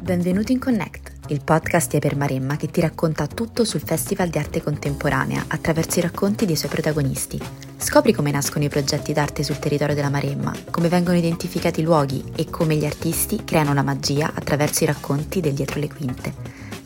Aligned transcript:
Benvenuto 0.00 0.50
in 0.50 0.58
Connect, 0.58 1.12
il 1.28 1.42
podcast 1.44 1.90
di 1.90 1.98
Eper 1.98 2.16
Maremma 2.16 2.56
che 2.56 2.66
ti 2.66 2.80
racconta 2.80 3.28
tutto 3.28 3.64
sul 3.64 3.82
Festival 3.84 4.30
di 4.30 4.38
Arte 4.38 4.60
Contemporanea 4.60 5.44
attraverso 5.46 6.00
i 6.00 6.02
racconti 6.02 6.44
dei 6.44 6.56
suoi 6.56 6.72
protagonisti. 6.72 7.40
Scopri 7.76 8.12
come 8.12 8.32
nascono 8.32 8.64
i 8.64 8.68
progetti 8.68 9.12
d'arte 9.12 9.44
sul 9.44 9.60
territorio 9.60 9.94
della 9.94 10.10
Maremma, 10.10 10.52
come 10.70 10.88
vengono 10.88 11.16
identificati 11.16 11.78
i 11.78 11.84
luoghi 11.84 12.24
e 12.34 12.50
come 12.50 12.74
gli 12.74 12.84
artisti 12.84 13.44
creano 13.44 13.74
la 13.74 13.82
magia 13.82 14.32
attraverso 14.34 14.82
i 14.82 14.88
racconti 14.88 15.40
del 15.40 15.54
dietro 15.54 15.78
le 15.78 15.88
quinte. 15.88 16.34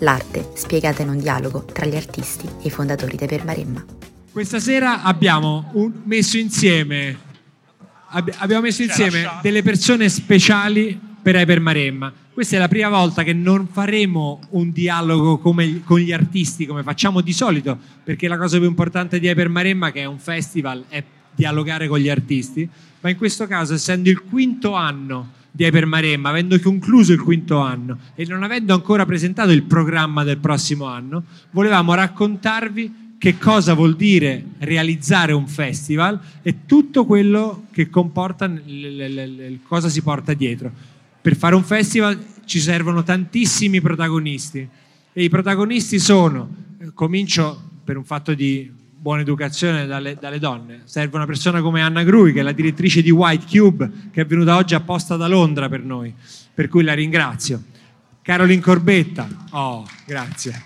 L'arte 0.00 0.50
spiegata 0.56 1.00
in 1.00 1.08
un 1.08 1.18
dialogo 1.18 1.64
tra 1.64 1.86
gli 1.86 1.96
artisti 1.96 2.46
e 2.46 2.66
i 2.66 2.70
fondatori 2.70 3.16
di 3.16 3.24
Eper 3.24 3.46
Maremma. 3.46 3.82
Questa 4.30 4.60
sera 4.60 5.02
abbiamo 5.02 5.70
un, 5.72 6.02
messo 6.04 6.36
insieme, 6.36 7.16
abbiamo 8.08 8.62
messo 8.62 8.82
insieme 8.82 9.28
delle 9.42 9.62
persone 9.62 10.08
speciali 10.08 10.98
per 11.22 11.36
Eper 11.36 11.60
Maremma. 11.60 12.12
Questa 12.32 12.56
è 12.56 12.58
la 12.58 12.68
prima 12.68 12.88
volta 12.88 13.22
che 13.22 13.32
non 13.32 13.66
faremo 13.66 14.40
un 14.50 14.70
dialogo 14.70 15.38
come, 15.38 15.82
con 15.82 15.98
gli 15.98 16.12
artisti 16.12 16.66
come 16.66 16.82
facciamo 16.82 17.20
di 17.20 17.32
solito, 17.32 17.78
perché 18.04 18.28
la 18.28 18.36
cosa 18.36 18.58
più 18.58 18.66
importante 18.66 19.18
di 19.18 19.26
Eper 19.26 19.48
Maremma, 19.48 19.90
che 19.90 20.02
è 20.02 20.04
un 20.04 20.18
festival, 20.18 20.84
è 20.88 21.02
dialogare 21.34 21.88
con 21.88 21.98
gli 21.98 22.08
artisti, 22.08 22.68
ma 23.00 23.10
in 23.10 23.16
questo 23.16 23.46
caso, 23.46 23.74
essendo 23.74 24.10
il 24.10 24.22
quinto 24.22 24.74
anno 24.74 25.32
di 25.50 25.64
Eper 25.64 25.86
Maremma, 25.86 26.28
avendo 26.28 26.60
concluso 26.60 27.12
il 27.12 27.20
quinto 27.20 27.58
anno 27.58 27.98
e 28.14 28.26
non 28.26 28.42
avendo 28.42 28.74
ancora 28.74 29.06
presentato 29.06 29.50
il 29.50 29.62
programma 29.62 30.22
del 30.22 30.36
prossimo 30.36 30.84
anno, 30.84 31.24
volevamo 31.52 31.94
raccontarvi 31.94 33.05
che 33.26 33.38
cosa 33.38 33.74
vuol 33.74 33.96
dire 33.96 34.40
realizzare 34.58 35.32
un 35.32 35.48
festival 35.48 36.20
e 36.42 36.64
tutto 36.64 37.04
quello 37.04 37.64
che 37.72 37.90
comporta, 37.90 38.48
cosa 39.66 39.88
si 39.88 40.00
porta 40.00 40.32
dietro. 40.32 40.70
Per 41.20 41.34
fare 41.34 41.56
un 41.56 41.64
festival 41.64 42.24
ci 42.44 42.60
servono 42.60 43.02
tantissimi 43.02 43.80
protagonisti 43.80 44.68
e 45.12 45.24
i 45.24 45.28
protagonisti 45.28 45.98
sono, 45.98 46.48
comincio 46.94 47.60
per 47.82 47.96
un 47.96 48.04
fatto 48.04 48.32
di 48.32 48.72
buona 48.96 49.22
educazione 49.22 49.86
dalle, 49.86 50.16
dalle, 50.20 50.38
donne. 50.38 50.82
Serve 50.84 51.16
una 51.16 51.26
persona 51.26 51.60
come 51.60 51.82
Anna 51.82 52.04
Grui, 52.04 52.32
che 52.32 52.38
è 52.38 52.42
la 52.44 52.52
direttrice 52.52 53.02
di 53.02 53.10
White 53.10 53.46
Cube, 53.50 53.90
che 54.12 54.20
è 54.20 54.24
venuta 54.24 54.54
oggi 54.54 54.76
apposta 54.76 55.16
da 55.16 55.26
Londra 55.26 55.68
per 55.68 55.82
noi, 55.82 56.14
per 56.54 56.68
cui 56.68 56.84
la 56.84 56.94
ringrazio. 56.94 57.60
Caroline 58.22 58.62
Corbetta, 58.62 59.26
oh, 59.50 59.84
grazie. 60.06 60.62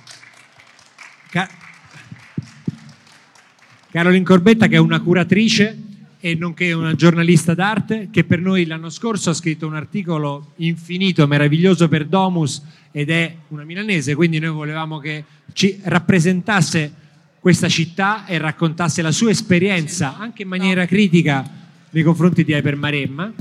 Caroline 3.90 4.24
Corbetta 4.24 4.68
che 4.68 4.76
è 4.76 4.78
una 4.78 5.00
curatrice 5.00 5.76
e 6.20 6.34
nonché 6.34 6.72
una 6.72 6.94
giornalista 6.94 7.54
d'arte 7.54 8.08
che 8.12 8.24
per 8.24 8.40
noi 8.40 8.66
l'anno 8.66 8.90
scorso 8.90 9.30
ha 9.30 9.34
scritto 9.34 9.66
un 9.66 9.74
articolo 9.74 10.52
infinito, 10.56 11.26
meraviglioso 11.26 11.88
per 11.88 12.06
Domus 12.06 12.62
ed 12.92 13.10
è 13.10 13.34
una 13.48 13.64
milanese, 13.64 14.14
quindi 14.14 14.38
noi 14.38 14.50
volevamo 14.50 14.98
che 14.98 15.24
ci 15.52 15.80
rappresentasse 15.82 16.92
questa 17.40 17.68
città 17.68 18.26
e 18.26 18.38
raccontasse 18.38 19.00
la 19.02 19.10
sua 19.10 19.30
esperienza 19.30 20.18
anche 20.18 20.42
in 20.42 20.48
maniera 20.48 20.84
critica 20.86 21.48
nei 21.90 22.02
confronti 22.02 22.44
di 22.44 22.52
Hyper 22.52 22.76
Maremma. 22.76 23.32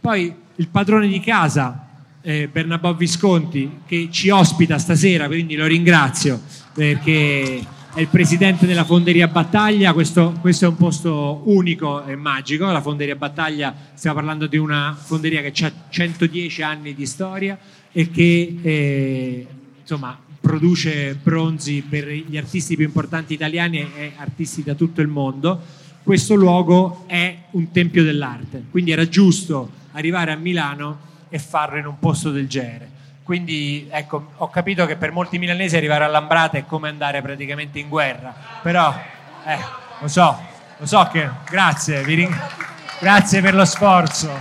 Poi 0.00 0.32
il 0.54 0.68
padrone 0.68 1.08
di 1.08 1.20
casa, 1.20 1.88
eh, 2.22 2.48
Bernabò 2.50 2.94
Visconti, 2.94 3.80
che 3.86 4.08
ci 4.10 4.30
ospita 4.30 4.78
stasera, 4.78 5.26
quindi 5.26 5.56
lo 5.56 5.66
ringrazio 5.66 6.40
perché 6.72 7.60
è 7.92 8.00
il 8.00 8.08
presidente 8.08 8.66
della 8.66 8.84
Fonderia 8.84 9.26
Battaglia, 9.26 9.92
questo, 9.92 10.34
questo, 10.40 10.64
è 10.64 10.68
un 10.68 10.76
posto 10.76 11.42
unico 11.46 12.04
e 12.04 12.14
magico, 12.14 12.70
la 12.70 12.80
Fonderia 12.80 13.16
Battaglia, 13.16 13.74
stiamo 13.94 14.16
parlando 14.16 14.46
di 14.46 14.56
una 14.56 14.96
fonderia 14.96 15.42
che 15.42 15.64
ha 15.64 15.72
110 15.88 16.62
anni 16.62 16.94
di 16.94 17.04
storia 17.04 17.58
e 17.90 18.10
che 18.10 18.58
eh, 18.62 19.46
insomma, 19.80 20.16
produce 20.40 21.18
bronzi 21.20 21.82
per 21.82 22.08
gli 22.08 22.36
artisti 22.36 22.76
più 22.76 22.84
importanti 22.84 23.34
italiani 23.34 23.78
e 23.78 24.12
artisti 24.16 24.62
da 24.62 24.74
tutto 24.74 25.00
il 25.00 25.08
mondo. 25.08 25.60
Questo 26.04 26.36
luogo 26.36 27.04
è 27.08 27.36
un 27.50 27.72
tempio 27.72 28.04
dell'arte, 28.04 28.64
quindi 28.70 28.92
era 28.92 29.08
giusto 29.08 29.68
arrivare 29.92 30.30
a 30.30 30.36
Milano 30.36 31.08
e 31.28 31.40
farlo 31.40 31.78
in 31.78 31.86
un 31.86 31.98
posto 31.98 32.30
del 32.30 32.46
genere 32.46 32.89
quindi 33.30 33.86
ecco, 33.92 34.32
ho 34.38 34.50
capito 34.50 34.86
che 34.86 34.96
per 34.96 35.12
molti 35.12 35.38
milanesi 35.38 35.76
arrivare 35.76 36.02
a 36.02 36.08
Lambrata 36.08 36.58
è 36.58 36.66
come 36.66 36.88
andare 36.88 37.22
praticamente 37.22 37.78
in 37.78 37.88
guerra, 37.88 38.34
però 38.60 38.92
eh, 39.46 39.58
lo 40.00 40.08
so, 40.08 40.36
lo 40.76 40.84
so 40.84 41.08
che 41.12 41.30
grazie, 41.48 42.02
ring... 42.02 42.36
grazie 42.98 43.40
per 43.40 43.54
lo 43.54 43.64
sforzo, 43.64 44.36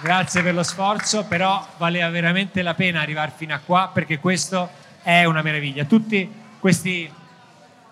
grazie 0.00 0.42
per 0.42 0.54
lo 0.54 0.62
sforzo, 0.62 1.26
però 1.26 1.62
valeva 1.76 2.08
veramente 2.08 2.62
la 2.62 2.72
pena 2.72 3.02
arrivare 3.02 3.30
fino 3.36 3.52
a 3.52 3.60
qua 3.62 3.90
perché 3.92 4.18
questo 4.18 4.70
è 5.02 5.24
una 5.24 5.42
meraviglia. 5.42 5.84
Questi, 6.58 7.12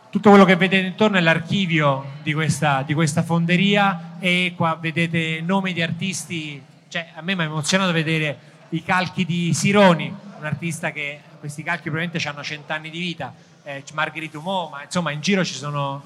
tutto 0.09 0.31
quello 0.31 0.47
che 0.47 0.57
vedete 0.57 0.87
intorno 0.87 1.19
è 1.19 1.21
l'archivio 1.21 2.13
di 2.23 2.33
questa, 2.33 2.83
di 2.87 2.95
questa 2.95 3.23
fonderia 3.23 4.13
e 4.19 4.55
qua 4.57 4.79
vedete 4.81 5.43
nomi 5.45 5.75
di 5.75 5.83
artisti, 5.83 6.65
cioè 6.89 7.09
a 7.15 7.21
me 7.21 7.35
mi 7.35 7.43
ha 7.43 7.45
emozionato 7.45 7.93
vedere 7.93 8.55
i 8.71 8.83
calchi 8.83 9.25
di 9.25 9.55
Sironi, 9.55 10.15
un 10.39 10.45
artista 10.45 10.91
che 10.91 11.21
questi 11.39 11.63
calchi 11.63 11.91
probabilmente 11.91 12.27
hanno 12.29 12.43
cent'anni 12.43 12.91
di 12.91 12.99
vita, 12.99 13.33
eh, 13.63 13.83
Margherita 13.93 14.39
Umo, 14.39 14.69
ma 14.71 14.83
insomma 14.83 15.11
in 15.11 15.21
giro 15.21 15.45
ci 15.45 15.55
sono 15.55 16.03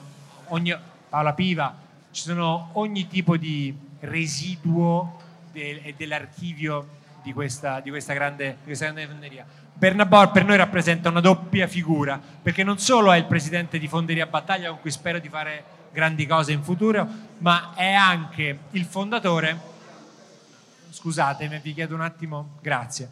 ogni, 0.48 0.76
Paola 1.08 1.32
Piva, 1.32 1.74
ci 2.10 2.22
sono 2.22 2.70
ogni 2.72 3.06
tipo 3.06 3.36
di 3.36 3.74
residuo 4.00 5.20
de, 5.52 5.94
dell'archivio 5.96 6.98
di 7.22 7.32
questa, 7.32 7.80
di 7.80 7.90
questa 7.90 8.12
grande 8.14 8.58
fonderia. 8.64 9.46
Bernabò 9.72 10.30
per 10.30 10.44
noi 10.44 10.56
rappresenta 10.56 11.08
una 11.08 11.20
doppia 11.20 11.66
figura, 11.66 12.20
perché 12.42 12.62
non 12.62 12.78
solo 12.78 13.12
è 13.12 13.16
il 13.16 13.24
presidente 13.24 13.78
di 13.78 13.88
Fonderia 13.88 14.26
Battaglia 14.26 14.68
con 14.68 14.80
cui 14.80 14.90
spero 14.90 15.18
di 15.18 15.28
fare 15.28 15.64
grandi 15.92 16.26
cose 16.26 16.52
in 16.52 16.62
futuro, 16.62 17.08
ma 17.38 17.72
è 17.74 17.92
anche 17.92 18.58
il 18.72 18.84
fondatore 18.84 19.69
scusatemi, 20.90 21.58
vi 21.58 21.74
chiedo 21.74 21.94
un 21.94 22.02
attimo, 22.02 22.58
grazie, 22.60 23.08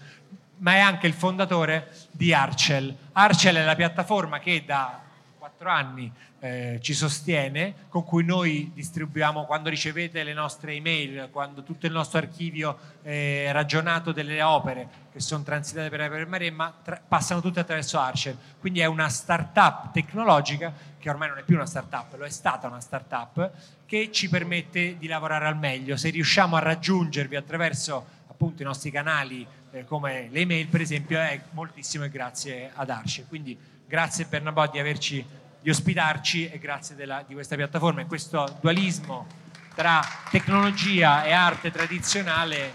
ma 0.59 0.73
è 0.75 0.79
anche 0.81 1.07
il 1.07 1.15
fondatore 1.15 1.93
di 2.11 2.33
Arcel. 2.35 2.95
Arcel 3.13 3.57
è 3.57 3.65
la 3.65 3.77
piattaforma 3.77 4.39
che 4.39 4.65
da 4.67 5.01
quattro 5.39 5.71
anni 5.71 6.13
eh, 6.41 6.79
ci 6.81 6.95
sostiene, 6.95 7.75
con 7.89 8.05
cui 8.05 8.25
noi 8.25 8.71
distribuiamo 8.75 9.45
quando 9.45 9.69
ricevete 9.69 10.23
le 10.23 10.33
nostre 10.33 10.73
email, 10.73 11.29
quando 11.31 11.63
tutto 11.63 11.87
il 11.87 11.93
nostro 11.93 12.19
archivio 12.19 12.79
eh, 13.03 13.51
ragionato 13.51 14.13
delle 14.13 14.41
opere 14.43 15.07
che 15.13 15.21
sono 15.21 15.43
transitate 15.43 15.89
per 15.89 16.01
Hyper 16.01 16.27
Maremma 16.27 16.73
tra- 16.83 17.01
passano 17.07 17.41
tutte 17.41 17.61
attraverso 17.61 17.99
Archer. 17.99 18.37
Quindi 18.61 18.81
è 18.81 18.87
una 18.87 19.09
startup 19.09 19.91
tecnologica 19.93 20.73
che 20.99 21.11
ormai 21.11 21.29
non 21.29 21.39
è 21.39 21.43
più 21.43 21.57
una 21.57 21.67
startup, 21.67 22.17
lo 22.17 22.25
è 22.25 22.31
stata 22.31 22.69
una 22.69 22.81
startup 22.81 23.51
che 23.89 24.11
ci 24.13 24.29
permette 24.29 24.99
di 24.99 25.07
lavorare 25.07 25.47
al 25.47 25.57
meglio. 25.57 25.97
Se 25.97 26.11
riusciamo 26.11 26.57
a 26.57 26.59
raggiungervi 26.59 27.37
attraverso 27.37 28.07
appunto 28.27 28.61
i 28.61 28.65
nostri 28.67 28.91
canali 28.91 29.47
eh, 29.71 29.87
come 29.87 30.29
le 30.31 30.41
email 30.41 30.67
per 30.67 30.83
esempio 30.83 31.19
è 31.19 31.41
moltissimo 31.53 32.05
e 32.05 32.11
grazie 32.11 32.71
ad 32.75 32.91
Archer. 32.91 33.27
Quindi 33.27 33.59
grazie 33.87 34.27
Bernabò 34.27 34.69
di 34.69 34.79
averci 34.79 35.25
di 35.59 35.71
ospitarci 35.71 36.51
e 36.51 36.59
grazie 36.59 36.97
della, 36.97 37.25
di 37.27 37.33
questa 37.33 37.57
piattaforma 37.57 38.03
e 38.03 38.05
questo 38.05 38.59
dualismo 38.61 39.27
tra 39.75 40.03
tecnologia 40.31 41.25
e 41.25 41.33
arte 41.33 41.71
tradizionale 41.71 42.75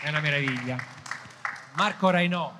è 0.00 0.08
una 0.10 0.20
meraviglia. 0.20 0.76
Marco 1.72 2.08
Rainò 2.08 2.52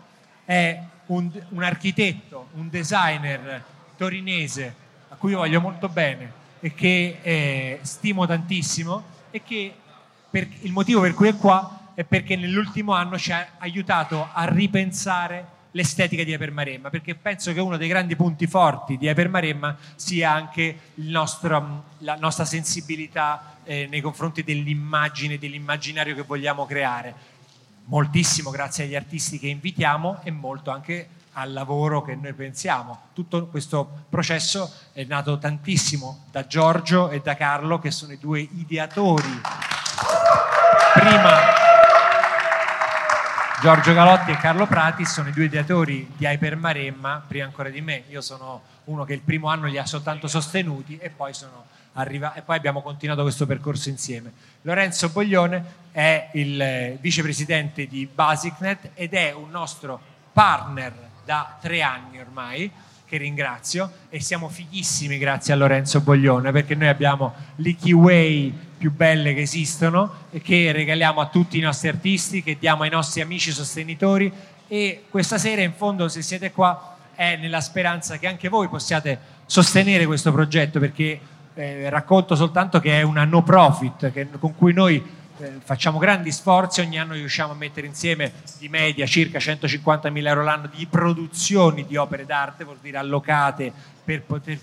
è 0.44 0.82
un, 1.06 1.30
un 1.50 1.62
architetto, 1.62 2.48
un 2.54 2.68
designer 2.68 3.64
torinese 3.96 4.74
a 5.08 5.14
cui 5.14 5.34
voglio 5.34 5.60
molto 5.60 5.88
bene 5.88 6.40
e 6.64 6.74
che 6.74 7.18
eh, 7.22 7.78
stimo 7.82 8.24
tantissimo 8.24 9.02
e 9.32 9.42
che 9.42 9.74
per, 10.30 10.46
il 10.60 10.70
motivo 10.70 11.00
per 11.00 11.12
cui 11.12 11.26
è 11.26 11.36
qua 11.36 11.90
è 11.94 12.04
perché 12.04 12.36
nell'ultimo 12.36 12.92
anno 12.92 13.18
ci 13.18 13.32
ha 13.32 13.54
aiutato 13.58 14.28
a 14.32 14.44
ripensare 14.44 15.46
l'estetica 15.72 16.22
di 16.22 16.36
Maremma, 16.36 16.88
perché 16.88 17.16
penso 17.16 17.52
che 17.52 17.60
uno 17.60 17.76
dei 17.76 17.88
grandi 17.88 18.14
punti 18.14 18.46
forti 18.46 18.96
di 18.96 19.12
Maremma 19.28 19.76
sia 19.96 20.30
anche 20.30 20.78
nostro, 20.94 21.84
la 21.98 22.14
nostra 22.16 22.44
sensibilità 22.44 23.56
eh, 23.64 23.88
nei 23.90 24.00
confronti 24.00 24.44
dell'immagine, 24.44 25.38
dell'immaginario 25.38 26.14
che 26.14 26.22
vogliamo 26.22 26.64
creare. 26.64 27.30
Moltissimo 27.86 28.50
grazie 28.50 28.84
agli 28.84 28.94
artisti 28.94 29.40
che 29.40 29.48
invitiamo 29.48 30.20
e 30.22 30.30
molto 30.30 30.70
anche 30.70 31.08
al 31.32 31.52
lavoro 31.52 32.02
che 32.02 32.14
noi 32.14 32.32
pensiamo. 32.32 33.08
Tutto 33.12 33.46
questo 33.46 34.04
processo 34.08 34.72
è 34.92 35.04
nato 35.04 35.38
tantissimo 35.38 36.24
da 36.30 36.46
Giorgio 36.46 37.10
e 37.10 37.20
da 37.20 37.34
Carlo, 37.34 37.78
che 37.78 37.90
sono 37.90 38.12
i 38.12 38.18
due 38.18 38.40
ideatori. 38.40 39.40
Prima 40.94 41.60
Giorgio 43.62 43.94
Galotti 43.94 44.32
e 44.32 44.36
Carlo 44.38 44.66
Prati 44.66 45.04
sono 45.04 45.28
i 45.28 45.32
due 45.32 45.44
ideatori 45.44 46.12
di 46.16 46.24
Hyper 46.24 46.56
Maremma, 46.56 47.22
prima 47.24 47.44
ancora 47.44 47.68
di 47.68 47.80
me. 47.80 48.02
Io 48.08 48.20
sono 48.20 48.62
uno 48.84 49.04
che 49.04 49.14
il 49.14 49.20
primo 49.20 49.48
anno 49.48 49.66
li 49.66 49.78
ha 49.78 49.86
soltanto 49.86 50.26
sostenuti 50.26 50.98
e 50.98 51.10
poi, 51.10 51.32
arriva- 51.92 52.34
e 52.34 52.42
poi 52.42 52.56
abbiamo 52.56 52.82
continuato 52.82 53.22
questo 53.22 53.46
percorso 53.46 53.88
insieme. 53.88 54.32
Lorenzo 54.62 55.10
Boglione 55.10 55.64
è 55.92 56.30
il 56.32 56.60
eh, 56.60 56.98
vicepresidente 57.00 57.86
di 57.86 58.04
BasicNet 58.12 58.90
ed 58.94 59.14
è 59.14 59.32
un 59.32 59.50
nostro 59.50 60.00
partner 60.32 61.10
da 61.24 61.56
tre 61.60 61.82
anni 61.82 62.18
ormai 62.18 62.70
che 63.12 63.18
ringrazio 63.18 63.90
e 64.08 64.20
siamo 64.20 64.48
fighissimi 64.48 65.18
grazie 65.18 65.52
a 65.52 65.56
Lorenzo 65.56 66.00
Boglione 66.00 66.50
perché 66.50 66.74
noi 66.74 66.88
abbiamo 66.88 67.34
le 67.56 67.76
keyway 67.76 68.52
più 68.78 68.90
belle 68.90 69.34
che 69.34 69.42
esistono 69.42 70.12
e 70.30 70.40
che 70.40 70.72
regaliamo 70.72 71.20
a 71.20 71.26
tutti 71.26 71.58
i 71.58 71.60
nostri 71.60 71.88
artisti, 71.88 72.42
che 72.42 72.56
diamo 72.58 72.84
ai 72.84 72.90
nostri 72.90 73.20
amici 73.20 73.52
sostenitori. 73.52 74.32
E 74.66 75.04
questa 75.10 75.38
sera 75.38 75.60
in 75.60 75.74
fondo 75.74 76.08
se 76.08 76.22
siete 76.22 76.52
qua 76.52 76.96
è 77.14 77.36
nella 77.36 77.60
speranza 77.60 78.16
che 78.16 78.26
anche 78.26 78.48
voi 78.48 78.68
possiate 78.68 79.18
sostenere 79.46 80.06
questo 80.06 80.32
progetto 80.32 80.80
perché 80.80 81.20
eh, 81.54 81.90
racconto 81.90 82.34
soltanto 82.34 82.80
che 82.80 82.98
è 82.98 83.02
una 83.02 83.24
no 83.24 83.42
profit 83.42 84.10
che, 84.10 84.26
con 84.38 84.56
cui 84.56 84.72
noi 84.72 85.00
eh, 85.38 85.52
facciamo 85.62 85.98
grandi 85.98 86.30
sforzi, 86.30 86.80
ogni 86.80 86.98
anno 86.98 87.14
riusciamo 87.14 87.52
a 87.52 87.56
mettere 87.56 87.86
insieme 87.86 88.32
di 88.58 88.68
media 88.68 89.06
circa 89.06 89.38
150 89.38 90.10
mila 90.10 90.30
euro 90.30 90.42
l'anno 90.42 90.68
di 90.74 90.86
produzioni 90.86 91.86
di 91.86 91.96
opere 91.96 92.26
d'arte, 92.26 92.64
vuol 92.64 92.78
dire 92.80 92.98
allocate 92.98 93.72
per 94.04 94.22
poter 94.22 94.58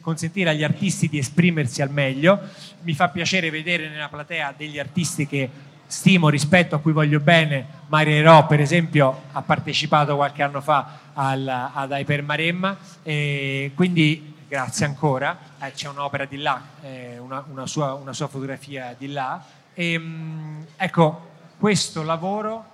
consentire 0.00 0.50
agli 0.50 0.62
artisti 0.62 1.08
di 1.08 1.18
esprimersi 1.18 1.82
al 1.82 1.90
meglio. 1.90 2.38
Mi 2.82 2.94
fa 2.94 3.08
piacere 3.08 3.50
vedere 3.50 3.88
nella 3.88 4.08
platea 4.08 4.54
degli 4.56 4.78
artisti 4.78 5.26
che 5.26 5.50
stimo, 5.86 6.28
rispetto 6.28 6.74
a 6.74 6.80
cui 6.80 6.92
voglio 6.92 7.20
bene. 7.20 7.66
Maria 7.88 8.16
Ero, 8.16 8.46
per 8.46 8.60
esempio, 8.60 9.22
ha 9.32 9.42
partecipato 9.42 10.16
qualche 10.16 10.42
anno 10.42 10.60
fa 10.60 10.98
al, 11.14 11.46
ad 11.48 11.90
Hyper 11.90 12.22
Maremma, 12.22 12.76
e 13.02 13.72
quindi 13.74 14.34
grazie 14.48 14.86
ancora. 14.86 15.38
Eh, 15.60 15.72
c'è 15.72 15.88
un'opera 15.88 16.24
di 16.24 16.38
là, 16.38 16.62
eh, 16.82 17.18
una, 17.18 17.44
una, 17.48 17.66
sua, 17.66 17.94
una 17.94 18.12
sua 18.12 18.28
fotografia 18.28 18.94
di 18.96 19.08
là 19.10 19.42
e, 19.74 19.92
ehm, 19.92 20.66
ecco, 20.76 21.30
questo 21.58 22.02
lavoro 22.02 22.72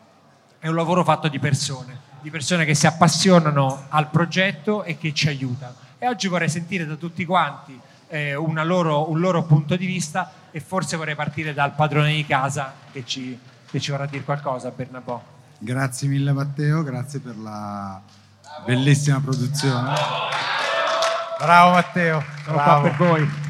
è 0.58 0.68
un 0.68 0.74
lavoro 0.74 1.02
fatto 1.02 1.28
di 1.28 1.38
persone, 1.38 1.98
di 2.20 2.30
persone 2.30 2.64
che 2.64 2.74
si 2.74 2.86
appassionano 2.86 3.86
al 3.88 4.08
progetto 4.10 4.84
e 4.84 4.98
che 4.98 5.12
ci 5.12 5.28
aiutano. 5.28 5.74
E 5.98 6.06
oggi 6.06 6.28
vorrei 6.28 6.48
sentire 6.48 6.86
da 6.86 6.94
tutti 6.94 7.24
quanti 7.24 7.78
eh, 8.08 8.34
loro, 8.34 9.10
un 9.10 9.20
loro 9.20 9.42
punto 9.44 9.76
di 9.76 9.86
vista 9.86 10.30
e 10.50 10.60
forse 10.60 10.96
vorrei 10.96 11.14
partire 11.14 11.54
dal 11.54 11.74
padrone 11.74 12.12
di 12.12 12.26
casa 12.26 12.74
che 12.92 13.04
ci, 13.04 13.38
che 13.70 13.80
ci 13.80 13.90
vorrà 13.90 14.06
dire 14.06 14.24
qualcosa, 14.24 14.70
Bernabò. 14.70 15.22
Grazie 15.58 16.08
mille 16.08 16.32
Matteo, 16.32 16.82
grazie 16.82 17.20
per 17.20 17.36
la 17.36 18.00
bellissima 18.64 19.20
produzione. 19.20 19.94
Bravo 21.38 21.70
Matteo, 21.72 22.22
sono 22.44 22.56
Bravo. 22.56 22.80
qua 22.80 22.90
per 22.90 22.96
voi. 22.96 23.49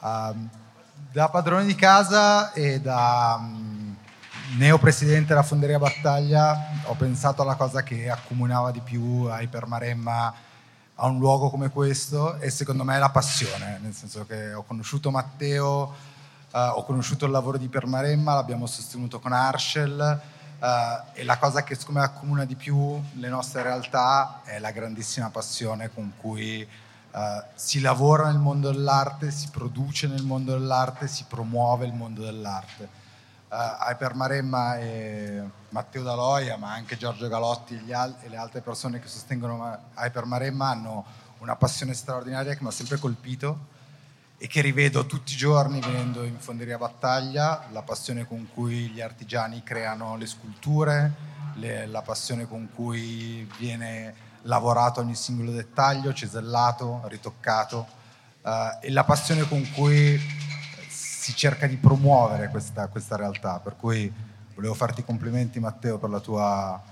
Uh, 0.00 0.48
da 1.12 1.28
padrone 1.28 1.64
di 1.64 1.74
casa 1.74 2.52
e 2.52 2.80
da 2.80 3.36
um, 3.38 3.96
neopresidente 4.56 5.28
della 5.28 5.42
Fonderia 5.42 5.78
Battaglia 5.78 6.82
ho 6.84 6.94
pensato 6.94 7.42
alla 7.42 7.54
cosa 7.54 7.82
che 7.82 8.08
accomunava 8.08 8.70
di 8.70 8.80
più 8.80 9.26
Hyper 9.28 9.66
Maremma 9.66 10.32
a 10.94 11.06
un 11.06 11.18
luogo 11.18 11.50
come 11.50 11.70
questo 11.70 12.36
e 12.38 12.50
secondo 12.50 12.84
me 12.84 12.96
è 12.96 12.98
la 12.98 13.10
passione, 13.10 13.78
nel 13.82 13.94
senso 13.94 14.24
che 14.26 14.52
ho 14.52 14.62
conosciuto 14.62 15.10
Matteo, 15.10 15.94
uh, 16.52 16.58
ho 16.58 16.84
conosciuto 16.84 17.24
il 17.24 17.30
lavoro 17.30 17.58
di 17.58 17.68
Permaremma, 17.68 18.34
l'abbiamo 18.34 18.66
sostenuto 18.66 19.18
con 19.18 19.32
Arshel 19.32 20.20
uh, 20.60 20.66
e 21.12 21.24
la 21.24 21.38
cosa 21.38 21.62
che 21.62 21.74
secondo 21.74 22.00
me 22.00 22.06
accomuna 22.06 22.44
di 22.44 22.54
più 22.54 23.00
le 23.14 23.28
nostre 23.28 23.62
realtà 23.62 24.40
è 24.44 24.58
la 24.58 24.70
grandissima 24.70 25.30
passione 25.30 25.90
con 25.92 26.12
cui 26.16 26.66
Uh, 27.12 27.42
si 27.54 27.80
lavora 27.80 28.26
nel 28.26 28.38
mondo 28.38 28.70
dell'arte, 28.70 29.32
si 29.32 29.48
produce 29.50 30.06
nel 30.06 30.22
mondo 30.22 30.52
dell'arte, 30.52 31.08
si 31.08 31.24
promuove 31.28 31.86
il 31.86 31.92
mondo 31.92 32.22
dell'arte. 32.22 32.88
Uh, 33.48 33.88
Hyper 33.88 34.14
Maremma 34.14 34.78
e 34.78 35.42
Matteo 35.70 36.04
Daloia, 36.04 36.56
ma 36.56 36.72
anche 36.72 36.96
Giorgio 36.96 37.26
Galotti 37.26 37.82
e, 37.84 37.92
al- 37.92 38.16
e 38.20 38.28
le 38.28 38.36
altre 38.36 38.60
persone 38.60 39.00
che 39.00 39.08
sostengono 39.08 39.76
Hyper 39.96 40.24
Maremma 40.24 40.68
hanno 40.68 41.04
una 41.38 41.56
passione 41.56 41.94
straordinaria 41.94 42.54
che 42.54 42.62
mi 42.62 42.68
ha 42.68 42.72
sempre 42.72 42.98
colpito 42.98 43.78
e 44.38 44.46
che 44.46 44.60
rivedo 44.60 45.04
tutti 45.04 45.32
i 45.32 45.36
giorni 45.36 45.80
venendo 45.80 46.22
in 46.24 46.38
Fonderia 46.38 46.78
Battaglia, 46.78 47.66
la 47.72 47.82
passione 47.82 48.26
con 48.26 48.48
cui 48.54 48.88
gli 48.88 49.00
artigiani 49.00 49.62
creano 49.62 50.16
le 50.16 50.26
sculture, 50.26 51.12
le, 51.54 51.86
la 51.86 52.02
passione 52.02 52.46
con 52.46 52.68
cui 52.72 53.46
viene 53.58 54.28
lavorato 54.42 55.00
ogni 55.00 55.14
singolo 55.14 55.50
dettaglio, 55.50 56.12
cesellato, 56.12 57.02
ritoccato 57.04 57.86
eh, 58.44 58.78
e 58.82 58.90
la 58.90 59.04
passione 59.04 59.46
con 59.48 59.68
cui 59.72 60.18
si 60.88 61.34
cerca 61.34 61.66
di 61.66 61.76
promuovere 61.76 62.48
questa, 62.48 62.88
questa 62.88 63.16
realtà. 63.16 63.58
Per 63.58 63.76
cui 63.76 64.12
volevo 64.54 64.74
farti 64.74 65.00
i 65.00 65.04
complimenti 65.04 65.60
Matteo 65.60 65.98
per 65.98 66.10
la 66.10 66.20
tua 66.20 66.82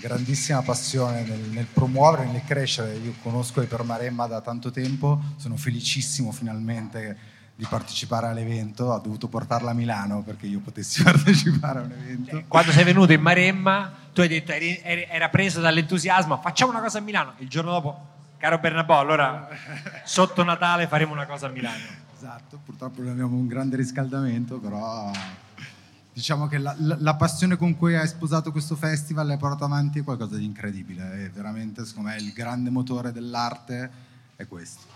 grandissima 0.00 0.62
passione 0.62 1.22
nel, 1.22 1.40
nel 1.50 1.66
promuovere, 1.66 2.26
nel 2.26 2.44
crescere. 2.44 2.94
Io 2.96 3.14
conosco 3.22 3.62
Ipermaremma 3.62 4.26
da 4.26 4.40
tanto 4.40 4.70
tempo, 4.70 5.20
sono 5.36 5.56
felicissimo 5.56 6.32
finalmente 6.32 7.32
di 7.56 7.66
partecipare 7.68 8.26
all'evento, 8.26 8.92
ha 8.92 8.98
dovuto 8.98 9.28
portarla 9.28 9.70
a 9.70 9.74
Milano 9.74 10.22
perché 10.22 10.46
io 10.46 10.60
potessi 10.60 11.02
partecipare 11.04 11.78
a 11.78 11.82
un 11.82 11.92
evento. 11.92 12.44
Quando 12.48 12.72
sei 12.72 12.84
venuto 12.84 13.12
in 13.12 13.20
Maremma, 13.20 13.92
tu 14.12 14.20
hai 14.20 14.28
detto, 14.28 14.52
eri, 14.52 14.80
era 14.82 15.28
preso 15.28 15.60
dall'entusiasmo, 15.60 16.40
facciamo 16.40 16.72
una 16.72 16.80
cosa 16.80 16.98
a 16.98 17.00
Milano. 17.00 17.34
Il 17.38 17.48
giorno 17.48 17.70
dopo, 17.70 18.06
caro 18.38 18.58
Bernabò, 18.58 18.98
allora 18.98 19.48
sotto 20.04 20.42
Natale 20.42 20.88
faremo 20.88 21.12
una 21.12 21.26
cosa 21.26 21.46
a 21.46 21.50
Milano. 21.50 22.02
Esatto, 22.16 22.60
purtroppo 22.64 23.02
abbiamo 23.02 23.36
un 23.36 23.46
grande 23.46 23.76
riscaldamento, 23.76 24.58
però 24.58 25.12
diciamo 26.12 26.46
che 26.46 26.58
la, 26.58 26.74
la, 26.78 26.96
la, 26.98 27.14
passione 27.16 27.56
con 27.56 27.76
cui 27.76 27.96
hai 27.96 28.06
sposato 28.06 28.52
questo 28.52 28.76
festival 28.76 29.30
e 29.32 29.36
portato 29.36 29.64
avanti 29.64 29.98
è 29.98 30.04
qualcosa 30.04 30.36
di 30.36 30.44
incredibile. 30.44 31.26
È 31.26 31.30
veramente, 31.30 31.84
secondo 31.84 32.10
me, 32.10 32.16
il 32.16 32.32
grande 32.32 32.70
motore 32.70 33.12
dell'arte 33.12 33.90
è 34.36 34.46
questo. 34.46 34.86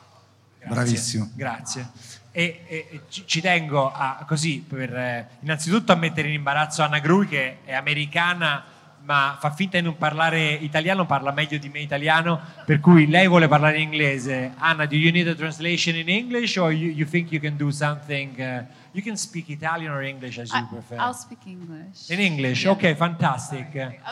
Grazie, 0.59 0.75
Bravissimo. 0.75 1.31
Grazie. 1.35 1.91
E, 2.31 2.61
e 2.67 3.01
ci, 3.09 3.41
tengo 3.41 3.91
a, 3.91 4.25
così, 4.27 4.65
per, 4.67 4.95
eh, 4.95 5.29
innanzitutto 5.41 5.93
a 5.93 5.97
mettere 5.97 6.29
in 6.29 6.35
imbarazzo 6.35 6.83
Anna 6.83 6.99
Grui 6.99 7.27
che 7.27 7.59
è 7.65 7.75
americana 7.75 8.65
ma 9.09 9.39
fa 9.41 9.51
finta 9.51 9.79
di 9.79 9.85
non 9.85 9.97
parlare 9.97 10.53
italiano, 10.53 11.07
parla 11.07 11.33
meglio 11.33 11.57
di 11.57 11.71
me 11.71 11.81
italiano, 11.81 12.39
per 12.67 12.79
cui 12.79 13.07
lei 13.07 13.27
vuole 13.27 13.49
parlare 13.49 13.77
in 13.77 13.85
inglese. 13.85 14.53
Anna, 14.59 14.85
do 14.85 14.97
you 14.97 15.11
need 15.11 15.27
a 15.27 15.35
translation 15.35 15.97
in 15.97 16.11
English 16.11 16.59
or 16.59 16.73
you, 16.73 16.91
you 16.91 17.07
think 17.07 17.33
you 17.33 17.41
can 17.41 17.57
do 17.57 17.71
something? 17.71 18.39
Uh, 18.39 18.67
you 18.93 19.03
can 19.03 19.17
speak 19.17 19.49
Italian 19.49 19.93
or 19.93 20.03
English 20.03 20.39
as 20.39 20.53
you 20.53 20.61
I, 20.61 20.67
prefer. 20.71 20.97
I'll 20.99 21.15
speak 21.15 21.39
English. 21.47 22.11
In 22.11 22.21
English, 22.21 22.65
yeah. 22.65 22.73
okay, 22.73 22.93
fantastic. 22.93 23.69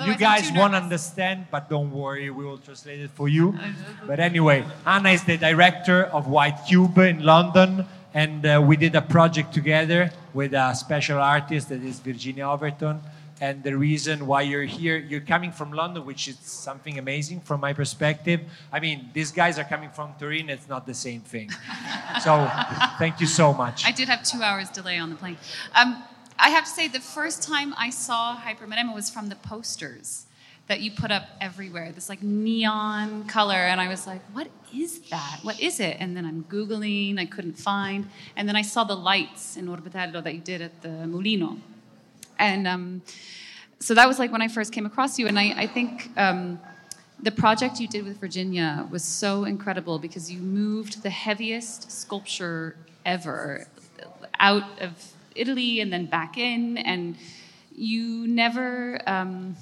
You 0.07 0.17
guys 0.17 0.51
won't 0.53 0.75
understand, 0.75 1.49
but 1.51 1.69
don't 1.69 1.93
worry, 1.93 2.31
we 2.31 2.47
will 2.47 2.59
translate 2.59 3.01
it 3.01 3.11
for 3.11 3.29
you. 3.29 3.55
but 4.07 4.19
anyway, 4.19 4.65
Anna 4.87 5.11
is 5.11 5.25
the 5.25 5.37
director 5.37 6.05
of 6.05 6.27
White 6.27 6.65
Cube 6.67 6.97
in 6.99 7.23
London, 7.23 7.85
and 8.17 8.47
uh, 8.47 8.63
we 8.65 8.79
did 8.79 8.95
a 8.95 9.03
project 9.03 9.53
together 9.53 10.11
with 10.33 10.55
a 10.55 10.73
special 10.73 11.19
artist 11.21 11.69
that 11.69 11.83
is 11.83 12.01
Virginia 12.01 12.49
Overton 12.49 12.99
and 13.43 13.63
the 13.63 13.77
reason 13.77 14.27
why 14.27 14.41
you're 14.41 14.65
here. 14.65 14.97
You're 14.97 15.21
coming 15.21 15.53
from 15.53 15.71
London, 15.71 16.07
which 16.07 16.27
is 16.27 16.39
something 16.39 16.99
amazing 16.99 17.41
from 17.43 17.61
my 17.61 17.75
perspective. 17.75 18.41
I 18.73 18.81
mean, 18.81 19.11
these 19.13 19.31
guys 19.31 19.59
are 19.59 19.65
coming 19.65 19.91
from 19.91 20.15
Turin, 20.19 20.49
it's 20.49 20.67
not 20.67 20.87
the 20.87 20.95
same 20.95 21.21
thing. 21.21 21.51
so, 22.25 22.51
thank 22.99 23.21
you 23.21 23.27
so 23.27 23.53
much. 23.53 23.85
I 23.85 23.93
did 23.93 24.09
have 24.09 24.23
two 24.23 24.43
hours 24.43 24.71
delay 24.71 24.97
on 24.97 25.11
the 25.11 25.17
plane. 25.17 25.37
Um, 25.75 26.03
I 26.39 26.49
have 26.49 26.65
to 26.65 26.71
say, 26.71 26.89
the 26.89 27.01
first 27.01 27.43
time 27.43 27.75
I 27.77 27.91
saw 27.91 28.35
Hypermenema 28.37 28.95
was 28.95 29.11
from 29.11 29.29
the 29.29 29.37
posters 29.37 30.26
that 30.69 30.81
you 30.81 30.91
put 30.91 31.13
up 31.13 31.25
everywhere, 31.41 31.93
this 31.93 32.09
like 32.09 32.23
neon 32.23 33.25
color. 33.29 33.55
And 33.55 33.81
I 33.81 33.89
was 33.89 34.07
like, 34.07 34.21
what 34.33 34.49
is 34.75 34.99
that? 35.11 35.39
What 35.43 35.61
is 35.61 35.79
it? 35.79 35.97
And 36.01 36.17
then 36.17 36.25
I'm 36.27 36.45
Googling, 36.45 37.19
I 37.19 37.27
couldn't 37.27 37.59
find. 37.59 38.09
And 38.37 38.49
then 38.49 38.57
I 38.57 38.63
saw 38.63 38.83
the 38.83 38.97
lights 38.97 39.57
in 39.57 39.67
Orbitello 39.67 40.23
that 40.25 40.35
you 40.35 40.41
did 40.41 40.61
at 40.61 40.83
the 40.83 40.89
Mulino. 40.89 41.59
And 42.39 42.67
um, 42.67 43.03
so 43.79 43.95
that 43.95 44.09
was 44.09 44.19
like 44.19 44.33
when 44.33 44.43
I 44.43 44.49
first 44.49 44.73
came 44.73 44.87
across 44.87 45.19
you. 45.19 45.29
And 45.29 45.39
I, 45.39 45.55
I 45.57 45.67
think 45.69 46.11
um, 46.17 46.59
the 47.23 47.31
project 47.31 47.79
you 47.79 47.87
did 47.87 48.05
with 48.05 48.19
Virginia 48.19 48.89
was 48.91 49.05
so 49.05 49.45
incredible 49.45 49.99
because 49.99 50.31
you 50.31 50.41
moved 50.41 51.03
the 51.03 51.11
heaviest 51.11 51.93
sculpture 51.93 52.77
ever 53.05 53.69
out 54.41 54.81
of 54.81 55.13
Italy 55.37 55.81
and 55.81 55.93
then 55.93 56.07
back 56.07 56.37
in. 56.37 56.77
And 56.79 57.17
you 57.75 58.27
never, 58.27 59.01
um, 59.07 59.57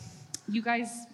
you 0.48 0.62
guys 0.62 1.06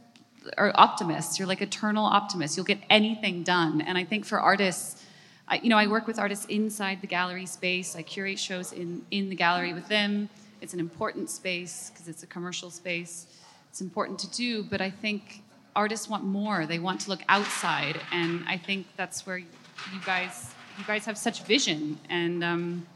are 0.57 0.73
optimists. 0.75 1.39
You're 1.39 1.49
like 1.49 1.63
eternal 1.63 2.05
optimists. 2.05 2.57
You'll 2.57 2.67
get 2.67 2.79
anything 2.89 3.43
done. 3.43 3.81
And 3.81 3.99
I 3.99 4.05
think 4.05 4.25
for 4.25 4.41
artists, 4.41 5.05
I, 5.47 5.57
you 5.57 5.69
know, 5.69 5.77
I 5.79 5.87
work 5.87 6.07
with 6.07 6.19
artists 6.19 6.47
inside 6.47 7.01
the 7.01 7.07
gallery 7.07 7.47
space. 7.47 7.97
I 7.97 8.03
curate 8.03 8.39
shows 8.39 8.73
in, 8.73 9.05
in 9.11 9.29
the 9.29 9.37
gallery 9.37 9.73
with 9.73 9.89
them 9.89 10.29
it's 10.61 10.75
an 10.75 10.81
important 10.81 11.31
space 11.31 11.91
because 11.91 12.09
it's 12.09 12.23
a 12.23 12.27
commercial 12.27 12.71
space. 12.71 13.27
It's 13.71 13.81
important 13.81 14.19
to 14.21 14.31
do, 14.31 14.63
but 14.63 14.81
I 14.81 14.91
think 14.91 15.43
artists 15.75 16.09
want 16.09 16.25
more. 16.25 16.67
They 16.67 16.79
want 16.79 17.01
to 17.03 17.11
look 17.11 17.23
outside, 17.29 18.01
and 18.13 18.45
I 18.47 18.59
think 18.59 18.87
that's 18.97 19.27
where 19.27 19.39
you 19.39 19.47
guys 20.05 20.53
you 20.79 20.85
guys 20.85 21.05
have 21.07 21.19
such 21.19 21.43
vision 21.45 21.99
and. 22.09 22.45
Um, 22.45 22.87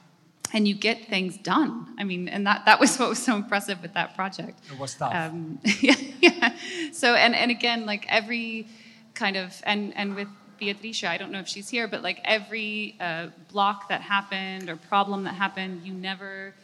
and 0.54 0.68
you 0.68 0.74
get 0.74 1.08
things 1.08 1.36
done. 1.36 1.92
I 1.98 2.04
mean, 2.04 2.28
and 2.28 2.46
that, 2.46 2.64
that 2.66 2.78
was 2.78 2.96
what 2.96 3.08
was 3.08 3.18
so 3.18 3.34
impressive 3.34 3.82
with 3.82 3.92
that 3.94 4.14
project. 4.14 4.60
It 4.72 4.78
was 4.78 4.94
tough. 4.94 5.12
Um, 5.12 5.58
yeah, 5.80 5.96
yeah. 6.20 6.56
So, 6.92 7.16
and, 7.16 7.34
and 7.34 7.50
again, 7.50 7.84
like 7.86 8.06
every 8.08 8.68
kind 9.14 9.36
of, 9.36 9.52
and, 9.64 9.94
and 9.96 10.14
with 10.14 10.28
Beatrice, 10.60 11.02
I 11.02 11.18
don't 11.18 11.32
know 11.32 11.40
if 11.40 11.48
she's 11.48 11.68
here, 11.68 11.88
but 11.88 12.02
like 12.02 12.20
every 12.24 12.94
uh, 13.00 13.28
block 13.50 13.88
that 13.88 14.00
happened 14.00 14.70
or 14.70 14.76
problem 14.76 15.24
that 15.24 15.34
happened, 15.34 15.82
you 15.84 15.92
never, 15.92 16.54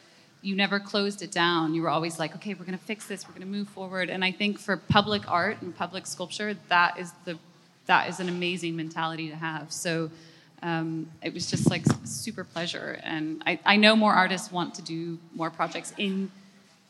you 0.41 0.55
never 0.55 0.79
closed 0.79 1.21
it 1.21 1.33
down. 1.33 1.75
You 1.75 1.83
were 1.83 1.91
always 1.91 2.17
like, 2.17 2.37
okay, 2.37 2.55
we're 2.55 2.67
going 2.67 2.79
to 2.79 2.85
fix 2.85 3.09
this, 3.09 3.27
we're 3.27 3.35
going 3.35 3.41
to 3.41 3.59
move 3.59 3.69
forward. 3.69 4.09
And 4.09 4.25
I 4.25 4.31
think 4.31 4.61
for 4.61 4.77
public 4.77 5.29
art 5.29 5.63
and 5.63 5.75
public 5.75 6.07
sculpture, 6.07 6.57
that 6.69 6.97
is 6.97 7.11
the, 7.25 7.37
that 7.87 8.09
is 8.09 8.21
an 8.21 8.29
amazing 8.29 8.77
mentality 8.77 9.31
to 9.31 9.37
have. 9.37 9.73
So, 9.73 10.13
um, 10.63 11.11
it 11.23 11.33
was 11.33 11.51
just 11.51 11.71
like 11.71 11.85
super 12.05 12.45
pleasure. 12.45 13.01
And 13.03 13.43
I, 13.47 13.59
I 13.65 13.77
know 13.77 13.97
more 13.97 14.13
artists 14.13 14.53
want 14.53 14.75
to 14.75 14.83
do 14.83 15.19
more 15.35 15.51
projects 15.51 15.93
in 15.97 16.31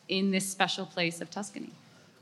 in 0.09 0.33
this 0.33 0.49
special 0.49 0.87
place 0.87 1.21
of 1.21 1.31
Tuscany. 1.31 1.71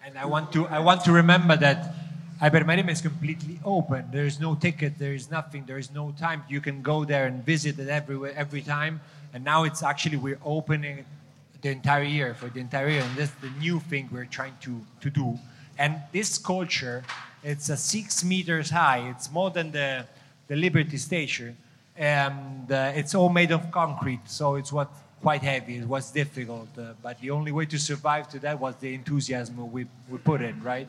And 0.04 0.18
I 0.18 0.26
want 0.26 0.52
to 0.52 0.66
I 0.66 0.78
want 0.78 1.04
to 1.04 1.12
remember 1.12 1.56
that 1.56 1.94
Ibermarima 2.40 2.90
is 2.90 3.00
completely 3.00 3.58
open. 3.64 4.04
There 4.12 4.26
is 4.26 4.38
no 4.38 4.54
ticket. 4.54 4.98
There 4.98 5.14
is 5.14 5.30
nothing. 5.30 5.64
There 5.66 5.78
is 5.78 5.90
no 5.90 6.12
time. 6.18 6.44
You 6.48 6.60
can 6.60 6.82
go 6.82 7.04
there 7.04 7.26
and 7.26 7.44
visit 7.44 7.78
it 7.78 7.88
everywhere 7.88 8.32
every 8.36 8.62
time. 8.62 9.00
And 9.32 9.44
now 9.44 9.64
it's 9.64 9.82
actually 9.82 10.16
we're 10.16 10.40
opening 10.44 11.04
the 11.60 11.70
entire 11.70 12.04
year 12.04 12.34
for 12.34 12.48
the 12.48 12.60
entire 12.60 12.88
year, 12.88 13.02
and 13.02 13.16
that's 13.16 13.32
the 13.42 13.50
new 13.58 13.80
thing 13.80 14.08
we're 14.12 14.26
trying 14.26 14.56
to 14.60 14.80
to 15.00 15.10
do. 15.10 15.38
And 15.78 16.02
this 16.12 16.30
sculpture, 16.30 17.04
it's 17.42 17.68
a 17.68 17.76
six 17.76 18.24
meters 18.24 18.70
high. 18.70 19.08
It's 19.10 19.30
more 19.30 19.50
than 19.50 19.72
the 19.72 20.06
the 20.48 20.56
Liberty 20.56 20.96
Station, 20.96 21.56
and 21.96 22.70
uh, 22.72 22.92
it's 22.94 23.14
all 23.14 23.28
made 23.28 23.52
of 23.52 23.70
concrete, 23.70 24.20
so 24.26 24.56
it's 24.56 24.72
what 24.72 24.90
quite 25.20 25.42
heavy. 25.42 25.76
It 25.76 25.88
was 25.88 26.10
difficult, 26.10 26.68
uh, 26.78 26.94
but 27.02 27.20
the 27.20 27.30
only 27.30 27.52
way 27.52 27.66
to 27.66 27.78
survive 27.78 28.28
to 28.30 28.38
that 28.40 28.58
was 28.58 28.76
the 28.76 28.94
enthusiasm 28.94 29.72
we, 29.72 29.86
we 30.08 30.18
put 30.18 30.40
in, 30.42 30.62
right? 30.62 30.88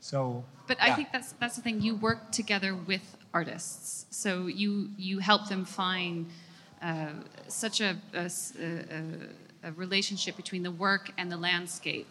So. 0.00 0.44
But 0.66 0.78
yeah. 0.78 0.92
I 0.92 0.96
think 0.96 1.08
that's 1.12 1.32
that's 1.32 1.56
the 1.56 1.62
thing. 1.62 1.80
You 1.80 1.94
work 1.96 2.30
together 2.30 2.74
with 2.74 3.16
artists, 3.32 4.06
so 4.10 4.46
you 4.46 4.90
you 4.96 5.18
help 5.18 5.48
them 5.48 5.64
find 5.64 6.26
uh, 6.82 7.08
such 7.48 7.80
a, 7.80 7.96
a, 8.14 8.30
a, 8.60 9.68
a 9.68 9.72
relationship 9.72 10.36
between 10.36 10.62
the 10.62 10.70
work 10.70 11.10
and 11.18 11.30
the 11.30 11.36
landscape, 11.36 12.08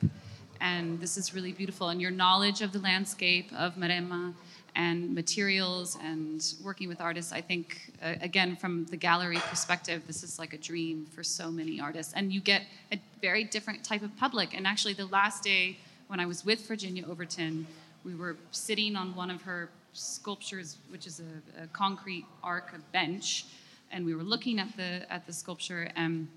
and 0.61 0.99
this 0.99 1.17
is 1.17 1.33
really 1.33 1.51
beautiful. 1.51 1.89
And 1.89 2.01
your 2.01 2.11
knowledge 2.11 2.61
of 2.61 2.71
the 2.71 2.79
landscape 2.79 3.51
of 3.53 3.75
Maremma 3.75 4.33
and 4.75 5.13
materials 5.13 5.97
and 6.01 6.43
working 6.63 6.87
with 6.87 6.99
artists. 6.99 7.31
I 7.31 7.41
think, 7.41 7.93
uh, 8.01 8.15
again, 8.21 8.55
from 8.55 8.85
the 8.85 8.97
gallery 8.97 9.37
perspective, 9.49 10.03
this 10.07 10.23
is 10.23 10.39
like 10.39 10.53
a 10.53 10.57
dream 10.57 11.05
for 11.05 11.23
so 11.23 11.51
many 11.51 11.79
artists. 11.79 12.13
And 12.13 12.33
you 12.33 12.41
get 12.41 12.63
a 12.91 12.99
very 13.21 13.43
different 13.43 13.83
type 13.83 14.01
of 14.01 14.15
public. 14.17 14.55
And 14.55 14.65
actually, 14.65 14.93
the 14.93 15.05
last 15.05 15.43
day 15.43 15.77
when 16.07 16.19
I 16.19 16.25
was 16.25 16.43
with 16.43 16.67
Virginia 16.67 17.05
Overton, 17.07 17.67
we 18.03 18.15
were 18.15 18.35
sitting 18.51 18.95
on 18.95 19.15
one 19.15 19.29
of 19.29 19.41
her 19.43 19.69
sculptures, 19.93 20.77
which 20.89 21.05
is 21.05 21.21
a, 21.21 21.63
a 21.63 21.67
concrete 21.67 22.25
arc, 22.43 22.73
a 22.75 22.79
bench, 22.91 23.45
and 23.91 24.05
we 24.05 24.15
were 24.15 24.23
looking 24.23 24.59
at 24.59 24.75
the 24.75 25.05
at 25.11 25.25
the 25.27 25.33
sculpture 25.33 25.89
and 25.95 26.27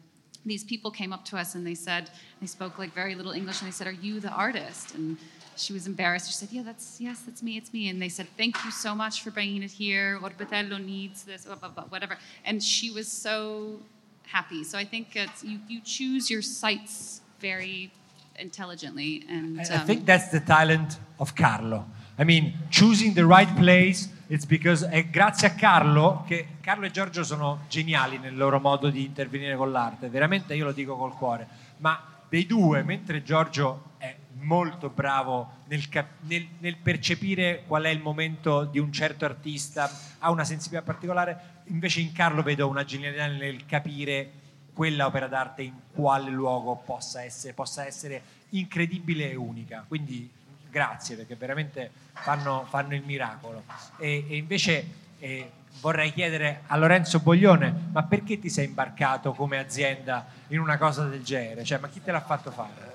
these 0.47 0.65
people 0.65 0.91
came 0.91 1.13
up 1.13 1.25
to 1.25 1.37
us 1.37 1.55
and 1.55 1.67
they 1.67 1.75
said 1.75 2.11
they 2.41 2.47
spoke 2.47 2.79
like 2.79 2.95
very 2.95 3.15
little 3.15 3.33
english 3.33 3.61
and 3.61 3.69
they 3.69 3.73
said 3.73 3.87
are 3.87 3.93
you 4.07 4.21
the 4.21 4.31
artist 4.31 4.95
and 4.95 5.19
she 5.57 5.73
was 5.73 5.87
embarrassed. 5.87 6.27
She 6.29 6.35
said, 6.35 6.51
"Yeah, 6.53 6.63
that's 6.63 7.01
yes, 7.01 7.21
that's 7.27 7.43
me. 7.43 7.57
It's 7.57 7.73
me." 7.73 7.89
And 7.89 8.01
they 8.01 8.09
said, 8.09 8.27
"Thank 8.37 8.63
you 8.65 8.71
so 8.71 8.95
much 8.95 9.23
for 9.23 9.31
bringing 9.31 9.63
it 9.63 9.71
here. 9.71 10.19
Orbitello 10.23 10.79
needs 10.85 11.25
this, 11.25 11.47
whatever." 11.89 12.19
And 12.45 12.63
she 12.63 12.91
was 12.91 13.09
so 13.09 13.81
happy. 14.27 14.65
So 14.65 14.79
I 14.79 14.85
think 14.85 15.17
it's, 15.17 15.43
you 15.43 15.59
you 15.69 15.81
choose 15.81 16.31
your 16.31 16.43
sites 16.43 17.23
very 17.41 17.91
intelligently, 18.39 19.25
and 19.29 19.59
um, 19.61 19.67
I 19.73 19.79
think 19.79 20.05
that's 20.05 20.29
the 20.29 20.41
talent 20.41 20.99
of 21.19 21.35
Carlo. 21.35 21.87
I 22.19 22.25
mean, 22.25 22.55
choosing 22.71 23.15
the 23.15 23.27
right 23.27 23.53
place. 23.57 24.09
It's 24.29 24.45
because 24.45 24.89
è 24.89 25.07
grazie 25.07 25.47
a 25.47 25.55
Carlo 25.55 26.25
che 26.27 26.57
Carlo 26.61 26.87
e 26.87 26.91
Giorgio 26.91 27.23
sono 27.23 27.61
geniali 27.69 28.19
nel 28.19 28.37
loro 28.37 28.59
modo 28.59 28.91
di 28.91 29.05
intervenire 29.05 29.55
con 29.55 29.71
l'arte. 29.71 30.09
Veramente 30.09 30.57
io 30.57 30.65
lo 30.65 30.73
dico 30.73 30.97
col 30.97 31.15
cuore. 31.15 31.47
Ma 31.77 32.25
dei 32.29 32.45
due, 32.45 32.83
mentre 32.83 33.23
Giorgio 33.23 33.93
è 33.99 34.17
molto 34.41 34.91
bravo 34.91 35.59
nel, 35.67 35.89
cap- 35.89 36.23
nel, 36.23 36.45
nel, 36.59 36.77
percepire 36.77 37.63
qual 37.69 37.85
è 37.85 37.89
il 37.89 38.01
momento 38.01 38.65
di 38.65 38.81
un 38.81 38.93
certo 38.93 39.25
artista, 39.25 39.89
ha 40.19 40.31
una 40.31 40.45
sensibilità 40.45 40.85
particolare, 40.85 41.63
invece 41.67 42.01
in 42.01 42.11
Carlo 42.11 42.43
vedo 42.43 42.67
una 42.67 42.85
genialità 42.85 43.29
nel 43.29 43.65
capire 43.65 44.31
quella 44.73 45.07
opera 45.07 45.29
d'arte 45.29 45.63
in 45.63 45.73
quale 45.93 46.31
luogo 46.31 46.75
possa 46.85 47.23
essere, 47.23 47.53
possa 47.53 47.87
essere 47.87 48.23
incredibile 48.51 49.31
e 49.31 49.37
unica. 49.37 49.85
Quindi 49.87 50.29
grazie 50.77 51.17
perché 51.17 51.37
veramente 51.37 51.91
fanno, 52.13 52.67
fanno 52.69 52.95
il 52.95 53.03
miracolo. 53.03 53.65
E, 53.97 54.27
e 54.29 54.37
invece 54.37 54.87
eh, 55.19 55.51
vorrei 55.81 56.13
chiedere 56.13 56.65
a 56.67 56.77
Lorenzo 56.77 57.21
Boglione, 57.21 57.89
ma 57.93 58.03
perché 58.03 58.39
ti 58.39 58.51
sei 58.51 58.67
imbarcato 58.67 59.33
come 59.33 59.59
azienda 59.59 60.27
in 60.49 60.61
una 60.61 60.77
cosa 60.77 61.07
del 61.07 61.23
genere? 61.23 61.65
Cioè, 61.65 61.79
ma 61.79 61.89
chi 61.89 62.03
te 62.03 62.13
l'ha 62.13 62.21
fatto 62.21 62.51
fare? 62.51 62.95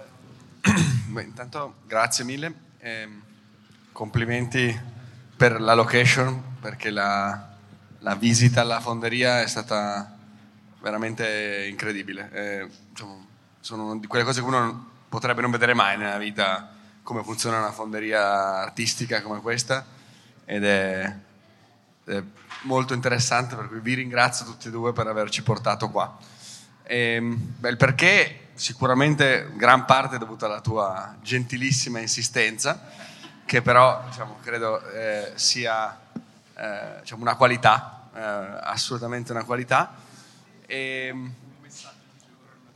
Beh, 1.10 1.24
intanto 1.24 1.78
grazie 1.88 2.24
mille, 2.24 2.54
eh, 2.78 3.10
complimenti 3.92 4.80
per 5.36 5.60
la 5.60 5.74
location 5.74 6.58
perché 6.62 6.92
la, 6.92 7.50
la, 7.98 8.14
visita 8.14 8.62
alla 8.62 8.80
fonderia 8.80 9.42
è 9.42 9.48
stata 9.48 10.18
veramente 10.82 11.66
incredibile. 11.68 12.30
Eh, 12.32 12.68
diciamo, 12.90 13.26
sono 13.60 13.98
di 13.98 14.06
quelle 14.06 14.24
cose 14.24 14.42
che 14.42 14.46
uno 14.46 14.90
potrebbe 15.10 15.42
non 15.42 15.50
vedere 15.50 15.74
mai 15.74 15.98
nella 15.98 16.20
vita, 16.20 16.71
come 17.04 17.24
funziona 17.24 17.58
una 17.58 17.72
fonderia 17.72 18.62
artistica 18.62 19.22
come 19.22 19.42
questa 19.42 19.86
ed 20.46 20.64
è, 20.64 21.16
è 22.06 22.24
molto 22.64 22.94
interessante 22.94 23.56
per 23.56 23.68
cui 23.68 23.80
vi 23.80 23.96
ringrazio 23.96 24.46
tutti 24.46 24.68
e 24.68 24.72
due 24.72 24.94
per 24.94 25.08
averci 25.08 25.44
portato 25.44 25.90
qua. 25.90 26.18
E, 26.84 27.16
ehm, 27.16 27.36
beh, 27.60 27.70
il 27.70 27.78
perché 27.78 28.50
sicuramente 28.54 29.52
gran 29.56 29.86
parte 29.86 30.16
è 30.16 30.20
dovuta 30.20 30.46
alla 30.46 30.62
tua 30.62 31.16
gentilissima 31.22 32.00
insistenza, 32.00 32.90
che 33.46 33.62
però 33.62 34.04
diciamo, 34.08 34.38
credo 34.42 34.82
eh, 34.92 35.32
sia 35.36 36.00
eh, 36.56 37.00
diciamo 37.00 37.22
una 37.22 37.36
qualità, 37.36 38.10
eh, 38.14 38.20
assolutamente 38.20 39.32
una 39.32 39.44
qualità. 39.44 39.96
E, 40.66 41.08
ehm, 41.08 41.34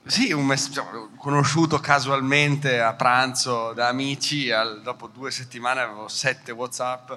sì, 0.08 0.32
un 0.32 0.46
mess- 0.46 0.84
conosciuto 1.18 1.80
casualmente 1.80 2.80
a 2.80 2.94
pranzo 2.94 3.74
da 3.74 3.88
amici, 3.88 4.52
al, 4.52 4.82
dopo 4.84 5.08
due 5.08 5.32
settimane 5.32 5.82
avevo 5.82 6.08
sette 6.08 6.52
Whatsapp. 6.52 7.12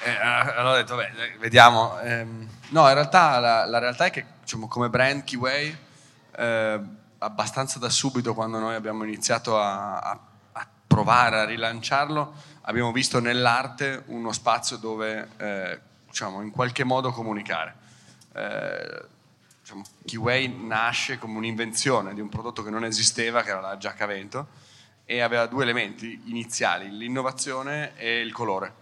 E, 0.00 0.10
allora 0.10 0.72
ho 0.72 0.74
detto, 0.74 0.96
beh, 0.96 1.36
vediamo. 1.38 1.98
Ehm, 2.00 2.48
no, 2.70 2.88
in 2.88 2.94
realtà 2.94 3.38
la, 3.38 3.66
la 3.66 3.78
realtà 3.78 4.06
è 4.06 4.10
che 4.10 4.24
diciamo, 4.40 4.66
come 4.66 4.90
brand 4.90 5.22
Keyway 5.22 5.76
eh, 6.36 6.80
abbastanza 7.18 7.78
da 7.78 7.88
subito 7.88 8.34
quando 8.34 8.58
noi 8.58 8.74
abbiamo 8.74 9.04
iniziato 9.04 9.58
a, 9.58 9.98
a, 9.98 10.18
a, 10.52 10.66
provare 10.86 11.38
a 11.38 11.44
rilanciarlo, 11.44 12.34
abbiamo 12.62 12.90
visto 12.90 13.20
nell'arte 13.20 14.02
uno 14.06 14.32
spazio 14.32 14.76
dove 14.76 15.28
eh, 15.36 15.80
diciamo, 16.08 16.42
in 16.42 16.50
qualche 16.50 16.82
modo 16.82 17.12
comunicare. 17.12 17.74
Eh, 18.34 19.14
diciamo, 19.66 19.82
Keyway 20.04 20.64
nasce 20.64 21.18
come 21.18 21.38
un'invenzione 21.38 22.14
di 22.14 22.20
un 22.20 22.28
prodotto 22.28 22.62
che 22.62 22.70
non 22.70 22.84
esisteva, 22.84 23.42
che 23.42 23.50
era 23.50 23.60
la 23.60 23.76
giacca 23.76 24.04
a 24.04 24.06
vento, 24.06 24.46
e 25.04 25.20
aveva 25.20 25.46
due 25.46 25.64
elementi 25.64 26.22
iniziali, 26.26 26.88
l'innovazione 26.96 27.96
e 27.96 28.20
il 28.20 28.32
colore, 28.32 28.72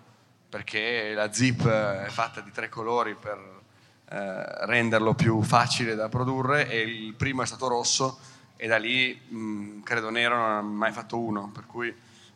perché 0.47 1.15
la 1.15 1.33
zip 1.33 1.67
è 1.67 2.09
fatta 2.11 2.43
di 2.43 2.51
tre 2.51 2.69
colori 2.69 3.15
per 3.15 3.63
eh, 4.11 4.67
renderlo 4.67 5.15
più 5.15 5.41
facile 5.41 5.95
da 5.95 6.11
produrre 6.11 6.69
e 6.69 6.81
il 6.81 7.15
primo 7.15 7.41
è 7.41 7.47
stato 7.47 7.67
rosso 7.67 8.19
e 8.57 8.67
da 8.67 8.77
lì 8.77 9.19
mh, 9.27 9.81
credo 9.85 10.11
nero 10.11 10.37
non 10.37 10.51
ha 10.51 10.61
mai 10.61 10.93
fatto 10.93 11.19
uno, 11.19 11.51
per 11.51 11.65
cui 11.65 11.95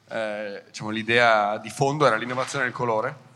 eh, 0.09 0.63
diciamo, 0.67 0.89
l'idea 0.89 1.59
di 1.59 1.69
fondo 1.69 2.07
era 2.07 2.17
l'innovazione 2.17 2.65
del 2.65 2.73
colore 2.73 3.27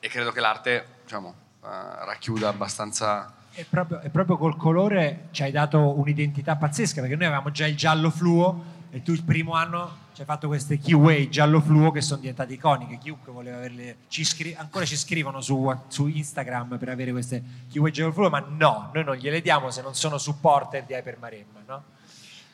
e 0.00 0.08
credo 0.08 0.32
che 0.32 0.40
l'arte 0.40 0.86
diciamo, 1.02 1.34
eh, 1.62 2.04
racchiuda 2.06 2.48
abbastanza... 2.48 3.40
E 3.54 3.66
proprio, 3.68 4.00
e 4.00 4.08
proprio 4.08 4.38
col 4.38 4.56
colore 4.56 5.28
ci 5.30 5.42
hai 5.42 5.50
dato 5.50 5.98
un'identità 5.98 6.56
pazzesca 6.56 7.00
perché 7.00 7.16
noi 7.16 7.26
avevamo 7.26 7.50
già 7.50 7.66
il 7.66 7.76
giallo 7.76 8.10
fluo 8.10 8.80
e 8.90 9.02
tu 9.02 9.12
il 9.12 9.22
primo 9.22 9.52
anno 9.52 10.00
ci 10.14 10.20
hai 10.20 10.26
fatto 10.26 10.46
queste 10.46 10.78
keyway 10.78 11.28
giallo 11.28 11.60
fluo 11.60 11.90
che 11.90 12.00
sono 12.00 12.20
diventate 12.20 12.52
iconiche. 12.54 12.98
Chiunque 12.98 13.32
voleva 13.32 13.56
averle, 13.56 13.96
ci 14.08 14.24
scri- 14.24 14.54
ancora 14.54 14.84
ci 14.84 14.96
scrivono 14.96 15.40
su, 15.40 15.74
su, 15.88 16.06
Instagram 16.06 16.78
per 16.78 16.88
avere 16.90 17.12
queste 17.12 17.42
keyway 17.70 17.90
giallo 17.90 18.12
fluo, 18.12 18.28
ma 18.28 18.44
no, 18.46 18.90
noi 18.92 19.04
non 19.04 19.16
gliele 19.16 19.40
diamo 19.40 19.70
se 19.70 19.82
non 19.82 19.94
sono 19.94 20.18
supporter 20.18 20.84
di 20.84 20.92
Hypermaremma, 20.94 21.62
no? 21.66 21.82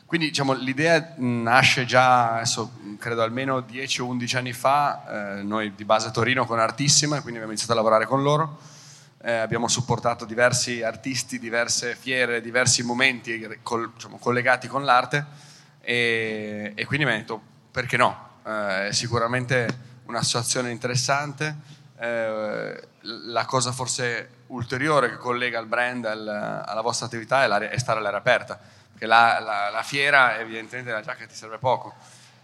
quindi 0.09 0.29
diciamo, 0.29 0.55
l'idea 0.55 1.13
nasce 1.17 1.85
già, 1.85 2.37
adesso, 2.37 2.71
credo 2.99 3.23
almeno 3.23 3.61
10 3.61 4.01
o 4.01 4.07
11 4.07 4.37
anni 4.39 4.53
fa, 4.55 5.37
eh, 5.39 5.43
noi 5.43 5.75
di 5.75 5.85
base 5.85 6.09
a 6.09 6.11
Torino 6.11 6.47
con 6.47 6.59
Artissima, 6.59 7.17
quindi 7.17 7.33
abbiamo 7.33 7.51
iniziato 7.51 7.73
a 7.73 7.77
lavorare 7.77 8.07
con 8.07 8.23
loro, 8.23 8.59
eh, 9.29 9.37
abbiamo 9.37 9.69
supportato 9.69 10.25
diversi 10.25 10.83
artisti, 10.83 11.39
diverse 11.39 11.95
fiere, 11.95 12.41
diversi 12.41 12.83
momenti 12.83 13.59
col, 13.63 13.93
diciamo, 13.93 14.17
collegati 14.17 14.69
con 14.69 14.87
l'arte 14.87 15.23
e, 15.83 16.73
e, 16.75 16.87
quindi 16.87 17.05
mi 17.05 17.13
ha 17.13 17.17
detto 17.17 17.39
perché 17.71 17.99
no, 17.99 18.39
eh, 18.47 18.89
è 18.89 18.93
sicuramente 18.93 19.87
un'associazione 20.07 20.71
interessante, 20.71 21.57
eh, 21.99 22.89
la 23.01 23.45
cosa 23.45 23.71
forse 23.71 24.31
ulteriore 24.47 25.11
che 25.11 25.19
collega 25.19 25.59
il 25.59 25.67
brand 25.67 26.07
al, 26.07 26.27
alla 26.67 26.81
vostra 26.81 27.05
attività 27.05 27.45
è, 27.45 27.69
è 27.69 27.79
stare 27.79 27.99
all'aria 27.99 28.21
aperta 28.21 28.59
che 28.97 29.05
la, 29.05 29.41
la, 29.41 29.69
la, 29.69 29.83
fiera 29.83 30.39
evidentemente 30.39 30.91
la 30.91 31.03
giacca 31.03 31.27
ti 31.27 31.35
serve 31.35 31.59
poco. 31.59 31.95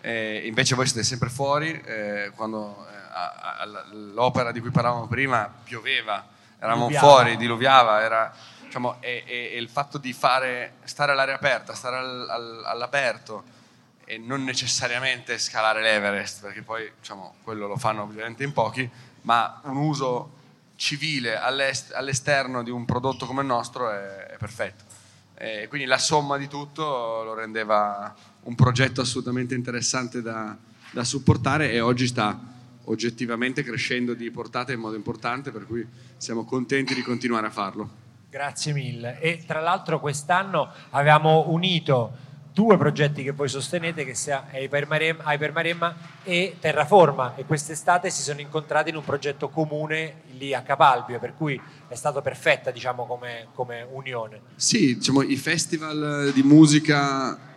Eh, 0.03 0.43
invece 0.45 0.75
voi 0.75 0.87
siete 0.87 1.03
sempre 1.03 1.31
fuori, 1.31 1.81
eh, 1.81 2.31
quando 2.37 2.87
eh, 2.87 3.95
l'opera 4.13 4.53
di 4.53 4.61
cui 4.61 4.71
parlavamo 4.71 5.07
prima 5.07 5.51
pioveva, 5.65 6.33
eravamo 6.65 6.87
diluviava. 6.87 7.15
fuori, 7.15 7.37
diluviava, 7.37 8.03
era, 8.03 8.35
diciamo, 8.63 8.97
e, 9.01 9.23
e, 9.27 9.51
e, 9.53 9.59
il 9.59 9.69
fatto 9.69 9.99
di 9.99 10.13
fare, 10.13 10.77
stare 10.85 11.13
all'aria 11.13 11.35
aperta, 11.35 11.75
stare 11.75 11.97
al, 11.97 12.29
al, 12.29 12.63
all'aperto 12.65 13.45
e 14.07 14.19
non 14.19 14.45
necessariamente 14.45 15.39
scalare 15.39 15.83
l'Everest, 15.83 16.41
perché 16.41 16.63
poi 16.63 16.91
diciamo, 16.99 17.37
quello 17.43 17.67
lo 17.67 17.77
fanno 17.77 18.03
ovviamente 18.03 18.45
in 18.45 18.53
pochi, 18.53 18.89
ma 19.23 19.61
un 19.65 19.77
uso 19.77 20.43
civile 20.77 21.37
all'est, 21.39 21.93
all'esterno 21.93 22.63
di 22.63 22.71
un 22.71 22.85
prodotto 22.85 23.27
come 23.27 23.43
il 23.43 23.47
nostro 23.47 23.91
è, 23.91 24.27
è 24.27 24.37
perfetto. 24.39 24.85
E 25.37 25.67
quindi 25.69 25.87
la 25.87 25.99
somma 25.99 26.37
di 26.37 26.49
tutto 26.49 27.23
lo 27.23 27.35
rendeva 27.35 28.15
un 28.43 28.55
progetto 28.55 29.01
assolutamente 29.01 29.55
interessante 29.55 30.23
da, 30.23 30.57
da 30.91 31.05
supportare 31.05 31.73
e 31.73 31.81
oggi 31.81 32.07
sta 32.07 32.53
oggettivamente 32.85 33.63
crescendo 33.63 34.15
di 34.15 34.31
portata 34.31 34.73
in 34.73 34.81
modo 34.81 34.97
importante, 34.97 35.51
per 35.51 35.67
cui 35.67 35.87
siamo 36.17 36.45
contenti 36.45 36.95
di 36.95 37.03
continuare 37.03 37.47
a 37.47 37.51
farlo. 37.51 38.03
Grazie 38.31 38.73
mille. 38.73 39.21
E 39.21 39.45
tra 39.47 39.61
l'altro 39.61 40.01
quest'anno 40.01 40.69
abbiamo 40.91 41.49
unito 41.49 42.33
due 42.53 42.77
progetti 42.77 43.25
che 43.25 43.33
voi 43.33 43.49
sostenete, 43.49 44.05
che 44.05 44.15
sia 44.15 44.47
Hypermaremma 44.53 45.97
e 46.23 46.57
Terraforma, 46.61 47.35
e 47.35 47.45
quest'estate 47.45 48.11
si 48.11 48.23
sono 48.23 48.41
incontrati 48.41 48.91
in 48.91 48.97
un 48.97 49.05
progetto 49.05 49.49
comune 49.49 50.23
lì 50.39 50.55
a 50.55 50.63
Capalbio, 50.63 51.19
per 51.19 51.35
cui 51.35 51.61
è 51.89 51.95
stata 51.97 52.23
perfetta 52.23 52.71
diciamo, 52.71 53.07
come, 53.07 53.49
come 53.55 53.87
unione. 53.91 54.41
Sì, 54.55 54.95
diciamo, 54.95 55.23
i 55.23 55.37
festival 55.37 56.31
di 56.33 56.43
musica 56.45 57.54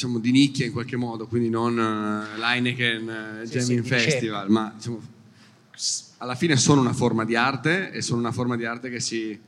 diciamo, 0.00 0.18
di 0.18 0.30
nicchia 0.30 0.64
in 0.64 0.72
qualche 0.72 0.96
modo, 0.96 1.26
quindi 1.26 1.50
non 1.50 1.74
uh, 1.74 2.38
l'Heineken 2.38 3.40
uh, 3.42 3.46
sì, 3.46 3.58
Jamming 3.58 3.82
sì, 3.82 3.88
Festival, 3.88 4.50
ma 4.50 4.72
diciamo, 4.74 5.02
alla 6.18 6.34
fine 6.34 6.56
sono 6.56 6.80
una 6.80 6.94
forma 6.94 7.26
di 7.26 7.36
arte 7.36 7.90
e 7.90 8.00
sono 8.00 8.18
una 8.18 8.32
forma 8.32 8.56
di 8.56 8.64
arte 8.64 8.88
che 8.88 9.00
si, 9.00 9.38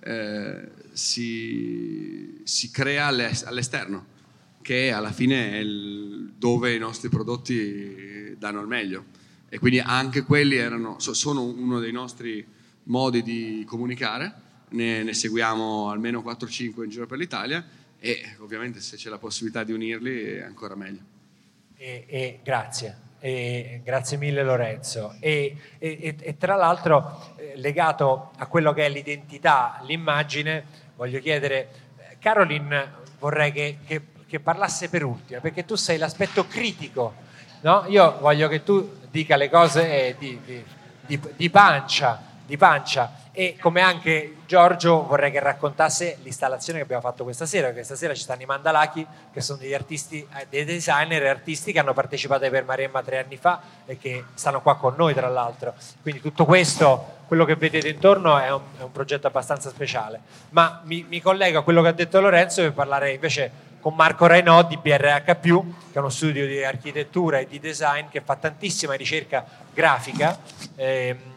eh, 0.00 0.68
si, 0.92 2.40
si 2.42 2.70
crea 2.70 3.06
all'esterno 3.06 4.16
che 4.62 4.92
alla 4.92 5.12
fine 5.12 5.52
è 5.52 5.56
il, 5.56 6.32
dove 6.36 6.74
i 6.74 6.78
nostri 6.78 7.08
prodotti 7.08 8.34
danno 8.38 8.60
il 8.60 8.66
meglio. 8.66 9.04
E 9.48 9.58
quindi 9.58 9.78
anche 9.80 10.22
quelli 10.22 10.56
erano, 10.56 10.98
sono 10.98 11.42
uno 11.42 11.80
dei 11.80 11.92
nostri 11.92 12.44
modi 12.84 13.22
di 13.22 13.64
comunicare, 13.66 14.34
ne, 14.70 15.02
ne 15.02 15.14
seguiamo 15.14 15.88
almeno 15.88 16.22
4-5 16.24 16.84
in 16.84 16.90
giro 16.90 17.06
per 17.06 17.16
l'Italia 17.16 17.64
e 18.00 18.36
ovviamente 18.38 18.80
se 18.80 18.96
c'è 18.96 19.08
la 19.08 19.18
possibilità 19.18 19.64
di 19.64 19.72
unirli 19.72 20.36
è 20.36 20.42
ancora 20.42 20.74
meglio. 20.74 21.00
E, 21.76 22.04
e 22.08 22.40
grazie, 22.42 22.96
e, 23.20 23.80
grazie 23.84 24.16
mille 24.16 24.42
Lorenzo. 24.42 25.16
E, 25.20 25.56
e 25.78 26.36
tra 26.38 26.56
l'altro 26.56 27.34
eh, 27.36 27.52
legato 27.56 28.32
a 28.36 28.46
quello 28.46 28.72
che 28.72 28.86
è 28.86 28.88
l'identità, 28.88 29.80
l'immagine, 29.84 30.64
voglio 30.96 31.20
chiedere, 31.20 31.68
eh, 31.96 32.16
Caroline 32.18 33.06
vorrei 33.18 33.52
che, 33.52 33.78
che 33.84 34.02
che 34.28 34.40
parlasse 34.40 34.90
per 34.90 35.04
ultima, 35.04 35.40
perché 35.40 35.64
tu 35.64 35.74
sei 35.74 35.96
l'aspetto 35.96 36.46
critico. 36.46 37.14
No? 37.62 37.86
Io 37.88 38.18
voglio 38.20 38.46
che 38.46 38.62
tu 38.62 38.96
dica 39.10 39.36
le 39.36 39.48
cose 39.48 40.14
di, 40.18 40.38
di, 40.44 40.62
di, 41.06 41.20
di, 41.34 41.50
pancia, 41.50 42.22
di 42.48 42.56
pancia 42.56 43.26
e 43.32 43.56
come 43.60 43.82
anche 43.82 44.38
Giorgio 44.46 45.06
vorrei 45.06 45.30
che 45.30 45.38
raccontasse 45.38 46.16
l'installazione 46.22 46.78
che 46.78 46.84
abbiamo 46.86 47.02
fatto 47.02 47.24
questa 47.24 47.44
sera, 47.44 47.66
perché 47.66 47.84
stasera 47.84 48.14
ci 48.14 48.22
stanno 48.22 48.40
i 48.40 48.46
Mandalaki 48.46 49.06
che 49.30 49.42
sono 49.42 49.58
degli 49.58 49.74
artisti, 49.74 50.26
eh, 50.34 50.46
dei 50.48 50.64
designer 50.64 51.22
e 51.22 51.28
artisti 51.28 51.70
che 51.70 51.78
hanno 51.78 51.92
partecipato 51.92 52.44
ai 52.44 52.50
Per 52.50 52.64
Maremma 52.64 53.02
tre 53.02 53.18
anni 53.22 53.36
fa 53.36 53.60
e 53.84 53.98
che 53.98 54.24
stanno 54.32 54.62
qua 54.62 54.76
con 54.76 54.94
noi 54.96 55.12
tra 55.12 55.28
l'altro. 55.28 55.74
Quindi 56.00 56.22
tutto 56.22 56.46
questo, 56.46 57.18
quello 57.28 57.44
che 57.44 57.54
vedete 57.54 57.88
intorno 57.88 58.38
è 58.38 58.50
un, 58.50 58.62
è 58.78 58.82
un 58.82 58.92
progetto 58.92 59.26
abbastanza 59.26 59.68
speciale. 59.68 60.18
Ma 60.48 60.80
mi, 60.84 61.04
mi 61.06 61.20
collego 61.20 61.58
a 61.58 61.62
quello 61.62 61.82
che 61.82 61.88
ha 61.88 61.92
detto 61.92 62.20
Lorenzo 62.20 62.62
per 62.62 62.72
parlare 62.72 63.12
invece 63.12 63.66
con 63.80 63.94
Marco 63.94 64.26
Renaud 64.26 64.68
di 64.68 64.78
BRH, 64.78 65.22
che 65.22 65.62
è 65.92 65.98
uno 65.98 66.08
studio 66.08 66.46
di 66.46 66.64
architettura 66.64 67.38
e 67.38 67.46
di 67.46 67.60
design 67.60 68.06
che 68.10 68.22
fa 68.22 68.36
tantissima 68.36 68.94
ricerca 68.94 69.44
grafica. 69.72 70.36
Eh, 70.74 71.36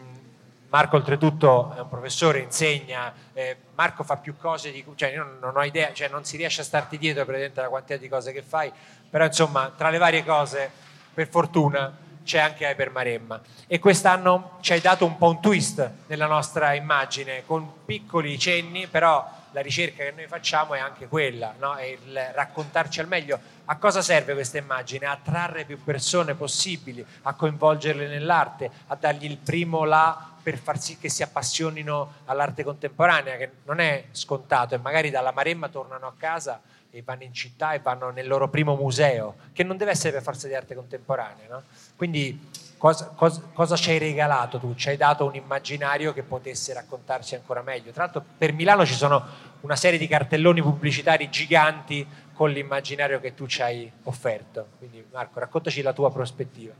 Marco 0.72 0.96
oltretutto 0.96 1.74
è 1.76 1.80
un 1.80 1.88
professore, 1.90 2.38
insegna, 2.38 3.12
eh, 3.34 3.58
Marco 3.74 4.04
fa 4.04 4.16
più 4.16 4.38
cose 4.38 4.72
di 4.72 4.82
cioè 4.94 5.10
io 5.10 5.36
non 5.38 5.54
ho 5.54 5.62
idea, 5.64 5.92
cioè 5.92 6.08
non 6.08 6.24
si 6.24 6.38
riesce 6.38 6.62
a 6.62 6.64
starti 6.64 6.96
dietro 6.96 7.26
per 7.26 7.52
la 7.54 7.68
quantità 7.68 7.98
di 7.98 8.08
cose 8.08 8.32
che 8.32 8.40
fai, 8.40 8.72
però 9.10 9.26
insomma 9.26 9.70
tra 9.76 9.90
le 9.90 9.98
varie 9.98 10.24
cose, 10.24 10.70
per 11.12 11.28
fortuna, 11.28 11.94
c'è 12.24 12.38
anche 12.38 12.64
Hyper 12.64 12.90
Maremma 12.90 13.38
e 13.66 13.78
quest'anno 13.78 14.56
ci 14.62 14.72
hai 14.72 14.80
dato 14.80 15.04
un 15.04 15.18
po' 15.18 15.28
un 15.28 15.42
twist 15.42 15.90
nella 16.06 16.26
nostra 16.26 16.72
immagine 16.72 17.44
con 17.44 17.84
piccoli 17.84 18.38
cenni, 18.38 18.86
però 18.86 19.28
la 19.50 19.60
ricerca 19.60 20.04
che 20.04 20.12
noi 20.16 20.26
facciamo 20.26 20.72
è 20.72 20.78
anche 20.78 21.06
quella, 21.06 21.52
no? 21.58 21.74
è 21.74 21.84
il 21.84 22.18
raccontarci 22.32 22.98
al 23.00 23.08
meglio. 23.08 23.38
A 23.66 23.76
cosa 23.76 24.00
serve 24.00 24.32
questa 24.32 24.56
immagine? 24.56 25.04
A 25.04 25.18
trarre 25.22 25.64
più 25.64 25.82
persone 25.84 26.34
possibili, 26.34 27.04
a 27.22 27.34
coinvolgerle 27.34 28.06
nell'arte, 28.06 28.70
a 28.86 28.96
dargli 28.96 29.26
il 29.26 29.36
primo 29.36 29.84
là 29.84 30.31
per 30.42 30.58
far 30.58 30.78
sì 30.78 30.98
che 30.98 31.08
si 31.08 31.22
appassionino 31.22 32.14
all'arte 32.24 32.64
contemporanea, 32.64 33.36
che 33.36 33.50
non 33.64 33.78
è 33.78 34.06
scontato 34.10 34.74
e 34.74 34.78
magari 34.78 35.10
dalla 35.10 35.32
Maremma 35.32 35.68
tornano 35.68 36.06
a 36.06 36.14
casa 36.16 36.60
e 36.90 37.02
vanno 37.02 37.22
in 37.22 37.32
città 37.32 37.72
e 37.72 37.78
vanno 37.78 38.10
nel 38.10 38.26
loro 38.26 38.48
primo 38.48 38.74
museo, 38.74 39.36
che 39.52 39.62
non 39.62 39.76
deve 39.76 39.92
essere 39.92 40.12
per 40.12 40.22
forza 40.22 40.46
di 40.46 40.54
arte 40.54 40.74
contemporanea. 40.74 41.46
No? 41.48 41.62
Quindi 41.96 42.50
Cosa, 42.82 43.12
cosa, 43.14 43.40
cosa, 43.52 43.76
ci 43.76 43.90
hai 43.90 43.98
regalato 43.98 44.58
tu? 44.58 44.74
Ci 44.74 44.88
hai 44.88 44.96
dato 44.96 45.24
un 45.24 45.36
immaginario 45.36 46.12
che 46.12 46.24
potesse 46.24 46.72
raccontarci 46.72 47.36
ancora 47.36 47.62
meglio. 47.62 47.92
Tra 47.92 48.02
l'altro 48.02 48.24
per 48.36 48.52
Milano 48.52 48.84
ci 48.84 48.94
sono 48.94 49.24
una 49.60 49.76
serie 49.76 50.00
di 50.00 50.08
cartelloni 50.08 50.60
pubblicitari 50.60 51.30
giganti 51.30 52.04
con 52.32 52.50
l'immaginario 52.50 53.20
che 53.20 53.34
tu 53.34 53.46
ci 53.46 53.62
hai 53.62 53.88
offerto. 54.02 54.66
Quindi 54.78 55.06
Marco, 55.12 55.38
raccontaci 55.38 55.80
la 55.80 55.92
tua 55.92 56.10
prospettiva. 56.10 56.72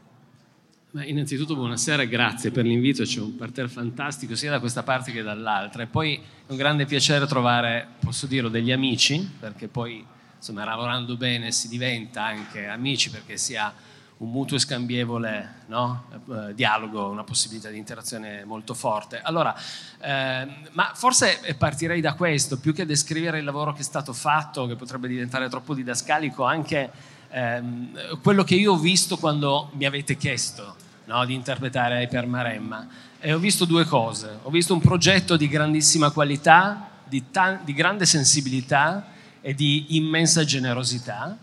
Beh, 0.95 1.07
innanzitutto 1.07 1.55
buonasera 1.55 2.05
grazie 2.05 2.51
per 2.51 2.67
l'invito, 2.67 3.05
c'è 3.05 3.19
un 3.19 3.35
parterre 3.35 3.69
fantastico 3.69 4.35
sia 4.35 4.51
da 4.51 4.61
questa 4.61 4.83
parte 4.83 5.11
che 5.11 5.23
dall'altra 5.23 5.85
e 5.85 5.87
poi 5.87 6.17
è 6.17 6.51
un 6.51 6.59
grande 6.59 6.85
piacere 6.85 7.27
trovare, 7.27 7.89
posso 7.99 8.27
dirlo, 8.27 8.51
degli 8.51 8.71
amici, 8.71 9.27
perché 9.41 9.69
poi 9.69 10.05
insomma 10.37 10.67
lavorando 10.67 11.17
bene 11.17 11.51
si 11.51 11.69
diventa 11.69 12.27
anche 12.27 12.67
amici 12.67 13.09
perché 13.09 13.39
si 13.39 13.57
ha 13.57 13.73
un 14.19 14.31
mutuo 14.31 14.59
e 14.59 14.61
scambievole 14.61 15.63
no? 15.69 16.05
eh, 16.31 16.55
dialogo, 16.55 17.09
una 17.09 17.25
possibilità 17.25 17.71
di 17.71 17.79
interazione 17.79 18.45
molto 18.45 18.75
forte. 18.75 19.19
Allora, 19.23 19.57
eh, 19.99 20.47
ma 20.73 20.93
forse 20.95 21.55
partirei 21.57 22.03
da 22.03 22.13
questo, 22.13 22.61
più 22.61 22.75
che 22.75 22.85
descrivere 22.85 23.39
il 23.39 23.45
lavoro 23.45 23.73
che 23.73 23.81
è 23.81 23.85
stato 23.85 24.13
fatto, 24.13 24.67
che 24.67 24.77
potrebbe 24.77 25.09
diventare 25.09 25.49
troppo 25.49 25.73
didascalico, 25.73 26.45
anche 26.45 26.91
ehm, 27.33 28.21
quello 28.21 28.45
che 28.45 28.55
io 28.55 28.73
ho 28.73 28.79
visto 28.79 29.17
quando 29.17 29.71
mi 29.73 29.87
avete 29.87 30.17
chiesto 30.17 30.77
no? 31.07 31.25
di 31.25 31.35
interpretare 31.35 32.03
Hyper 32.03 32.27
Maremma. 32.27 32.87
E 33.19 33.33
ho 33.33 33.39
visto 33.39 33.65
due 33.65 33.85
cose. 33.85 34.39
Ho 34.43 34.51
visto 34.51 34.75
un 34.75 34.81
progetto 34.81 35.37
di 35.37 35.49
grandissima 35.49 36.11
qualità, 36.11 36.89
di, 37.05 37.31
ta- 37.31 37.61
di 37.63 37.73
grande 37.73 38.07
sensibilità 38.07 39.07
e 39.41 39.55
di 39.55 39.97
immensa 39.97 40.45
generosità, 40.45 41.37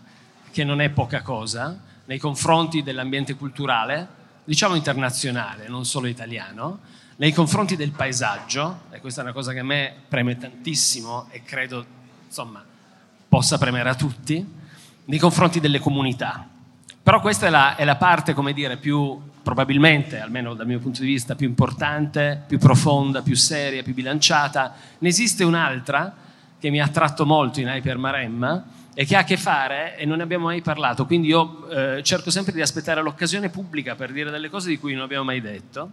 che 0.50 0.64
non 0.64 0.80
è 0.80 0.90
poca 0.90 1.22
cosa 1.22 1.78
nei 2.06 2.18
confronti 2.18 2.82
dell'ambiente 2.82 3.34
culturale, 3.34 4.18
diciamo 4.44 4.74
internazionale, 4.74 5.68
non 5.68 5.84
solo 5.84 6.08
italiano, 6.08 6.80
nei 7.16 7.32
confronti 7.32 7.76
del 7.76 7.92
paesaggio, 7.92 8.80
e 8.90 9.00
questa 9.00 9.20
è 9.20 9.24
una 9.24 9.32
cosa 9.32 9.52
che 9.52 9.60
a 9.60 9.64
me 9.64 9.94
preme 10.08 10.36
tantissimo 10.36 11.28
e 11.30 11.42
credo 11.44 11.84
insomma, 12.26 12.64
possa 13.28 13.58
premere 13.58 13.90
a 13.90 13.94
tutti, 13.94 14.44
nei 15.10 15.18
confronti 15.18 15.58
delle 15.58 15.80
comunità. 15.80 16.48
Però 17.02 17.20
questa 17.20 17.48
è 17.48 17.50
la, 17.50 17.74
è 17.74 17.84
la 17.84 17.96
parte, 17.96 18.32
come 18.32 18.52
dire, 18.52 18.76
più 18.76 19.20
probabilmente, 19.42 20.20
almeno 20.20 20.54
dal 20.54 20.66
mio 20.66 20.78
punto 20.78 21.00
di 21.00 21.06
vista, 21.06 21.34
più 21.34 21.48
importante, 21.48 22.44
più 22.46 22.58
profonda, 22.58 23.20
più 23.20 23.34
seria, 23.34 23.82
più 23.82 23.92
bilanciata. 23.92 24.72
Ne 24.98 25.08
esiste 25.08 25.42
un'altra 25.42 26.14
che 26.60 26.70
mi 26.70 26.80
ha 26.80 26.84
attratto 26.84 27.26
molto 27.26 27.58
in 27.58 27.66
Hyper 27.66 27.98
Maremma, 27.98 28.64
e 28.94 29.04
che 29.04 29.16
ha 29.16 29.20
a 29.20 29.24
che 29.24 29.36
fare, 29.36 29.96
e 29.96 30.04
non 30.04 30.18
ne 30.18 30.22
abbiamo 30.24 30.46
mai 30.46 30.60
parlato, 30.60 31.06
quindi 31.06 31.28
io 31.28 31.68
eh, 31.68 32.02
cerco 32.02 32.30
sempre 32.30 32.52
di 32.52 32.60
aspettare 32.60 33.00
l'occasione 33.00 33.48
pubblica 33.48 33.94
per 33.94 34.12
dire 34.12 34.30
delle 34.30 34.50
cose 34.50 34.68
di 34.68 34.78
cui 34.78 34.92
non 34.92 35.04
abbiamo 35.04 35.24
mai 35.24 35.40
detto, 35.40 35.90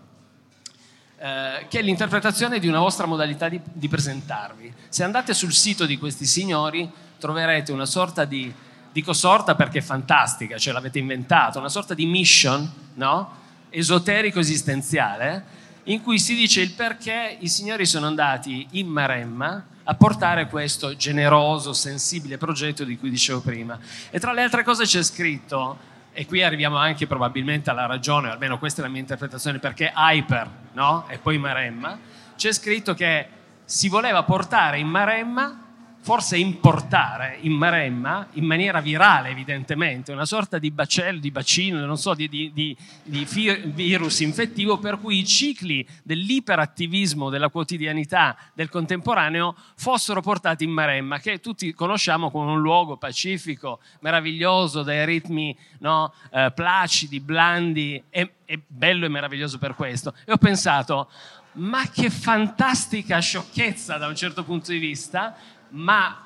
eh, 1.17 1.65
che 1.69 1.79
è 1.79 1.81
l'interpretazione 1.81 2.59
di 2.59 2.67
una 2.67 2.79
vostra 2.79 3.05
modalità 3.05 3.49
di, 3.49 3.59
di 3.71 3.87
presentarvi. 3.87 4.73
Se 4.89 5.03
andate 5.03 5.33
sul 5.33 5.53
sito 5.53 5.85
di 5.85 5.97
questi 5.97 6.25
signori 6.25 6.91
troverete 7.17 7.71
una 7.71 7.85
sorta 7.85 8.25
di, 8.25 8.53
dico 8.97 9.13
sorta 9.13 9.53
perché 9.53 9.77
è 9.77 9.81
fantastica, 9.83 10.57
cioè 10.57 10.73
l'avete 10.73 10.97
inventata, 10.97 11.59
una 11.59 11.69
sorta 11.69 11.93
di 11.93 12.07
mission, 12.07 12.67
no? 12.95 13.31
esoterico 13.69 14.39
esistenziale, 14.39 15.55
in 15.83 16.01
cui 16.01 16.17
si 16.17 16.33
dice 16.33 16.61
il 16.61 16.71
perché 16.71 17.37
i 17.39 17.47
signori 17.47 17.85
sono 17.85 18.07
andati 18.07 18.65
in 18.71 18.87
Maremma 18.87 19.63
a 19.83 19.93
portare 19.93 20.47
questo 20.47 20.95
generoso, 20.95 21.73
sensibile 21.73 22.39
progetto 22.39 22.83
di 22.83 22.97
cui 22.97 23.11
dicevo 23.11 23.39
prima. 23.41 23.77
E 24.09 24.19
tra 24.19 24.33
le 24.33 24.41
altre 24.41 24.63
cose 24.63 24.85
c'è 24.85 25.03
scritto, 25.03 25.77
e 26.11 26.25
qui 26.25 26.41
arriviamo 26.41 26.77
anche 26.77 27.05
probabilmente 27.05 27.69
alla 27.69 27.85
ragione, 27.85 28.31
almeno 28.31 28.57
questa 28.57 28.81
è 28.81 28.83
la 28.83 28.89
mia 28.89 29.01
interpretazione, 29.01 29.59
perché 29.59 29.93
Hyper 29.95 30.49
no? 30.73 31.05
e 31.07 31.19
poi 31.19 31.37
Maremma, 31.37 31.99
c'è 32.35 32.51
scritto 32.51 32.95
che 32.95 33.27
si 33.63 33.89
voleva 33.89 34.23
portare 34.23 34.79
in 34.79 34.87
Maremma 34.87 35.65
forse 36.07 36.37
importare 36.37 37.37
in 37.41 37.51
Maremma, 37.51 38.29
in 38.35 38.45
maniera 38.45 38.79
virale 38.79 39.27
evidentemente, 39.27 40.13
una 40.13 40.23
sorta 40.23 40.57
di 40.57 40.71
bacello, 40.71 41.19
di 41.19 41.31
bacino, 41.31 41.85
non 41.85 41.97
so, 41.97 42.13
di, 42.13 42.29
di, 42.29 42.49
di, 42.53 42.77
di 43.03 43.27
virus 43.65 44.21
infettivo 44.21 44.77
per 44.77 45.01
cui 45.01 45.19
i 45.19 45.25
cicli 45.25 45.85
dell'iperattivismo 46.03 47.29
della 47.29 47.49
quotidianità 47.49 48.37
del 48.53 48.69
contemporaneo 48.69 49.53
fossero 49.75 50.21
portati 50.21 50.63
in 50.63 50.71
Maremma, 50.71 51.19
che 51.19 51.41
tutti 51.41 51.73
conosciamo 51.73 52.31
come 52.31 52.51
un 52.51 52.61
luogo 52.61 52.95
pacifico, 52.95 53.81
meraviglioso, 53.99 54.83
dai 54.83 55.03
ritmi 55.03 55.53
no, 55.79 56.13
eh, 56.31 56.53
placidi, 56.55 57.19
blandi, 57.19 58.01
e, 58.09 58.35
e 58.45 58.61
bello 58.65 59.05
e 59.05 59.09
meraviglioso 59.09 59.57
per 59.57 59.75
questo. 59.75 60.13
E 60.23 60.31
ho 60.31 60.37
pensato, 60.37 61.09
ma 61.57 61.89
che 61.89 62.09
fantastica 62.09 63.19
sciocchezza 63.19 63.97
da 63.97 64.07
un 64.07 64.15
certo 64.15 64.43
punto 64.43 64.71
di 64.71 64.77
vista, 64.77 65.35
ma 65.69 66.25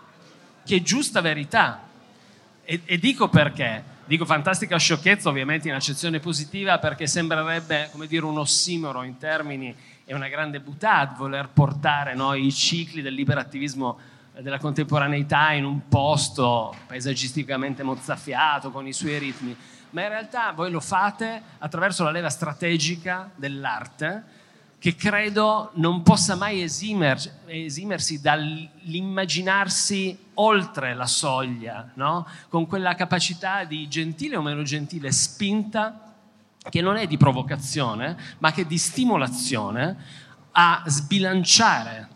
che 0.64 0.82
giusta 0.82 1.22
verità. 1.22 1.88
E, 2.64 2.82
e, 2.86 2.98
dico 2.98 3.30
perché. 3.30 3.90
Dico 4.06 4.26
fantastica 4.26 4.78
sciocchezza, 4.78 5.30
ovviamente 5.30 5.70
in 5.70 5.74
accezione 5.74 6.20
positiva, 6.20 6.80
perché 6.80 7.08
sembrerebbe 7.08 7.90
come 7.92 8.08
dire 8.08 8.26
un 8.26 8.38
ossimoro 8.38 9.04
in 9.04 9.18
termini 9.18 9.74
e 10.04 10.14
una 10.14 10.28
grande 10.28 10.60
butad 10.60 11.16
voler 11.16 11.48
portare 11.48 12.14
no, 12.14 12.34
i 12.34 12.52
cicli 12.52 13.02
del 13.02 13.14
liberattivismo 13.14 13.98
della 14.40 14.60
contemporaneità 14.60 15.52
in 15.52 15.64
un 15.64 15.88
posto 15.88 16.76
paesaggisticamente 16.88 17.84
mozzafiato 17.84 18.72
con 18.72 18.88
i 18.88 18.94
suoi 18.94 19.18
ritmi, 19.18 19.56
ma 19.92 20.02
in 20.04 20.10
realtà 20.10 20.52
voi 20.52 20.72
lo 20.72 20.80
fate 20.80 21.42
attraverso 21.60 22.04
la 22.04 22.12
leva 22.12 22.30
strategica 22.30 23.30
dell'arte 23.36 24.24
che 24.82 24.96
credo 24.96 25.70
non 25.76 26.02
possa 26.02 26.34
mai 26.34 26.64
esimersi, 26.64 27.30
esimersi 27.46 28.20
dall'immaginarsi 28.20 30.18
oltre 30.34 30.96
la 30.96 31.06
soglia, 31.06 31.92
no? 31.94 32.26
con 32.50 32.66
quella 32.66 32.96
capacità 32.96 33.64
di 33.64 33.88
gentile 33.88 34.38
o 34.38 34.42
meno 34.42 34.64
gentile 34.64 35.12
spinta 35.12 36.16
che 36.68 36.82
non 36.82 36.96
è 36.96 37.06
di 37.06 37.16
provocazione, 37.18 38.18
ma 38.40 38.52
che 38.52 38.64
è 38.64 38.66
di 38.66 38.80
stimolazione 38.80 39.98
a 40.54 40.82
sbilanciare 40.88 42.10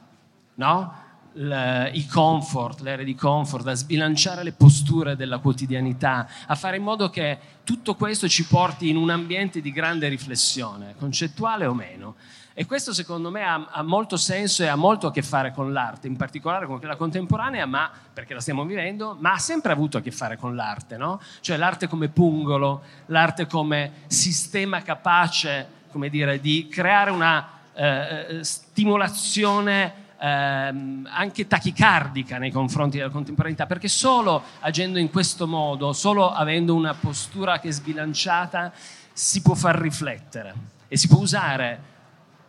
no? 0.55 1.03
Le, 1.33 1.91
i 1.93 2.07
comfort, 2.07 2.79
le 2.79 2.93
aree 2.93 3.05
di 3.05 3.13
comfort, 3.13 3.67
a 3.67 3.75
sbilanciare 3.75 4.41
le 4.41 4.53
posture 4.53 5.15
della 5.15 5.37
quotidianità, 5.37 6.27
a 6.47 6.55
fare 6.55 6.77
in 6.77 6.83
modo 6.83 7.11
che 7.11 7.37
tutto 7.63 7.93
questo 7.93 8.27
ci 8.27 8.47
porti 8.47 8.89
in 8.89 8.97
un 8.97 9.11
ambiente 9.11 9.61
di 9.61 9.71
grande 9.71 10.07
riflessione, 10.07 10.95
concettuale 10.97 11.67
o 11.67 11.75
meno. 11.75 12.15
E 12.57 12.65
questo 12.65 12.93
secondo 12.93 13.31
me 13.31 13.43
ha, 13.43 13.67
ha, 13.69 13.83
molto 13.83 14.15
senso 14.15 14.63
e 14.63 14.67
ha 14.67 14.77
molto 14.77 15.07
a 15.07 15.11
che 15.11 15.21
fare 15.21 15.51
con 15.51 15.73
l'arte, 15.73 16.07
in 16.07 16.15
particolare 16.15 16.65
con 16.65 16.79
quella 16.79 16.95
contemporanea, 16.95 17.65
ma 17.65 17.91
perché 18.13 18.33
la 18.33 18.39
stiamo 18.39 18.63
vivendo, 18.63 19.17
ma 19.19 19.33
ha 19.33 19.37
sempre 19.39 19.73
avuto 19.73 19.97
a 19.97 20.01
che 20.01 20.11
fare 20.11 20.37
con 20.37 20.55
l'arte, 20.55 20.95
no? 20.95 21.19
Cioè 21.41 21.57
l'arte 21.57 21.89
come 21.89 22.07
pungolo, 22.07 22.81
l'arte 23.07 23.45
come 23.45 24.03
sistema 24.07 24.81
capace, 24.83 25.67
come 25.91 26.07
dire, 26.07 26.39
di 26.39 26.69
creare 26.69 27.11
una 27.11 27.45
eh, 27.73 28.37
eh 28.37 28.43
stimolazione 28.45 29.93
eh, 30.17 30.27
anche 30.27 31.47
tachicardica 31.47 32.37
nei 32.37 32.51
confronti 32.51 32.95
della 32.95 33.09
contemporaneità, 33.09 33.65
perché 33.65 33.89
solo 33.89 34.41
agendo 34.61 34.97
in 34.97 35.11
questo 35.11 35.45
modo, 35.45 35.91
solo 35.91 36.31
avendo 36.31 36.73
una 36.73 36.93
postura 36.93 37.59
che 37.59 37.67
è 37.67 37.71
sbilanciata, 37.71 38.71
si 39.11 39.41
può 39.41 39.55
far 39.55 39.77
riflettere 39.77 40.53
e 40.87 40.95
si 40.95 41.09
può 41.09 41.19
usare 41.19 41.93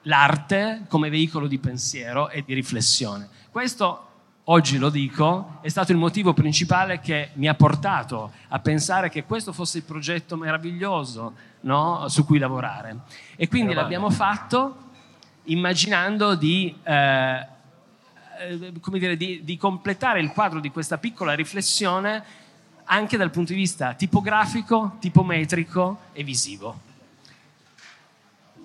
l'arte 0.06 0.84
come 0.88 1.10
veicolo 1.10 1.46
di 1.46 1.58
pensiero 1.58 2.28
e 2.28 2.42
di 2.44 2.54
riflessione. 2.54 3.28
Questo, 3.50 4.08
oggi 4.44 4.78
lo 4.78 4.90
dico, 4.90 5.58
è 5.60 5.68
stato 5.68 5.92
il 5.92 5.98
motivo 5.98 6.32
principale 6.32 7.00
che 7.00 7.30
mi 7.34 7.48
ha 7.48 7.54
portato 7.54 8.32
a 8.48 8.58
pensare 8.58 9.08
che 9.08 9.24
questo 9.24 9.52
fosse 9.52 9.78
il 9.78 9.84
progetto 9.84 10.36
meraviglioso 10.36 11.34
no? 11.62 12.08
su 12.08 12.24
cui 12.24 12.38
lavorare. 12.38 13.00
E 13.36 13.48
quindi 13.48 13.74
l'abbiamo 13.74 14.10
fatto 14.10 14.76
immaginando 15.44 16.34
di... 16.34 16.74
Eh, 16.82 17.54
eh, 18.38 18.72
come 18.80 18.98
dire, 18.98 19.16
di, 19.16 19.40
di 19.44 19.56
completare 19.56 20.20
il 20.20 20.30
quadro 20.30 20.60
di 20.60 20.70
questa 20.70 20.98
piccola 20.98 21.32
riflessione 21.32 22.22
anche 22.84 23.16
dal 23.16 23.30
punto 23.30 23.54
di 23.54 23.58
vista 23.58 23.94
tipografico, 23.94 24.96
tipometrico 25.00 26.00
e 26.12 26.22
visivo 26.22 26.85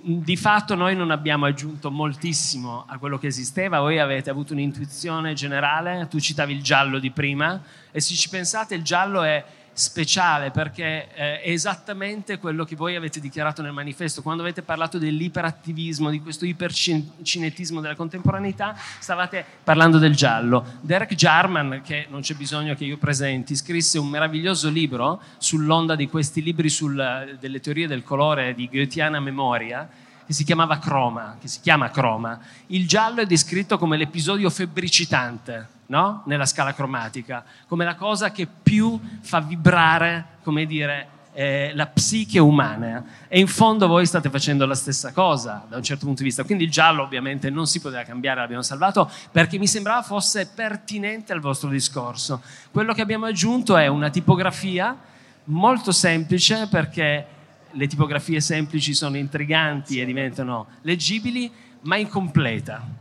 di 0.03 0.35
fatto 0.35 0.75
noi 0.75 0.95
non 0.95 1.11
abbiamo 1.11 1.45
aggiunto 1.45 1.91
moltissimo 1.91 2.85
a 2.87 2.97
quello 2.97 3.17
che 3.17 3.27
esisteva, 3.27 3.79
voi 3.79 3.99
avete 3.99 4.29
avuto 4.29 4.53
un'intuizione 4.53 5.33
generale, 5.33 6.07
tu 6.09 6.19
citavi 6.19 6.53
il 6.53 6.63
giallo 6.63 6.99
di 6.99 7.11
prima 7.11 7.61
e 7.91 8.01
se 8.01 8.13
ci 8.15 8.29
pensate 8.29 8.75
il 8.75 8.83
giallo 8.83 9.21
è 9.21 9.43
speciale 9.73 10.51
perché 10.51 11.07
eh, 11.13 11.41
è 11.41 11.49
esattamente 11.49 12.37
quello 12.37 12.65
che 12.65 12.75
voi 12.75 12.95
avete 12.95 13.19
dichiarato 13.19 13.61
nel 13.61 13.71
manifesto. 13.71 14.21
Quando 14.21 14.41
avete 14.41 14.61
parlato 14.61 14.97
dell'iperattivismo, 14.97 16.09
di 16.09 16.21
questo 16.21 16.45
ipercinetismo 16.45 17.79
della 17.81 17.95
contemporaneità, 17.95 18.75
stavate 18.99 19.45
parlando 19.63 19.97
del 19.97 20.15
giallo. 20.15 20.79
Derek 20.81 21.15
Jarman, 21.15 21.81
che 21.83 22.07
non 22.09 22.21
c'è 22.21 22.35
bisogno 22.35 22.75
che 22.75 22.85
io 22.85 22.97
presenti, 22.97 23.55
scrisse 23.55 23.97
un 23.97 24.07
meraviglioso 24.07 24.69
libro 24.69 25.21
sull'onda 25.37 25.95
di 25.95 26.07
questi 26.07 26.41
libri 26.41 26.69
sul, 26.69 27.37
delle 27.39 27.59
teorie 27.59 27.87
del 27.87 28.03
colore 28.03 28.53
di 28.53 28.69
Goetheana 28.71 29.19
memoria 29.19 29.89
che 30.25 30.33
si 30.33 30.43
chiamava 30.43 30.79
Croma, 30.79 31.37
che 31.41 31.47
si 31.47 31.59
chiama 31.59 31.89
Croma. 31.89 32.39
Il 32.67 32.87
giallo 32.87 33.21
è 33.21 33.25
descritto 33.25 33.77
come 33.77 33.97
l'episodio 33.97 34.49
febbricitante 34.49 35.79
no? 35.91 36.23
nella 36.25 36.45
scala 36.45 36.73
cromatica, 36.73 37.43
come 37.67 37.83
la 37.83 37.95
cosa 37.95 38.31
che 38.31 38.47
più 38.47 38.97
fa 39.19 39.41
vibrare, 39.41 40.37
come 40.41 40.65
dire, 40.65 41.19
eh, 41.33 41.71
la 41.75 41.85
psiche 41.87 42.39
umana. 42.39 43.03
E 43.27 43.39
in 43.39 43.47
fondo 43.47 43.87
voi 43.87 44.05
state 44.05 44.29
facendo 44.29 44.65
la 44.65 44.73
stessa 44.73 45.11
cosa 45.11 45.65
da 45.67 45.75
un 45.75 45.83
certo 45.83 46.05
punto 46.05 46.21
di 46.21 46.29
vista. 46.29 46.45
Quindi 46.45 46.63
il 46.63 46.71
giallo 46.71 47.03
ovviamente 47.03 47.49
non 47.49 47.67
si 47.67 47.81
poteva 47.81 48.03
cambiare, 48.03 48.39
l'abbiamo 48.39 48.61
salvato 48.61 49.11
perché 49.31 49.57
mi 49.57 49.67
sembrava 49.67 50.01
fosse 50.01 50.47
pertinente 50.47 51.33
al 51.33 51.41
vostro 51.41 51.69
discorso. 51.69 52.41
Quello 52.71 52.93
che 52.93 53.01
abbiamo 53.01 53.25
aggiunto 53.25 53.75
è 53.75 53.87
una 53.87 54.09
tipografia 54.09 54.97
molto 55.45 55.91
semplice 55.91 56.67
perché 56.69 57.25
le 57.69 57.87
tipografie 57.87 58.39
semplici 58.39 58.93
sono 58.93 59.17
intriganti 59.17 59.99
e 59.99 60.05
diventano 60.05 60.67
leggibili, 60.83 61.51
ma 61.81 61.97
incompleta 61.97 63.00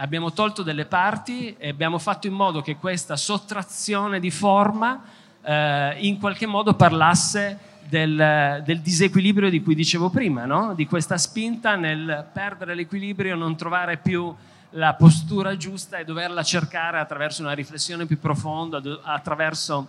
abbiamo 0.00 0.32
tolto 0.32 0.62
delle 0.62 0.86
parti 0.86 1.54
e 1.58 1.68
abbiamo 1.68 1.98
fatto 1.98 2.26
in 2.26 2.32
modo 2.32 2.62
che 2.62 2.76
questa 2.76 3.16
sottrazione 3.16 4.18
di 4.18 4.30
forma 4.30 5.02
eh, 5.42 5.96
in 5.98 6.18
qualche 6.18 6.46
modo 6.46 6.74
parlasse 6.74 7.58
del, 7.86 8.62
del, 8.64 8.80
disequilibrio 8.80 9.50
di 9.50 9.62
cui 9.62 9.74
dicevo 9.74 10.08
prima, 10.08 10.46
no? 10.46 10.74
di 10.74 10.86
questa 10.86 11.18
spinta 11.18 11.76
nel 11.76 12.26
perdere 12.32 12.74
l'equilibrio, 12.74 13.36
non 13.36 13.56
trovare 13.56 13.98
più 13.98 14.34
la 14.74 14.94
postura 14.94 15.56
giusta 15.56 15.98
e 15.98 16.04
doverla 16.04 16.42
cercare 16.42 16.98
attraverso 16.98 17.42
una 17.42 17.52
riflessione 17.52 18.06
più 18.06 18.18
profonda, 18.18 18.80
attraverso 19.02 19.86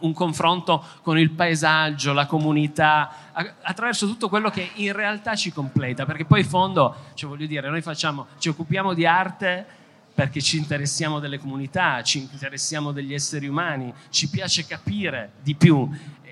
un 0.00 0.12
confronto 0.12 0.84
con 1.02 1.18
il 1.18 1.30
paesaggio, 1.30 2.12
la 2.12 2.26
comunità, 2.26 3.32
attraverso 3.62 4.06
tutto 4.06 4.28
quello 4.28 4.50
che 4.50 4.70
in 4.74 4.92
realtà 4.92 5.34
ci 5.34 5.52
completa, 5.52 6.04
perché 6.04 6.24
poi 6.24 6.40
in 6.40 6.46
fondo, 6.46 6.94
cioè 7.14 7.28
voglio 7.28 7.46
dire, 7.46 7.68
noi 7.70 7.82
facciamo, 7.82 8.26
ci 8.38 8.48
occupiamo 8.48 8.94
di 8.94 9.06
arte 9.06 9.66
perché 10.16 10.40
ci 10.40 10.56
interessiamo 10.56 11.18
delle 11.18 11.38
comunità, 11.38 12.02
ci 12.02 12.18
interessiamo 12.18 12.90
degli 12.90 13.12
esseri 13.12 13.46
umani, 13.48 13.92
ci 14.08 14.30
piace 14.30 14.64
capire 14.64 15.32
di 15.42 15.54
più. 15.54 15.88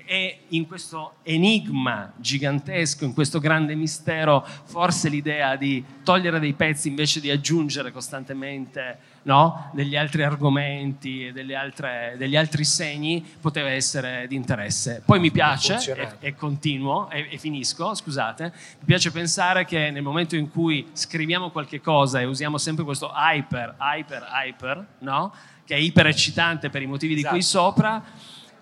E 0.07 0.45
in 0.49 0.67
questo 0.67 1.15
enigma 1.21 2.11
gigantesco, 2.15 3.05
in 3.05 3.13
questo 3.13 3.39
grande 3.39 3.75
mistero, 3.75 4.43
forse 4.63 5.09
l'idea 5.09 5.55
di 5.55 5.83
togliere 6.03 6.39
dei 6.39 6.53
pezzi 6.53 6.87
invece 6.87 7.19
di 7.19 7.29
aggiungere 7.29 7.91
costantemente 7.91 8.99
no? 9.25 9.69
degli 9.73 9.95
altri 9.95 10.23
argomenti 10.23 11.27
e 11.27 11.55
altre, 11.55 12.15
degli 12.17 12.35
altri 12.35 12.63
segni 12.63 13.23
poteva 13.39 13.69
essere 13.69 14.25
di 14.27 14.35
interesse. 14.35 15.01
Poi 15.05 15.19
mi 15.19 15.31
piace, 15.31 15.77
e, 15.93 16.27
e, 16.27 16.35
continuo, 16.35 17.09
e, 17.09 17.27
e, 17.31 17.37
finisco, 17.37 17.93
scusate, 17.93 18.51
mi 18.79 18.85
piace 18.85 19.11
pensare 19.11 19.65
che 19.65 19.91
nel 19.91 20.03
momento 20.03 20.35
in 20.35 20.49
cui 20.49 20.87
scriviamo 20.93 21.49
qualche 21.51 21.81
cosa 21.81 22.19
e 22.19 22.25
usiamo 22.25 22.57
sempre 22.57 22.83
questo 22.83 23.11
hyper, 23.13 23.75
hyper, 23.79 24.27
hyper, 24.31 24.85
no? 24.99 25.33
che 25.65 25.75
è 25.75 25.77
iper 25.77 26.07
eccitante 26.07 26.69
per 26.69 26.81
i 26.81 26.85
motivi 26.85 27.13
esatto. 27.13 27.27
di 27.27 27.31
cui 27.31 27.39
esatto. 27.39 27.65
sopra, 27.65 28.03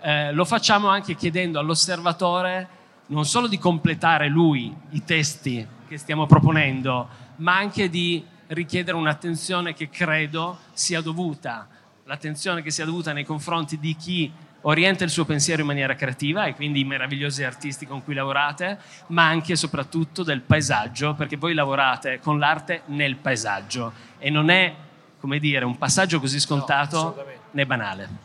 eh, 0.02 0.32
lo 0.32 0.46
facciamo 0.46 0.88
anche 0.88 1.16
chiedendo 1.16 1.60
all'osservatore 1.60 2.82
non 3.08 3.26
solo 3.26 3.48
di 3.48 3.58
completare 3.58 4.28
lui 4.28 4.74
i 4.92 5.04
testi 5.04 5.66
che 5.88 5.98
stiamo 5.98 6.26
proponendo, 6.26 7.08
ma 7.38 7.58
anche 7.58 7.90
di 7.90 8.24
richiedere 8.48 8.98
un'attenzione 8.98 9.74
che 9.74 9.90
credo 9.90 10.60
sia 10.74 11.02
dovuta, 11.02 11.68
l'attenzione 12.06 12.62
che 12.62 12.72
sia 12.72 12.86
dovuta 12.86 13.14
nei 13.14 13.24
confronti 13.24 13.80
di 13.80 13.96
chi 13.96 14.32
orienta 14.66 15.04
il 15.04 15.10
suo 15.10 15.26
pensiero 15.26 15.62
in 15.62 15.68
maniera 15.68 15.96
creativa 15.96 16.46
e 16.46 16.56
quindi 16.56 16.82
i 16.82 16.84
meravigliosi 16.86 17.44
artisti 17.44 17.86
con 17.86 18.04
cui 18.04 18.14
lavorate, 18.14 18.80
ma 19.08 19.28
anche 19.28 19.54
e 19.54 19.56
soprattutto 19.56 20.24
del 20.24 20.42
paesaggio, 20.42 21.14
perché 21.16 21.38
voi 21.38 21.54
lavorate 21.54 22.20
con 22.20 22.40
l'arte 22.40 22.84
nel 22.86 23.16
paesaggio 23.16 23.92
e 24.18 24.30
non 24.30 24.50
è, 24.50 24.74
come 25.20 25.40
dire, 25.40 25.66
un 25.66 25.78
passaggio 25.78 26.20
così 26.20 26.40
scontato 26.40 26.98
no, 26.98 27.26
né 27.52 27.66
banale. 27.66 28.23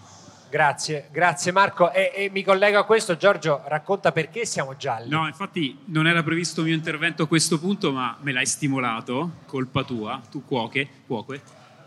Grazie, 0.50 1.08
grazie 1.12 1.52
Marco. 1.52 1.92
E, 1.92 2.10
e, 2.14 2.30
mi 2.30 2.42
collego 2.42 2.78
a 2.78 2.84
questo, 2.84 3.16
Giorgio, 3.16 3.62
racconta 3.66 4.12
perché 4.12 4.46
siamo 4.46 4.76
gialli. 4.76 5.10
No, 5.10 5.26
infatti 5.26 5.76
non 5.86 6.06
era 6.06 6.22
previsto 6.22 6.60
il 6.60 6.68
mio 6.68 6.76
intervento 6.76 7.24
a 7.24 7.26
questo 7.26 7.58
punto, 7.58 7.92
ma 7.92 8.16
me 8.20 8.32
l'hai 8.32 8.46
stimolato, 8.46 9.42
colpa 9.46 9.84
tua, 9.84 10.20
tu 10.30 10.44
cuoche, 10.44 10.88
cuoque. 11.06 11.42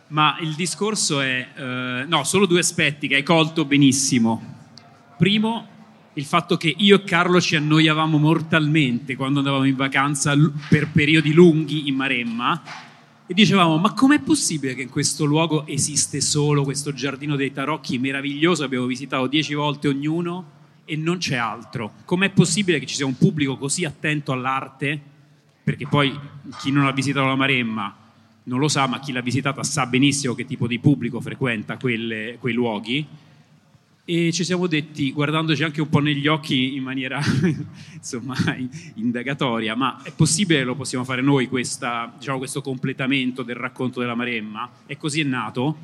Ma 0.08 0.38
il 0.42 0.54
discorso 0.54 1.22
è, 1.22 1.48
eh, 1.56 2.06
no, 2.06 2.24
solo 2.24 2.46
due 2.46 2.60
aspetti 2.60 3.08
che 3.08 3.16
hai 3.16 3.24
colto 3.24 3.66
benissimo. 3.66 4.60
Primo, 5.18 5.68
il 6.14 6.26
fatto 6.26 6.58
che 6.58 6.74
io 6.78 6.98
e 6.98 7.04
Carlo 7.04 7.40
ci 7.40 7.56
annoiavamo 7.56 8.18
mortalmente 8.18 9.16
quando 9.16 9.40
andavamo 9.40 9.64
in 9.64 9.76
vacanza 9.76 10.34
per 10.68 10.90
periodi 10.90 11.34
lunghi 11.34 11.88
in 11.88 11.96
Maremma 11.96 12.62
e 13.32 13.34
dicevamo 13.34 13.78
ma 13.78 13.94
com'è 13.94 14.20
possibile 14.20 14.76
che 14.76 14.82
in 14.82 14.90
questo 14.90 15.24
luogo 15.24 15.66
esiste 15.66 16.20
solo 16.20 16.66
questo 16.66 16.92
giardino 16.92 17.38
dei 17.38 17.54
tarocchi 17.54 17.98
meraviglioso, 17.98 18.66
abbiamo 18.66 18.86
visitato 18.86 19.26
dieci 19.28 19.54
volte 19.54 19.88
ognuno 19.88 20.60
e 20.84 20.98
non 20.98 21.18
c'è 21.18 21.38
altro? 21.38 21.94
Com'è 22.04 22.30
possibile 22.32 22.78
che 22.78 22.86
ci 22.86 22.96
sia 22.96 23.06
un 23.06 23.16
pubblico 23.16 23.56
così 23.56 23.86
attento 23.86 24.34
all'arte? 24.34 25.00
Perché 25.64 25.88
poi 25.88 26.14
chi 26.60 26.72
non 26.72 26.86
ha 26.86 26.92
visitato 26.92 27.26
la 27.26 27.36
Maremma 27.36 27.96
non 28.44 28.60
lo 28.60 28.68
sa, 28.68 28.86
ma 28.88 29.00
chi 29.00 29.14
l'ha 29.14 29.22
visitata 29.22 29.64
sa 29.64 29.86
benissimo 29.86 30.34
che 30.34 30.46
tipo 30.46 30.68
di 30.68 30.80
pubblico 30.80 31.22
frequenta 31.22 31.78
quelle, 31.78 32.36
quei 32.38 32.54
luoghi 32.54 33.08
e 34.04 34.32
ci 34.32 34.44
siamo 34.44 34.66
detti, 34.66 35.12
guardandoci 35.12 35.64
anche 35.64 35.80
un 35.80 35.88
po' 35.88 36.00
negli 36.00 36.26
occhi 36.26 36.76
in 36.76 36.82
maniera 36.82 37.22
insomma, 37.94 38.36
indagatoria, 38.96 39.76
ma 39.76 40.02
è 40.02 40.12
possibile, 40.12 40.64
lo 40.64 40.76
possiamo 40.76 41.04
fare 41.04 41.22
noi, 41.22 41.48
questa, 41.48 42.12
diciamo, 42.18 42.40
questo 42.40 42.62
completamento 42.62 43.44
del 43.44 43.56
racconto 43.56 44.00
della 44.00 44.16
Maremma? 44.16 44.70
E 44.88 44.98
così 44.98 45.22
è 45.22 45.24
nato. 45.24 45.78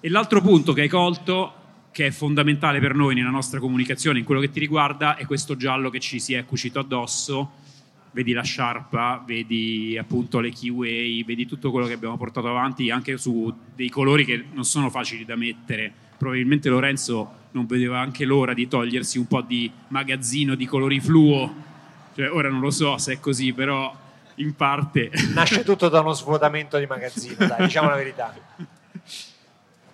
E 0.00 0.08
l'altro 0.08 0.40
punto 0.40 0.72
che 0.72 0.82
hai 0.82 0.88
colto, 0.88 1.54
che 1.92 2.06
è 2.06 2.10
fondamentale 2.10 2.80
per 2.80 2.94
noi 2.94 3.14
nella 3.14 3.30
nostra 3.30 3.60
comunicazione, 3.60 4.18
in 4.18 4.24
quello 4.24 4.40
che 4.40 4.50
ti 4.50 4.58
riguarda, 4.58 5.16
è 5.16 5.24
questo 5.24 5.56
giallo 5.56 5.90
che 5.90 6.00
ci 6.00 6.18
si 6.18 6.34
è 6.34 6.44
cucito 6.44 6.80
addosso. 6.80 7.62
Vedi 8.10 8.32
la 8.32 8.42
sciarpa, 8.42 9.22
vedi 9.24 9.96
appunto 9.96 10.40
le 10.40 10.50
keyway, 10.50 11.24
vedi 11.24 11.46
tutto 11.46 11.70
quello 11.70 11.86
che 11.86 11.94
abbiamo 11.94 12.16
portato 12.16 12.48
avanti 12.48 12.90
anche 12.90 13.16
su 13.16 13.52
dei 13.74 13.88
colori 13.88 14.24
che 14.24 14.44
non 14.52 14.64
sono 14.64 14.90
facili 14.90 15.24
da 15.24 15.36
mettere. 15.36 15.92
Probabilmente 16.16 16.68
Lorenzo 16.68 17.42
non 17.54 17.66
vedeva 17.66 18.00
anche 18.00 18.24
l'ora 18.24 18.52
di 18.52 18.66
togliersi 18.66 19.16
un 19.16 19.26
po' 19.26 19.40
di 19.40 19.70
magazzino 19.88 20.54
di 20.54 20.66
colori 20.66 21.00
fluo. 21.00 21.62
Cioè, 22.14 22.30
ora 22.30 22.48
non 22.48 22.60
lo 22.60 22.70
so 22.70 22.98
se 22.98 23.14
è 23.14 23.20
così, 23.20 23.52
però 23.52 23.94
in 24.36 24.54
parte... 24.54 25.10
Nasce 25.32 25.62
tutto 25.62 25.88
da 25.88 26.00
uno 26.00 26.12
svuotamento 26.12 26.78
di 26.78 26.86
magazzino, 26.86 27.46
dai, 27.46 27.64
diciamo 27.64 27.88
la 27.88 27.96
verità. 27.96 28.34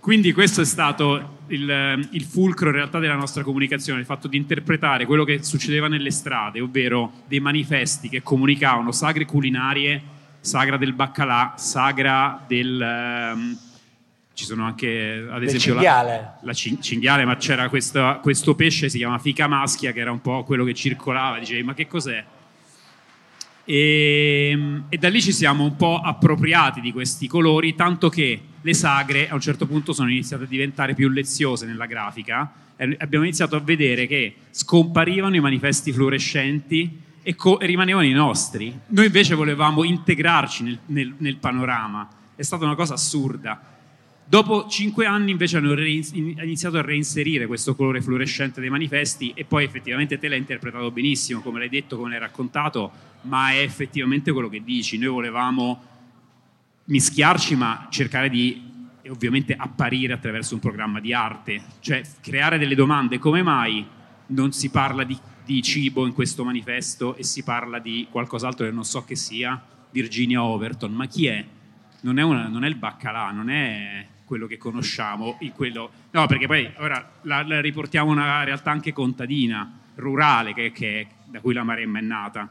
Quindi 0.01 0.33
questo 0.33 0.63
è 0.63 0.65
stato 0.65 1.41
il, 1.49 2.09
il, 2.13 2.25
fulcro 2.25 2.71
in 2.71 2.77
realtà 2.77 2.99
della 2.99 3.15
nostra 3.15 3.43
comunicazione, 3.43 4.01
il 4.01 4.07
fatto 4.07 4.29
di 4.29 4.39
interpretare 4.39 5.05
quello 5.05 5.25
che 5.25 5.43
succedeva 5.43 5.89
nelle 5.89 6.11
strade, 6.11 6.61
ovvero 6.61 7.13
dei 7.29 7.41
manifesti 7.41 8.09
che 8.09 8.23
comunicavano 8.23 8.93
sagre 8.93 9.27
culinarie, 9.27 10.03
sagra 10.41 10.79
del 10.79 10.95
baccalà, 10.95 11.55
sagra 11.59 12.43
del... 12.47 13.33
Um, 13.35 13.59
ci 14.41 14.47
sono 14.47 14.65
anche 14.65 15.27
ad 15.31 15.43
esempio 15.43 15.75
cinghiale. 15.75 16.13
La, 16.13 16.39
la 16.41 16.53
cinghiale, 16.55 17.25
ma 17.27 17.37
c'era 17.37 17.69
questo, 17.69 18.21
questo, 18.23 18.55
pesce 18.55 18.89
si 18.89 18.97
chiama 18.97 19.19
fica 19.19 19.47
maschia 19.47 19.93
che 19.93 20.01
era 20.01 20.11
un 20.11 20.23
po' 20.23 20.45
quello 20.45 20.65
che 20.65 20.73
circolava, 20.73 21.39
dicevi 21.39 21.63
ma 21.63 21.75
che 21.75 21.87
cos'è? 21.87 22.25
E, 23.67 24.83
e, 24.89 24.97
da 24.97 25.09
lì 25.11 25.21
ci 25.21 25.33
siamo 25.33 25.65
un 25.65 25.77
po' 25.77 26.01
appropriati 26.03 26.81
di 26.81 26.91
questi 26.91 27.29
colori, 27.29 27.75
tanto 27.75 28.09
che 28.09 28.41
le 28.59 28.75
sagre 28.75 29.29
a 29.29 29.35
un 29.35 29.41
certo 29.41 29.67
punto 29.67 29.93
sono 29.93 30.09
iniziate 30.09 30.45
a 30.45 30.47
diventare 30.47 30.95
più 30.95 31.11
leziose 31.11 31.67
nella 31.67 31.85
grafica 31.85 32.51
e 32.77 32.97
abbiamo 32.99 33.25
iniziato 33.25 33.57
a 33.57 33.61
vedere 33.61 34.07
che 34.07 34.37
scomparivano 34.51 35.37
i 35.37 35.41
manifesti 35.41 35.93
fluorescenti 35.93 36.99
e, 37.23 37.35
co- 37.35 37.61
e 37.61 37.67
rimanevano 37.67 38.07
i 38.07 38.13
nostri. 38.13 38.75
Noi 38.87 39.05
invece 39.05 39.35
volevamo 39.35 39.85
integrarci 39.85 40.63
nel, 40.63 40.79
nel, 40.87 41.15
nel 41.19 41.37
panorama, 41.37 42.09
è 42.35 42.43
stata 42.43 42.65
una 42.65 42.75
cosa 42.75 42.95
assurda 42.95 43.70
Dopo 44.31 44.69
cinque 44.69 45.07
anni 45.07 45.33
invece 45.33 45.57
hanno 45.57 45.75
iniziato 45.75 46.79
a 46.79 46.83
reinserire 46.83 47.49
questo 47.49 47.75
colore 47.75 48.01
fluorescente 48.01 48.61
dei 48.61 48.71
manifesti 48.71 49.33
e 49.35 49.45
poi 49.45 49.65
effettivamente 49.65 50.21
te 50.21 50.29
l'hai 50.29 50.39
interpretato 50.39 50.89
benissimo, 50.93 51.41
come 51.41 51.59
l'hai 51.59 51.69
detto, 51.69 51.97
come 51.97 52.11
l'hai 52.11 52.21
raccontato, 52.21 52.93
ma 53.23 53.51
è 53.51 53.59
effettivamente 53.59 54.31
quello 54.31 54.49
che 54.49 54.63
dici. 54.63 54.99
Noi 54.99 55.09
volevamo 55.09 55.83
mischiarci, 56.85 57.57
ma 57.57 57.89
cercare 57.91 58.31
di 58.31 58.63
ovviamente 59.09 59.53
apparire 59.53 60.13
attraverso 60.13 60.55
un 60.55 60.61
programma 60.61 61.01
di 61.01 61.13
arte, 61.13 61.61
cioè 61.81 62.01
creare 62.21 62.57
delle 62.57 62.77
domande. 62.77 63.19
Come 63.19 63.43
mai 63.43 63.85
non 64.27 64.53
si 64.53 64.71
parla 64.71 65.03
di, 65.03 65.19
di 65.45 65.61
cibo 65.61 66.07
in 66.07 66.13
questo 66.13 66.45
manifesto 66.45 67.17
e 67.17 67.25
si 67.25 67.43
parla 67.43 67.81
di 67.81 68.07
qualcos'altro 68.09 68.65
che 68.65 68.71
non 68.71 68.85
so 68.85 69.03
che 69.03 69.17
sia? 69.17 69.61
Virginia 69.91 70.45
Overton, 70.45 70.93
ma 70.93 71.09
chi 71.09 71.27
è? 71.27 71.45
Non 72.03 72.21
è, 72.21 72.23
una, 72.23 72.47
non 72.47 72.63
è 72.63 72.69
il 72.69 72.77
baccalà, 72.77 73.33
non 73.33 73.51
è 73.51 74.07
quello 74.31 74.47
che 74.47 74.59
conosciamo, 74.59 75.37
quello... 75.57 75.91
no 76.13 76.27
perché 76.29 76.47
poi 76.47 76.71
ora 76.77 77.15
la, 77.23 77.43
la, 77.43 77.61
riportiamo 77.61 78.13
una 78.13 78.45
realtà 78.45 78.71
anche 78.71 78.93
contadina, 78.93 79.81
rurale, 79.97 80.55
che, 80.55 80.71
che, 80.71 81.09
da 81.25 81.41
cui 81.41 81.53
la 81.53 81.65
Maremma 81.65 81.99
è 81.99 82.03
nata. 82.03 82.49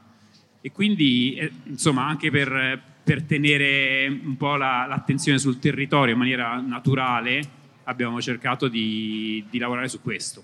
E 0.59 0.73
quindi, 0.73 1.35
eh, 1.35 1.49
insomma, 1.67 2.05
anche 2.05 2.31
per, 2.31 2.81
per, 3.01 3.23
tenere 3.23 4.09
un 4.09 4.35
po' 4.35 4.57
la, 4.57 4.87
l'attenzione 4.89 5.39
sul 5.39 5.57
territorio 5.57 6.11
in 6.11 6.19
maniera 6.19 6.59
naturale, 6.59 7.41
abbiamo 7.85 8.19
cercato 8.19 8.67
di, 8.67 9.45
di 9.49 9.57
lavorare 9.57 9.87
su 9.87 10.01
questo. 10.01 10.43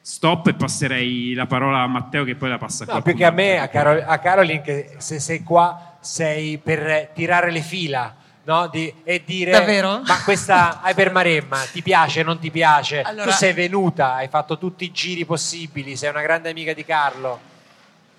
Stop 0.00 0.48
e 0.48 0.54
passerei 0.54 1.34
la 1.34 1.46
parola 1.46 1.82
a 1.82 1.86
Matteo 1.86 2.24
che 2.24 2.34
poi 2.34 2.48
la 2.48 2.58
passa 2.58 2.82
a 2.82 2.94
no, 2.94 3.02
più 3.02 3.14
che 3.14 3.24
a 3.24 3.30
me, 3.30 3.58
a, 3.58 3.68
Carol, 3.68 4.02
a 4.04 4.18
Caroline, 4.18 4.60
che 4.60 4.94
se 4.98 5.20
sei 5.20 5.44
qua 5.44 5.98
sei 6.00 6.58
per 6.58 7.12
tirare 7.14 7.52
le 7.52 7.60
fila 7.60 8.16
no? 8.44 8.68
Di, 8.68 8.92
e 9.04 9.22
dire 9.24 9.50
Davvero? 9.52 10.02
ma 10.04 10.22
questa 10.22 10.80
Maremma? 11.12 11.64
Ti 11.70 11.82
piace 11.82 12.22
non 12.22 12.38
ti 12.38 12.50
piace? 12.50 13.02
Allora, 13.02 13.30
tu 13.30 13.36
sei 13.36 13.52
venuta 13.52 14.14
hai 14.14 14.28
fatto 14.28 14.58
tutti 14.58 14.84
i 14.84 14.92
giri 14.92 15.24
possibili 15.24 15.96
sei 15.96 16.10
una 16.10 16.22
grande 16.22 16.50
amica 16.50 16.72
di 16.72 16.84
Carlo. 16.84 17.50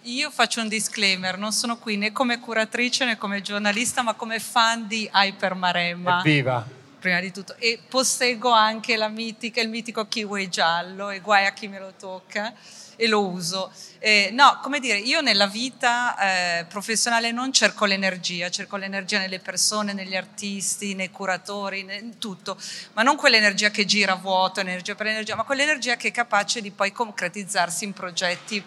Io 0.05 0.29
faccio 0.31 0.62
un 0.62 0.67
disclaimer 0.67 1.38
non 1.38 1.51
sono 1.51 1.77
qui 1.77 1.97
né 1.97 2.12
come 2.12 2.39
curatrice 2.39 3.05
né 3.05 3.17
come 3.17 3.41
giornalista 3.41 4.01
ma 4.01 4.13
come 4.13 4.39
fan 4.39 4.88
di 4.88 5.09
Maremma. 5.55 6.21
Viva 6.23 6.81
prima 7.03 7.19
di 7.19 7.33
tutto. 7.33 7.55
E 7.57 7.79
posseggo 7.89 8.49
anche 8.49 8.95
la 8.95 9.09
mitica, 9.09 9.59
il 9.59 9.67
mitico 9.67 10.07
kiwi 10.07 10.47
giallo 10.47 11.09
e 11.09 11.19
guai 11.19 11.45
a 11.45 11.51
chi 11.51 11.67
me 11.67 11.77
lo 11.77 11.91
tocca 11.99 12.53
e 12.95 13.08
lo 13.08 13.25
uso. 13.25 13.71
Eh, 13.99 14.29
no, 14.34 14.60
come 14.62 14.79
dire, 14.79 14.97
io 14.97 15.21
nella 15.21 15.47
vita 15.47 16.17
eh, 16.17 16.65
professionale 16.65 17.32
non 17.32 17.53
cerco 17.53 17.86
l'energia, 17.86 18.49
cerco 18.49 18.75
l'energia 18.75 19.19
nelle 19.19 19.39
persone, 19.39 19.93
negli 19.93 20.15
artisti, 20.15 20.93
nei 20.93 21.10
curatori, 21.10 21.79
in 21.79 22.17
tutto, 22.17 22.58
ma 22.93 23.03
non 23.03 23.15
quell'energia 23.15 23.69
che 23.69 23.86
gira 23.86 24.15
vuoto, 24.15 24.60
energia 24.60 24.95
per 24.95 25.08
energia, 25.08 25.36
ma 25.36 25.43
quell'energia 25.43 25.95
che 25.95 26.10
è 26.10 26.12
capace 26.12 26.62
di 26.62 26.71
poi 26.71 26.91
concretizzarsi 26.91 27.86
in 27.86 27.93
progetti 27.93 28.63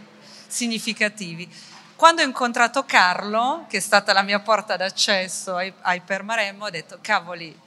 significativi. 0.47 1.49
Quando 1.97 2.23
ho 2.23 2.25
incontrato 2.27 2.85
Carlo, 2.85 3.65
che 3.69 3.79
è 3.79 3.81
stata 3.81 4.13
la 4.13 4.23
mia 4.23 4.41
porta 4.41 4.77
d'accesso 4.77 5.57
ai, 5.57 5.73
ai 5.83 6.01
Permaremmo, 6.01 6.67
ho 6.67 6.71
detto, 6.71 6.99
cavoli, 7.01 7.59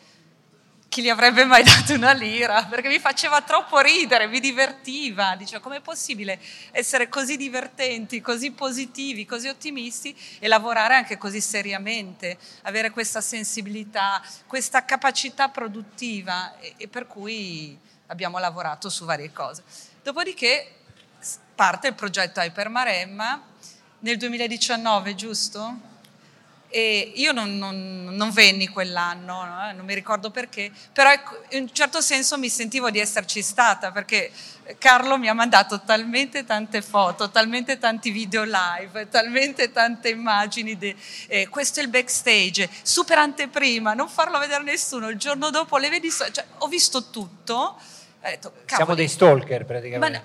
chi 0.89 1.03
gli 1.03 1.09
avrebbe 1.09 1.45
mai 1.45 1.63
dato 1.63 1.93
una 1.93 2.11
lira? 2.11 2.65
Perché 2.65 2.87
mi 2.87 2.99
faceva 2.99 3.41
troppo 3.41 3.79
ridere, 3.79 4.27
mi 4.27 4.39
divertiva. 4.39 5.35
Dicevo, 5.35 5.61
com'è 5.61 5.79
possibile 5.79 6.39
essere 6.71 7.07
così 7.07 7.37
divertenti, 7.37 8.19
così 8.19 8.51
positivi, 8.51 9.25
così 9.25 9.47
ottimisti 9.47 10.15
e 10.39 10.47
lavorare 10.47 10.95
anche 10.95 11.17
così 11.17 11.39
seriamente, 11.39 12.37
avere 12.63 12.89
questa 12.89 13.21
sensibilità, 13.21 14.21
questa 14.47 14.83
capacità 14.83 15.47
produttiva 15.49 16.57
e, 16.57 16.73
e 16.77 16.87
per 16.87 17.05
cui 17.07 17.77
abbiamo 18.07 18.39
lavorato 18.39 18.89
su 18.89 19.05
varie 19.05 19.31
cose. 19.31 19.63
Dopodiché 20.01 20.73
parte 21.53 21.87
il 21.87 21.93
progetto 21.93 22.39
Hypermaremma 22.39 23.43
nel 23.99 24.17
2019, 24.17 25.13
giusto? 25.13 25.88
E 26.71 27.13
io 27.15 27.31
non, 27.31 27.57
non, 27.57 28.09
non 28.11 28.29
venni 28.29 28.67
quell'anno, 28.67 29.43
no? 29.43 29.71
non 29.73 29.85
mi 29.85 29.95
ricordo 29.95 30.29
perché, 30.29 30.71
però 30.93 31.11
ecco, 31.11 31.41
in 31.49 31.63
un 31.63 31.73
certo 31.73 31.99
senso 31.99 32.37
mi 32.37 32.47
sentivo 32.47 32.91
di 32.91 32.99
esserci 32.99 33.41
stata 33.41 33.91
perché 33.91 34.31
Carlo 34.77 35.17
mi 35.17 35.27
ha 35.27 35.33
mandato 35.33 35.81
talmente 35.81 36.45
tante 36.45 36.81
foto, 36.81 37.31
talmente 37.31 37.79
tanti 37.79 38.11
video 38.11 38.43
live, 38.43 39.09
talmente 39.09 39.71
tante 39.71 40.09
immagini. 40.09 40.77
De, 40.77 40.95
eh, 41.27 41.47
questo 41.47 41.79
è 41.79 41.83
il 41.83 41.89
backstage, 41.89 42.69
super 42.83 43.17
anteprima, 43.17 43.93
non 43.93 44.07
farlo 44.07 44.37
vedere 44.37 44.61
a 44.61 44.63
nessuno. 44.63 45.09
Il 45.09 45.17
giorno 45.17 45.49
dopo 45.49 45.77
le 45.77 45.89
vedi, 45.89 46.11
cioè, 46.11 46.45
ho 46.59 46.67
visto 46.67 47.09
tutto. 47.09 47.77
Detto, 48.21 48.53
Siamo 48.67 48.93
dei 48.93 49.07
stalker 49.07 49.65
praticamente. 49.65 50.21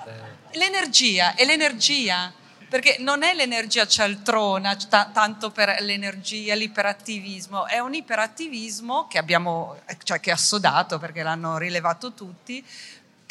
L'energia, 0.53 1.35
è 1.35 1.45
l'energia 1.45 2.33
perché 2.69 2.97
non 3.01 3.23
è 3.23 3.35
l'energia 3.35 3.87
cialtrona, 3.87 4.77
t- 4.77 5.13
tanto 5.13 5.51
per 5.51 5.77
l'energia, 5.81 6.55
l'iperattivismo, 6.55 7.67
è 7.67 7.79
un 7.79 7.95
iperattivismo 7.95 9.07
che 9.07 9.19
abbiamo, 9.19 9.81
cioè 10.03 10.21
che 10.21 10.31
è 10.31 10.33
assodato 10.33 10.99
perché 10.99 11.23
l'hanno 11.23 11.59
rilevato 11.59 12.13
tutti, 12.13 12.65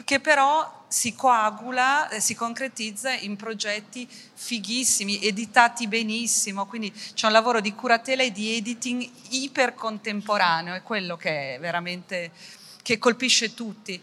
che 0.03 0.19
però 0.19 0.85
si 0.87 1.15
coagula, 1.15 2.09
si 2.19 2.35
concretizza 2.35 3.11
in 3.11 3.35
progetti 3.35 4.07
fighissimi, 4.07 5.23
editati 5.25 5.87
benissimo, 5.87 6.67
quindi 6.67 6.91
c'è 6.91 7.25
un 7.25 7.31
lavoro 7.31 7.61
di 7.61 7.73
curatela 7.73 8.21
e 8.21 8.31
di 8.31 8.55
editing 8.55 9.09
ipercontemporaneo, 9.29 10.75
è 10.75 10.83
quello 10.83 11.17
che 11.17 11.55
è 11.55 11.59
veramente, 11.59 12.31
che 12.81 12.97
colpisce 12.99 13.53
tutti. 13.53 14.01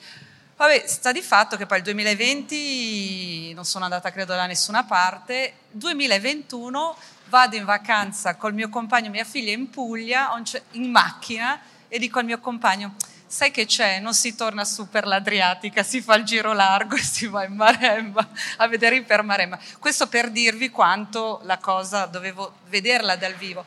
Vabbè, 0.61 0.85
sta 0.87 1.11
di 1.11 1.23
fatto 1.23 1.57
che 1.57 1.65
poi 1.65 1.79
il 1.79 1.85
2020 1.85 3.55
non 3.55 3.65
sono 3.65 3.85
andata 3.85 4.13
credo 4.13 4.35
da 4.35 4.45
nessuna 4.45 4.85
parte, 4.85 5.55
2021 5.71 6.97
vado 7.31 7.57
in 7.57 7.65
vacanza 7.65 8.35
col 8.35 8.53
mio 8.53 8.69
compagno 8.69 9.07
e 9.07 9.09
mia 9.09 9.25
figlia 9.25 9.53
in 9.53 9.71
Puglia, 9.71 10.31
in 10.73 10.91
macchina, 10.91 11.59
e 11.89 11.99
dico 11.99 12.19
al 12.19 12.27
mio 12.27 12.41
compagno, 12.41 12.95
sai 13.27 13.51
che 13.51 13.65
c'è? 13.65 14.01
Non 14.01 14.13
si 14.13 14.35
torna 14.35 14.67
su 14.67 14.91
per 14.91 15.07
l'Adriatica, 15.07 15.83
si 15.83 16.03
fa 16.03 16.15
il 16.17 16.25
giro 16.25 16.53
largo 16.53 16.95
e 16.95 17.03
si 17.03 17.27
va 17.27 17.43
in 17.43 17.55
Maremma 17.55 18.29
a 18.59 18.69
vedere 18.69 18.97
Iper 18.97 19.23
Maremma. 19.23 19.59
Questo 19.79 20.09
per 20.09 20.29
dirvi 20.29 20.69
quanto 20.69 21.41
la 21.45 21.57
cosa 21.57 22.05
dovevo 22.05 22.57
vederla 22.69 23.17
dal 23.17 23.33
vivo. 23.33 23.65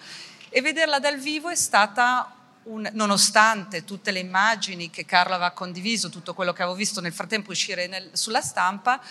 E 0.47 0.61
vederla 0.61 0.99
dal 0.99 1.17
vivo 1.17 1.49
è 1.49 1.55
stata 1.55 2.35
un, 2.63 2.89
nonostante 2.93 3.83
tutte 3.83 4.11
le 4.11 4.19
immagini 4.19 4.89
che 4.89 5.05
Carlo 5.05 5.33
aveva 5.33 5.51
condiviso, 5.51 6.09
tutto 6.09 6.33
quello 6.33 6.53
che 6.53 6.61
avevo 6.61 6.77
visto 6.77 7.01
nel 7.01 7.13
frattempo 7.13 7.51
uscire 7.51 7.87
nel, 7.87 8.09
sulla 8.13 8.41
stampa, 8.41 9.01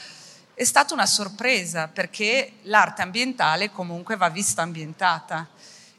è 0.54 0.64
stata 0.64 0.94
una 0.94 1.06
sorpresa 1.06 1.88
perché 1.88 2.54
l'arte 2.62 3.02
ambientale 3.02 3.70
comunque 3.70 4.16
va 4.16 4.28
vista 4.28 4.62
ambientata. 4.62 5.48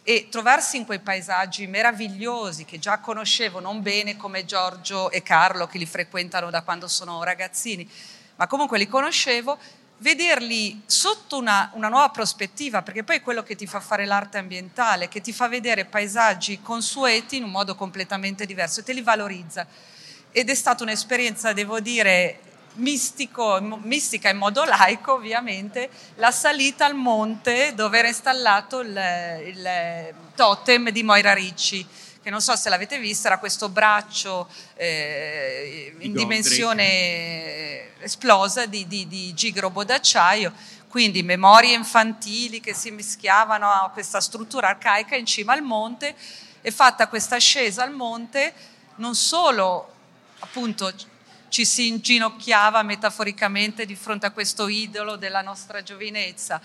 E 0.06 0.28
trovarsi 0.30 0.78
in 0.78 0.86
quei 0.86 1.00
paesaggi 1.00 1.66
meravigliosi 1.66 2.66
che 2.66 2.78
già 2.78 3.00
conoscevo 3.00 3.60
non 3.60 3.82
bene 3.82 4.18
come 4.18 4.46
Giorgio 4.46 5.10
e 5.12 5.24
Carlo 5.24 5.66
che 5.66 5.78
li 5.78 5.86
frequentano 5.86 6.50
da 6.50 6.62
quando 6.62 6.88
sono 6.88 7.24
ragazzini, 7.24 7.90
ma 8.36 8.48
comunque 8.48 8.78
li 8.78 8.88
conoscevo 8.88 9.58
vederli 10.04 10.84
sotto 10.86 11.38
una, 11.38 11.72
una, 11.76 11.88
nuova 11.88 12.10
prospettiva, 12.10 12.82
perché 12.82 13.06
poi 13.06 13.16
è 13.16 13.22
quello 13.22 13.42
che 13.42 13.56
ti 13.56 13.66
fa 13.66 13.80
fare 13.80 14.06
l'arte 14.06 14.38
ambientale, 14.38 15.08
che 15.08 15.22
ti 15.22 15.32
fa 15.32 15.48
vedere 15.48 15.86
paesaggi 15.86 16.62
consueti 16.62 17.38
in 17.38 17.46
un 17.46 17.52
modo 17.52 17.74
completamente 17.74 18.46
diverso 18.46 18.82
e 18.82 18.84
te 18.84 18.92
li 18.92 19.02
valorizza. 19.02 19.66
Ed 20.34 20.50
è 20.50 20.56
stata 20.56 20.84
un'esperienza, 20.84 21.54
devo 21.54 21.80
dire, 21.80 22.40
mistico, 22.74 23.60
mistica 23.82 24.28
in 24.28 24.38
modo 24.38 24.66
laico, 24.66 25.14
ovviamente, 25.14 25.90
la 26.16 26.32
salita 26.32 26.86
al 26.86 26.96
monte 26.96 27.74
dove 27.74 27.98
era 27.98 28.10
installato 28.10 28.82
il, 28.82 29.00
il 29.46 30.14
totem 30.36 30.90
di 30.90 31.02
Moira 31.04 31.34
Ricci 31.34 31.88
che 32.24 32.30
non 32.30 32.42
so 32.42 32.56
se 32.56 32.70
l'avete 32.70 32.98
visto, 33.00 33.28
era 33.28 33.38
questo 33.38 33.68
braccio 33.68 34.48
eh, 34.76 35.94
in 36.00 36.14
dimensione 36.14 38.00
esplosa 38.00 38.66
di, 38.66 38.88
di, 38.88 39.10
di 39.10 39.34
gigrobo 39.34 39.84
d'acciaio, 39.84 40.54
quindi 40.88 41.22
memorie 41.22 41.74
infantili 41.74 42.62
che 42.62 42.74
si 42.74 42.92
mischiavano 42.92 43.70
a 43.70 43.90
questa 43.92 44.22
struttura 44.22 44.70
arcaica 44.70 45.18
in 45.18 45.26
cima 45.26 45.52
al 45.52 45.64
monte. 45.64 46.16
E 46.66 46.72
fatta 46.72 47.10
questa 47.10 47.36
ascesa 47.36 47.84
al 47.84 47.92
monte 47.92 48.54
non 48.96 49.16
solo 49.16 49.92
appunto 50.40 50.94
ci 51.50 51.66
si 51.66 51.88
inginocchiava 51.90 52.82
metaforicamente 52.84 53.86
di 53.86 53.96
fronte 53.96 54.28
a 54.28 54.32
questo 54.32 54.70
idolo 54.70 55.18
della 55.18 55.42
nostra 55.42 55.84
giovinezza, 55.84 56.62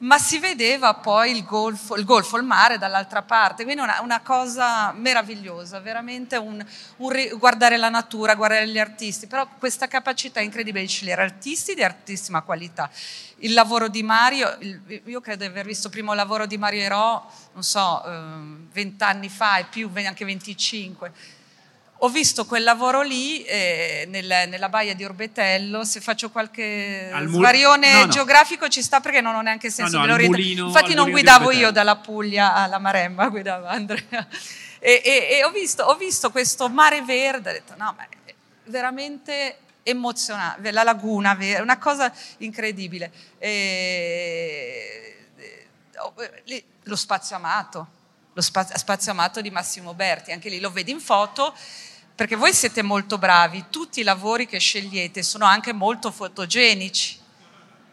ma 0.00 0.18
si 0.18 0.38
vedeva 0.38 0.94
poi 0.94 1.30
il 1.32 1.44
golfo, 1.44 1.96
il, 1.96 2.04
golfo, 2.04 2.36
il 2.36 2.44
mare 2.44 2.78
dall'altra 2.78 3.22
parte, 3.22 3.64
quindi 3.64 3.82
una, 3.82 4.00
una 4.00 4.20
cosa 4.20 4.92
meravigliosa, 4.92 5.80
veramente 5.80 6.36
un, 6.36 6.64
un, 6.96 7.28
guardare 7.38 7.76
la 7.76 7.90
natura, 7.90 8.34
guardare 8.34 8.66
gli 8.68 8.78
artisti, 8.78 9.26
però 9.26 9.46
questa 9.58 9.88
capacità 9.88 10.40
incredibile 10.40 10.84
di 10.84 10.88
scegliere 10.88 11.22
artisti 11.22 11.74
di 11.74 11.82
altissima 11.82 12.40
qualità. 12.42 12.90
Il 13.38 13.52
lavoro 13.52 13.88
di 13.88 14.02
Mario, 14.02 14.56
il, 14.60 15.02
io 15.04 15.20
credo 15.20 15.44
di 15.44 15.50
aver 15.50 15.66
visto 15.66 15.88
il 15.88 15.92
primo 15.92 16.14
lavoro 16.14 16.46
di 16.46 16.56
Mario 16.56 16.80
Ero, 16.80 17.30
non 17.52 17.62
so, 17.62 18.02
ehm, 18.04 18.68
vent'anni 18.72 19.28
fa 19.28 19.58
e 19.58 19.64
più, 19.64 19.90
anche 19.94 20.24
25 20.24 21.38
ho 22.02 22.08
visto 22.08 22.46
quel 22.46 22.62
lavoro 22.62 23.02
lì 23.02 23.42
eh, 23.44 24.06
nel, 24.08 24.48
nella 24.48 24.68
baia 24.70 24.94
di 24.94 25.04
Orbetello, 25.04 25.84
se 25.84 26.00
faccio 26.00 26.30
qualche 26.30 27.10
mul- 27.12 27.28
svarione 27.28 27.92
no, 27.92 28.00
no. 28.00 28.08
geografico 28.08 28.68
ci 28.68 28.82
sta 28.82 29.00
perché 29.00 29.20
non 29.20 29.34
ho 29.34 29.42
neanche 29.42 29.70
senso 29.70 29.98
no, 29.98 30.16
di 30.16 30.26
mulino, 30.26 30.66
Infatti 30.66 30.94
non 30.94 31.10
guidavo 31.10 31.50
io 31.50 31.70
dalla 31.70 31.96
Puglia 31.96 32.54
alla 32.54 32.78
Maremma, 32.78 33.28
guidava 33.30 33.68
Andrea. 33.68 34.26
E, 34.78 35.02
e, 35.04 35.28
e 35.38 35.44
ho, 35.44 35.50
visto, 35.50 35.82
ho, 35.82 35.94
visto, 35.96 36.30
questo 36.30 36.70
mare 36.70 37.02
verde, 37.02 37.50
ho 37.50 37.52
detto 37.52 37.74
no, 37.76 37.94
ma 37.94 38.06
è 38.24 38.34
veramente 38.64 39.58
emozionante, 39.82 40.70
la 40.70 40.82
laguna, 40.82 41.36
una 41.60 41.78
cosa 41.78 42.10
incredibile. 42.38 43.12
E, 43.38 45.16
lo 46.84 46.96
spazio 46.96 47.36
amato, 47.36 47.86
lo 48.32 48.40
spazio 48.40 49.12
amato 49.12 49.42
di 49.42 49.50
Massimo 49.50 49.92
Berti, 49.92 50.32
anche 50.32 50.48
lì 50.48 50.60
lo 50.60 50.70
vedi 50.70 50.92
in 50.92 51.00
foto 51.00 51.54
perché 52.20 52.36
voi 52.36 52.52
siete 52.52 52.82
molto 52.82 53.16
bravi, 53.16 53.64
tutti 53.70 54.00
i 54.00 54.02
lavori 54.02 54.46
che 54.46 54.58
scegliete 54.58 55.22
sono 55.22 55.46
anche 55.46 55.72
molto 55.72 56.10
fotogenici. 56.10 57.16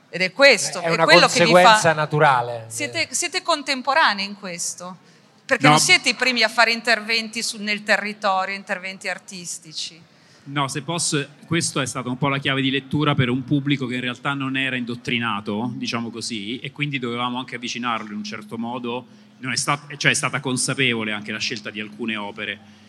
Ed 0.09 0.19
è 0.19 0.33
questo, 0.33 0.81
è, 0.81 0.91
è 0.91 0.97
quello 0.97 1.27
che 1.27 1.45
vi 1.45 1.53
fa... 1.53 1.93
naturale. 1.93 2.65
Siete, 2.67 3.07
siete, 3.11 3.41
contemporanei 3.41 4.25
in 4.25 4.35
questo, 4.35 4.97
perché 5.45 5.63
no. 5.63 5.69
non 5.69 5.79
siete 5.79 6.09
i 6.09 6.15
primi 6.15 6.43
a 6.43 6.49
fare 6.49 6.73
interventi 6.73 7.41
su, 7.41 7.63
nel 7.63 7.83
territorio, 7.83 8.53
interventi 8.53 9.07
artistici. 9.07 9.97
No, 10.43 10.67
se 10.67 10.81
posso, 10.81 11.25
questo 11.45 11.79
è 11.79 11.85
stata 11.85 12.09
un 12.09 12.17
po' 12.17 12.27
la 12.27 12.39
chiave 12.39 12.61
di 12.61 12.69
lettura 12.69 13.15
per 13.15 13.29
un 13.29 13.45
pubblico 13.45 13.87
che 13.87 13.95
in 13.95 14.01
realtà 14.01 14.33
non 14.33 14.57
era 14.57 14.75
indottrinato, 14.75 15.71
diciamo 15.73 16.09
così, 16.09 16.59
e 16.59 16.73
quindi 16.73 16.99
dovevamo 16.99 17.39
anche 17.39 17.55
avvicinarlo 17.55 18.11
in 18.11 18.17
un 18.17 18.25
certo 18.25 18.57
modo, 18.57 19.07
è 19.39 19.55
stat- 19.55 19.95
cioè 19.95 20.11
è 20.11 20.15
stata 20.15 20.41
consapevole 20.41 21.13
anche 21.13 21.31
la 21.31 21.39
scelta 21.39 21.69
di 21.69 21.79
alcune 21.79 22.17
opere 22.17 22.85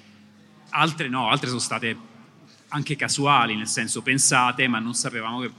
altre 0.70 1.09
no, 1.09 1.28
altre 1.28 1.48
sono 1.48 1.61
state 1.61 1.96
anche 2.68 2.96
casuali, 2.96 3.57
nel 3.57 3.68
senso 3.68 4.02
pensate, 4.02 4.68
ma 4.68 4.78
non 4.78 4.94
sapevamo 4.94 5.40
che 5.40 5.50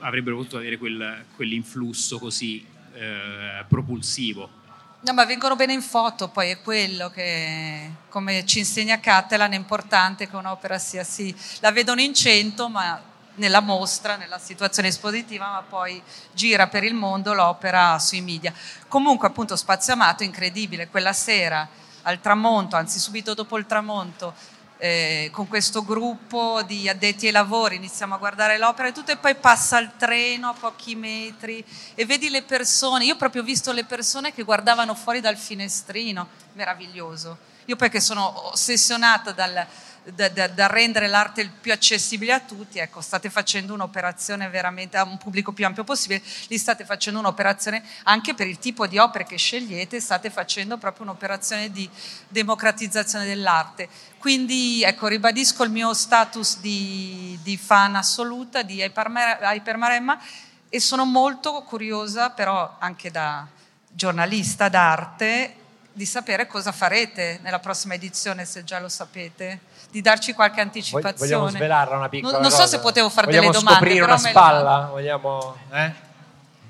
avrebbero 0.00 0.36
potuto 0.36 0.56
avere 0.56 0.78
quel, 0.78 1.24
quell'influsso 1.34 2.18
così 2.18 2.64
eh, 2.94 3.64
propulsivo. 3.68 4.64
No, 5.00 5.12
ma 5.12 5.24
vengono 5.24 5.54
bene 5.54 5.74
in 5.74 5.82
foto, 5.82 6.28
poi 6.28 6.50
è 6.50 6.60
quello 6.62 7.10
che, 7.10 7.90
come 8.08 8.44
ci 8.46 8.60
insegna 8.60 8.98
Catalan, 8.98 9.52
è 9.52 9.56
importante 9.56 10.28
che 10.28 10.34
un'opera 10.34 10.78
sia 10.78 11.04
sì, 11.04 11.34
la 11.60 11.70
vedono 11.70 12.00
in 12.00 12.14
cento, 12.14 12.68
ma 12.68 13.00
nella 13.34 13.60
mostra, 13.60 14.16
nella 14.16 14.38
situazione 14.38 14.88
espositiva, 14.88 15.50
ma 15.50 15.62
poi 15.62 16.02
gira 16.32 16.66
per 16.68 16.82
il 16.82 16.94
mondo 16.94 17.34
l'opera 17.34 17.98
sui 17.98 18.22
media. 18.22 18.52
Comunque, 18.88 19.28
appunto, 19.28 19.54
Spazio 19.54 19.92
Amato, 19.92 20.24
incredibile, 20.24 20.88
quella 20.88 21.12
sera 21.12 21.68
al 22.02 22.20
tramonto, 22.20 22.76
anzi 22.76 22.98
subito 22.98 23.34
dopo 23.34 23.58
il 23.58 23.66
tramonto, 23.66 24.34
eh, 24.78 25.30
con 25.32 25.48
questo 25.48 25.84
gruppo 25.84 26.62
di 26.62 26.88
addetti 26.88 27.26
ai 27.26 27.32
lavori, 27.32 27.76
iniziamo 27.76 28.14
a 28.14 28.18
guardare 28.18 28.58
l'opera 28.58 28.88
e 28.88 28.92
tutto 28.92 29.10
e 29.10 29.16
poi 29.16 29.34
passa 29.34 29.78
il 29.78 29.92
treno 29.96 30.48
a 30.48 30.54
pochi 30.54 30.94
metri 30.94 31.64
e 31.94 32.04
vedi 32.04 32.28
le 32.28 32.42
persone, 32.42 33.04
io 33.04 33.16
proprio 33.16 33.42
ho 33.42 33.44
visto 33.44 33.72
le 33.72 33.84
persone 33.84 34.32
che 34.32 34.42
guardavano 34.42 34.94
fuori 34.94 35.20
dal 35.20 35.36
finestrino, 35.36 36.28
meraviglioso. 36.52 37.54
Io 37.66 37.76
poi 37.76 37.90
che 37.90 38.00
sono 38.00 38.52
ossessionata 38.52 39.32
dal, 39.32 39.66
da, 40.14 40.28
da, 40.28 40.46
da, 40.46 40.66
rendere 40.68 41.08
l'arte 41.08 41.50
più 41.60 41.72
accessibile 41.72 42.32
a 42.32 42.40
tutti, 42.40 42.78
ecco, 42.78 43.00
state 43.00 43.28
facendo 43.28 43.74
un'operazione 43.74 44.48
veramente 44.48 44.96
a 44.96 45.02
un 45.02 45.18
pubblico 45.18 45.52
più 45.52 45.66
ampio 45.66 45.84
possibile, 45.84 46.22
lì 46.48 46.58
state 46.58 46.84
facendo 46.84 47.18
un'operazione 47.18 47.82
anche 48.04 48.34
per 48.34 48.46
il 48.46 48.58
tipo 48.58 48.86
di 48.86 48.98
opere 48.98 49.24
che 49.24 49.36
scegliete, 49.36 50.00
state 50.00 50.30
facendo 50.30 50.78
proprio 50.78 51.04
un'operazione 51.04 51.70
di 51.70 51.88
democratizzazione 52.28 53.24
dell'arte. 53.24 53.88
Quindi 54.18 54.82
ecco, 54.84 55.08
ribadisco 55.08 55.64
il 55.64 55.70
mio 55.70 55.92
status 55.92 56.60
di, 56.60 57.38
di 57.42 57.56
fan 57.56 57.96
assoluta 57.96 58.62
di 58.62 58.80
Hypermaremma 58.80 60.20
e 60.68 60.80
sono 60.80 61.04
molto 61.04 61.62
curiosa, 61.62 62.30
però 62.30 62.76
anche 62.78 63.10
da 63.10 63.46
giornalista 63.88 64.68
d'arte, 64.68 65.54
di 65.92 66.04
sapere 66.04 66.46
cosa 66.46 66.72
farete 66.72 67.40
nella 67.42 67.58
prossima 67.58 67.94
edizione, 67.94 68.44
se 68.44 68.64
già 68.64 68.78
lo 68.78 68.88
sapete, 68.90 69.60
di 69.96 70.02
darci 70.02 70.34
qualche 70.34 70.60
anticipazione. 70.60 71.16
Vogliamo 71.16 71.48
svelarla 71.48 71.96
una 71.96 72.08
piccola 72.10 72.32
Non, 72.32 72.42
non 72.42 72.50
so 72.50 72.66
se 72.66 72.80
potevo 72.80 73.08
fare 73.08 73.28
Vogliamo 73.28 73.46
delle 73.46 73.58
domande. 73.58 73.80
scoprire 73.80 74.04
una 74.04 74.18
spalla? 74.18 74.88
Vogliamo... 74.90 75.56
Eh? 75.72 75.92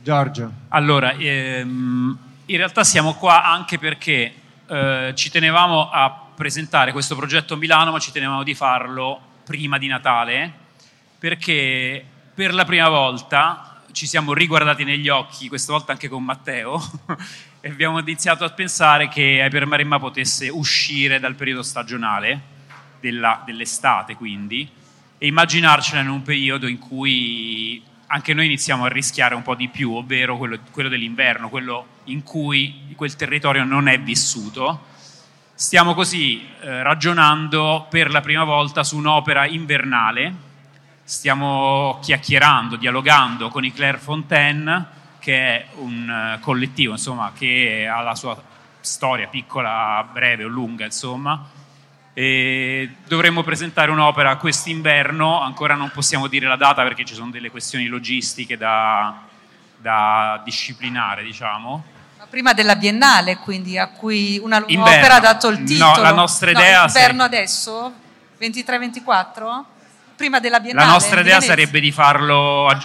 Giorgio. 0.01 0.53
Allora, 0.69 1.11
ehm, 1.11 2.19
in 2.47 2.57
realtà 2.57 2.85
siamo 2.85 3.15
qua 3.15 3.43
anche 3.43 3.81
perché 3.81 4.33
eh, 4.69 5.13
ci 5.17 5.31
tenevamo 5.31 5.91
a 5.91 6.27
presentare 6.37 6.93
questo 6.93 7.17
progetto 7.17 7.55
a 7.55 7.57
Milano, 7.57 7.91
ma 7.91 7.99
ci 7.99 8.13
tenevamo 8.13 8.45
di 8.45 8.55
farlo 8.55 9.21
prima 9.45 9.77
di 9.77 9.89
Natale, 9.89 10.53
perché 11.19 12.05
per 12.33 12.55
la 12.55 12.65
prima 12.65 12.89
volta 12.89 13.81
ci 13.91 14.07
siamo 14.07 14.35
riguardati 14.35 14.85
negli 14.85 15.09
occhi, 15.09 15.49
questa 15.49 15.73
volta 15.73 15.91
anche 15.91 16.07
con 16.07 16.23
Matteo, 16.23 16.81
e 17.61 17.71
abbiamo 17.71 17.99
iniziato 17.99 18.45
a 18.45 18.51
pensare 18.51 19.09
che 19.09 19.41
Hyper 19.43 19.67
Maremma 19.67 19.99
potesse 19.99 20.49
uscire 20.49 21.19
dal 21.19 21.35
periodo 21.35 21.65
stagionale, 21.65 22.55
della, 23.01 23.43
dell'estate 23.45 24.15
quindi, 24.15 24.69
e 25.19 25.27
immaginarcela 25.27 26.01
in 26.01 26.09
un 26.09 26.23
periodo 26.23 26.67
in 26.67 26.79
cui 26.79 27.83
anche 28.09 28.35
noi 28.35 28.47
iniziamo 28.47 28.85
a 28.85 28.89
rischiare 28.89 29.35
un 29.35 29.43
po' 29.43 29.55
di 29.55 29.69
più, 29.69 29.93
ovvero 29.93 30.37
quello, 30.37 30.59
quello 30.71 30.89
dell'inverno, 30.89 31.49
quello 31.49 31.87
in 32.05 32.23
cui 32.23 32.93
quel 32.95 33.17
territorio 33.17 33.65
non 33.65 33.89
è 33.89 33.99
vissuto. 34.01 34.95
Stiamo 35.55 35.95
così 35.95 36.47
eh, 36.61 36.83
ragionando 36.83 37.87
per 37.89 38.11
la 38.11 38.21
prima 38.21 38.45
volta 38.45 38.85
su 38.85 38.97
un'opera 38.97 39.47
invernale, 39.47 40.35
stiamo 41.03 41.99
chiacchierando, 42.03 42.77
dialogando 42.77 43.49
con 43.49 43.65
i 43.65 43.73
Claire 43.73 43.99
Fontaine, 43.99 44.95
che 45.19 45.35
è 45.35 45.67
un 45.77 46.37
uh, 46.37 46.41
collettivo 46.41 46.93
insomma, 46.93 47.33
che 47.35 47.89
ha 47.91 48.01
la 48.03 48.15
sua 48.15 48.41
storia 48.81 49.27
piccola, 49.27 50.07
breve 50.13 50.45
o 50.45 50.49
lunga, 50.49 50.85
insomma, 50.85 51.45
e 52.19 52.95
dovremmo 53.07 53.43
presentare 53.43 53.91
un'opera 53.91 54.37
quest'inverno, 54.37 55.39
ancora 55.43 55.75
non 55.75 55.91
possiamo 55.91 56.29
dire 56.29 56.47
la 56.47 56.57
data 56.57 56.83
perché 56.83 57.05
ci 57.05 57.13
sono 57.13 57.31
delle 57.31 57.51
questioni 57.51 57.89
logistiche 57.89 58.57
da, 58.57 59.21
da 59.77 60.41
disciplinare, 60.43 61.23
diciamo. 61.23 61.85
Prima 62.31 62.55
della 62.55 62.75
Biennale, 62.75 63.37
quindi 63.37 63.77
a 63.77 63.89
cui 63.89 64.41
una, 64.43 64.65
un'opera 64.67 65.17
ha 65.17 65.21
dato 65.21 65.49
il 65.49 65.63
titolo. 65.65 65.95
No, 65.95 66.01
la 66.01 66.13
nostra 66.13 66.53
idea... 66.53 66.81
No, 66.81 66.87
inverno 66.87 67.29
sei... 67.29 67.39
adesso? 67.39 67.93
23-24? 68.41 69.63
Prima 70.17 70.41
della 70.41 70.61
Biennale? 70.61 70.87
La 70.87 70.93
nostra 70.93 71.21
idea 71.21 71.43
sarebbe 71.43 71.81
di 71.81 71.93
farlo 71.93 72.67
a 72.67 72.81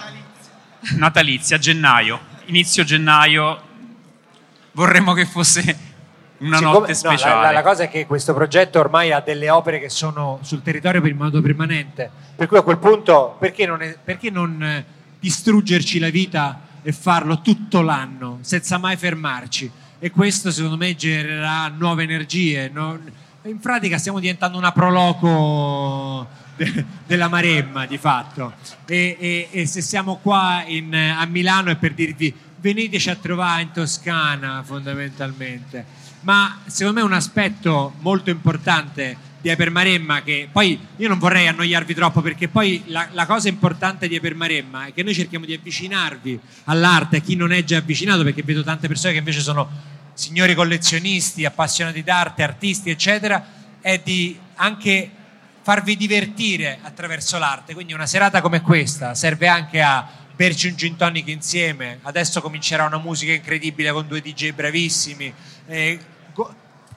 natalizia, 0.96 1.56
a 1.56 1.58
gennaio, 1.58 2.20
inizio 2.46 2.84
gennaio. 2.84 3.62
Vorremmo 4.72 5.14
che 5.14 5.24
fosse 5.24 5.91
una 6.42 6.56
Siccome, 6.56 6.78
notte 6.78 6.94
speciale. 6.94 7.34
No, 7.34 7.40
la, 7.42 7.50
la, 7.52 7.62
cosa 7.62 7.84
è 7.84 7.88
che 7.88 8.06
questo 8.06 8.34
progetto 8.34 8.78
ormai 8.78 9.12
ha 9.12 9.20
delle 9.20 9.48
opere 9.48 9.78
che 9.78 9.88
sono 9.88 10.38
sul 10.42 10.62
territorio 10.62 11.00
per 11.00 11.10
il 11.10 11.16
modo 11.16 11.40
permanente, 11.40 12.10
per 12.34 12.48
cui 12.48 12.58
a 12.58 12.62
quel 12.62 12.78
punto 12.78 13.36
perché 13.38 13.64
non, 13.66 13.80
è, 13.82 13.96
perché 14.02 14.30
non 14.30 14.62
eh, 14.62 14.84
distruggerci 15.18 15.98
la 15.98 16.10
vita 16.10 16.60
e 16.82 16.92
farlo 16.92 17.40
tutto 17.40 17.80
l'anno 17.80 18.38
senza 18.40 18.78
mai 18.78 18.96
fermarci? 18.96 19.70
E 19.98 20.10
questo 20.10 20.50
secondo 20.50 20.76
me 20.76 20.96
genererà 20.96 21.68
nuove 21.68 22.02
energie. 22.02 22.68
No? 22.72 22.98
In 23.44 23.58
pratica 23.60 23.98
stiamo 23.98 24.18
diventando 24.18 24.58
una 24.58 24.72
proloco 24.72 26.26
de, 26.56 26.84
della 27.06 27.28
Maremma 27.28 27.86
di 27.86 27.98
fatto 27.98 28.52
e, 28.86 29.16
e, 29.18 29.48
e 29.50 29.66
se 29.66 29.80
siamo 29.80 30.16
qua 30.16 30.64
in, 30.66 30.94
a 30.94 31.24
Milano 31.26 31.70
è 31.70 31.76
per 31.76 31.94
dirvi 31.94 32.34
veniteci 32.60 33.10
a 33.10 33.16
trovare 33.16 33.62
in 33.62 33.70
Toscana 33.72 34.62
fondamentalmente 34.64 36.00
ma 36.22 36.60
secondo 36.66 37.00
me 37.00 37.06
un 37.06 37.12
aspetto 37.12 37.94
molto 38.00 38.30
importante 38.30 39.30
di 39.40 39.48
Epermaremma 39.48 40.22
che 40.22 40.48
poi 40.50 40.78
io 40.96 41.08
non 41.08 41.18
vorrei 41.18 41.48
annoiarvi 41.48 41.94
troppo 41.94 42.20
perché 42.20 42.48
poi 42.48 42.84
la, 42.86 43.08
la, 43.10 43.26
cosa 43.26 43.48
importante 43.48 44.06
di 44.06 44.14
Epermaremma 44.14 44.86
è 44.86 44.92
che 44.92 45.02
noi 45.02 45.14
cerchiamo 45.14 45.44
di 45.44 45.52
avvicinarvi 45.52 46.38
all'arte 46.64 47.16
a 47.16 47.20
chi 47.20 47.34
non 47.34 47.52
è 47.52 47.64
già 47.64 47.78
avvicinato 47.78 48.22
perché 48.22 48.42
vedo 48.42 48.62
tante 48.62 48.86
persone 48.86 49.12
che 49.12 49.18
invece 49.18 49.40
sono 49.40 49.68
signori 50.14 50.54
collezionisti, 50.54 51.44
appassionati 51.44 52.02
d'arte, 52.04 52.42
artisti 52.42 52.90
eccetera 52.90 53.44
è 53.80 54.00
di 54.02 54.38
anche 54.54 55.10
farvi 55.62 55.96
divertire 55.96 56.78
attraverso 56.82 57.38
l'arte. 57.38 57.74
Quindi 57.74 57.92
una 57.92 58.06
serata 58.06 58.40
come 58.40 58.60
questa 58.60 59.14
serve 59.14 59.48
anche 59.48 59.82
a 59.82 60.08
berci 60.34 60.68
un 60.68 60.76
gin 60.76 60.96
tonic 60.96 61.28
insieme. 61.28 61.98
Adesso 62.02 62.40
comincerà 62.40 62.84
una 62.84 62.98
musica 62.98 63.32
incredibile 63.32 63.92
con 63.92 64.06
due 64.06 64.20
DJ 64.20 64.52
bravissimi 64.52 65.32
eh, 65.66 65.98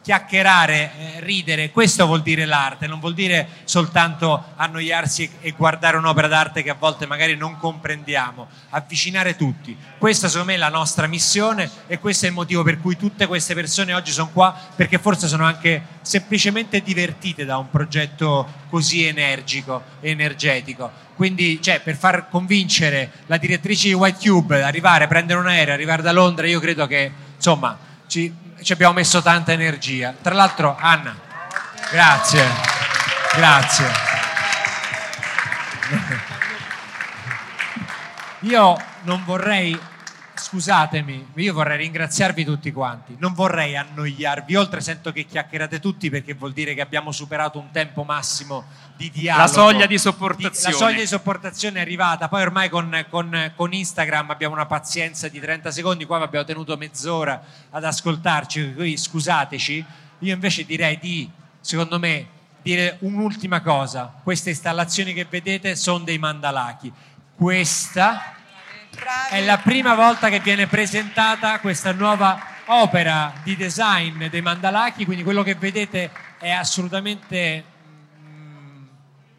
chiacchierare, 0.06 0.92
eh, 1.00 1.20
ridere, 1.22 1.72
questo 1.72 2.06
vuol 2.06 2.22
dire 2.22 2.46
l'arte, 2.46 2.86
non 2.86 3.00
vuol 3.00 3.16
dire 3.16 3.48
soltanto 3.64 4.52
annoiarsi 4.56 5.28
e 5.42 5.56
guardare 5.58 5.98
un'opera 5.98 6.28
d'arte 6.28 6.62
che 6.62 6.70
a 6.70 6.76
volte 6.78 7.08
magari 7.08 7.36
non 7.36 7.58
comprendiamo, 7.58 8.48
avvicinare 8.70 9.36
tutti. 9.36 9.76
Questa 9.98 10.28
secondo 10.28 10.52
me 10.52 10.58
è 10.58 10.60
la 10.60 10.70
nostra 10.70 11.08
missione 11.08 11.68
e 11.88 11.98
questo 11.98 12.26
è 12.26 12.28
il 12.28 12.36
motivo 12.36 12.62
per 12.62 12.80
cui 12.80 12.96
tutte 12.96 13.26
queste 13.26 13.56
persone 13.56 13.96
oggi 13.96 14.12
sono 14.12 14.30
qua, 14.32 14.56
perché 14.76 15.00
forse 15.00 15.28
sono 15.28 15.44
anche 15.44 15.82
semplicemente 16.04 16.82
divertite 16.82 17.44
da 17.44 17.58
un 17.58 17.72
progetto 17.72 18.48
così 18.70 19.06
energico 19.06 19.82
e 20.02 20.12
energetico. 20.12 20.92
Quindi, 21.16 21.60
cioè, 21.64 21.82
per 21.82 21.96
far 21.96 22.30
convincere 22.30 23.12
la 23.26 23.38
direttrice 23.38 23.88
di 23.88 23.96
White 23.96 24.20
Cube 24.30 24.62
arrivare, 24.62 25.08
prendere 25.08 25.40
un 25.40 25.48
aereo, 25.48 25.74
arrivare 25.74 26.04
da 26.04 26.12
Londra, 26.12 26.46
io 26.46 26.60
credo 26.60 26.86
che, 26.86 27.12
insomma, 27.38 27.76
ci, 28.06 28.32
ci 28.66 28.74
abbiamo 28.74 28.94
messo 28.94 29.22
tanta 29.22 29.52
energia. 29.52 30.12
Tra 30.20 30.34
l'altro, 30.34 30.76
Anna, 30.80 31.16
grazie, 31.92 32.50
grazie. 33.36 33.86
Io 38.40 38.76
non 39.04 39.24
vorrei 39.24 39.80
scusatemi, 40.36 41.32
io 41.36 41.54
vorrei 41.54 41.78
ringraziarvi 41.78 42.46
tutti 42.46 42.72
quanti, 42.72 43.16
non 43.20 43.34
vorrei 43.34 43.76
annoiarvi, 43.76 44.56
oltre 44.56 44.82
sento 44.82 45.12
che 45.12 45.26
chiacchierate 45.26 45.80
tutti 45.80 46.10
perché 46.10 46.34
vuol 46.34 46.54
dire 46.54 46.74
che 46.74 46.82
abbiamo 46.82 47.12
superato 47.12 47.60
un 47.60 47.72
tempo 47.72 48.04
massimo 48.04 48.66
di 48.96 49.10
dialogo. 49.12 49.42
La 49.46 49.52
soglia 49.52 49.86
di 49.86 49.98
sopportazione. 49.98 50.74
Di, 50.74 50.80
la 50.80 50.86
soglia 50.86 51.00
di 51.00 51.08
sopportazione 51.08 51.80
è 51.80 51.82
arrivata, 51.82 52.28
poi 52.28 52.42
ormai 52.42 52.70
con, 52.70 53.06
con, 53.10 53.52
con, 53.56 53.74
Instagram 53.74 54.30
abbiamo 54.30 54.54
una 54.54 54.66
pazienza 54.66 55.28
di 55.28 55.40
30 55.40 55.72
secondi, 55.72 56.06
qua 56.06 56.22
abbiamo 56.22 56.46
tenuto 56.46 56.78
mezz'ora 56.78 57.42
ad 57.70 57.84
ascoltarci, 57.84 58.74
quindi 58.74 58.98
scusateci, 58.98 59.86
io 60.20 60.34
invece 60.34 60.66
direi 60.66 60.98
di, 61.00 61.30
secondo 61.60 62.00
me, 62.00 62.28
dire 62.62 62.98
un'ultima 63.02 63.62
cosa, 63.62 64.14
queste 64.24 64.50
installazioni 64.50 65.14
che 65.14 65.26
vedete 65.30 65.76
sono 65.76 66.04
dei 66.04 66.18
mandalachi, 66.18 66.92
questa 67.36 68.35
è 69.30 69.44
la 69.44 69.58
prima 69.58 69.96
volta 69.96 70.30
che 70.30 70.40
viene 70.40 70.68
presentata 70.68 71.60
questa 71.60 71.92
nuova 71.92 72.40
opera 72.68 73.34
di 73.44 73.56
design 73.56 74.26
dei 74.26 74.42
mandalaki, 74.42 75.06
quindi 75.06 75.24
quello 75.24 75.44
che 75.44 75.56
vedete 75.56 76.10
è 76.40 76.50
assolutamente 76.50 77.64
mm, 78.20 78.86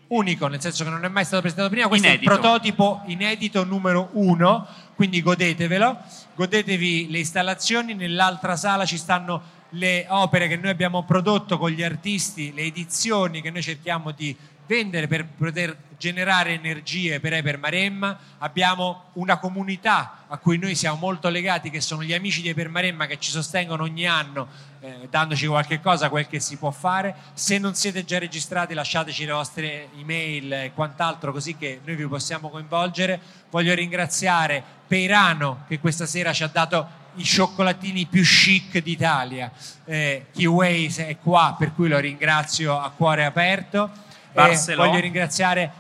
unico, 0.08 0.46
nel 0.46 0.60
senso 0.60 0.84
che 0.84 0.90
non 0.90 1.04
è 1.04 1.08
mai 1.08 1.24
stato 1.24 1.40
presentato 1.40 1.70
prima. 1.70 1.88
Questo 1.88 2.06
inedito. 2.06 2.30
è 2.30 2.34
il 2.34 2.40
prototipo 2.40 3.02
inedito 3.06 3.64
numero 3.64 4.10
uno, 4.12 4.66
quindi 4.94 5.22
godetevelo, 5.22 5.98
godetevi 6.34 7.10
le 7.10 7.18
installazioni. 7.18 7.94
Nell'altra 7.94 8.56
sala 8.56 8.84
ci 8.84 8.96
stanno 8.96 9.54
le 9.70 10.06
opere 10.08 10.48
che 10.48 10.56
noi 10.56 10.70
abbiamo 10.70 11.04
prodotto 11.04 11.58
con 11.58 11.70
gli 11.70 11.82
artisti, 11.82 12.52
le 12.54 12.62
edizioni 12.62 13.40
che 13.40 13.50
noi 13.50 13.62
cerchiamo 13.62 14.12
di 14.12 14.36
vendere 14.66 15.06
per 15.06 15.26
poter 15.26 15.76
generare 15.98 16.52
energie 16.52 17.20
per 17.20 17.32
Eper 17.32 17.58
Maremma, 17.58 18.18
abbiamo 18.38 19.10
una 19.14 19.38
comunità 19.38 20.24
a 20.28 20.38
cui 20.38 20.58
noi 20.58 20.74
siamo 20.74 20.96
molto 20.98 21.28
legati 21.28 21.70
che 21.70 21.80
sono 21.80 22.02
gli 22.02 22.12
amici 22.12 22.42
di 22.42 22.48
Eper 22.48 22.68
Maremma 22.68 23.06
che 23.06 23.18
ci 23.18 23.30
sostengono 23.30 23.84
ogni 23.84 24.06
anno 24.06 24.74
eh, 24.86 25.08
dandoci 25.10 25.46
qualche 25.46 25.80
cosa, 25.80 26.08
quel 26.08 26.28
che 26.28 26.38
si 26.38 26.56
può 26.56 26.70
fare. 26.70 27.14
Se 27.34 27.58
non 27.58 27.74
siete 27.74 28.04
già 28.04 28.18
registrati 28.18 28.72
lasciateci 28.72 29.24
le 29.24 29.32
vostre 29.32 29.88
email 29.98 30.52
e 30.52 30.72
quant'altro 30.74 31.32
così 31.32 31.56
che 31.56 31.80
noi 31.84 31.96
vi 31.96 32.06
possiamo 32.06 32.50
coinvolgere. 32.50 33.20
Voglio 33.50 33.74
ringraziare 33.74 34.62
Peirano 34.86 35.64
che 35.66 35.80
questa 35.80 36.06
sera 36.06 36.32
ci 36.32 36.44
ha 36.44 36.48
dato 36.48 37.04
i 37.14 37.24
cioccolatini 37.24 38.06
più 38.06 38.22
chic 38.22 38.80
d'Italia. 38.80 39.50
Eh, 39.84 40.26
Kiway 40.32 40.92
è 40.94 41.16
qua, 41.18 41.56
per 41.58 41.74
cui 41.74 41.88
lo 41.88 41.98
ringrazio 41.98 42.78
a 42.78 42.90
cuore 42.90 43.24
aperto 43.24 43.90
Barcellona. 44.32 44.88
voglio 44.88 45.00
ringraziare 45.00 45.72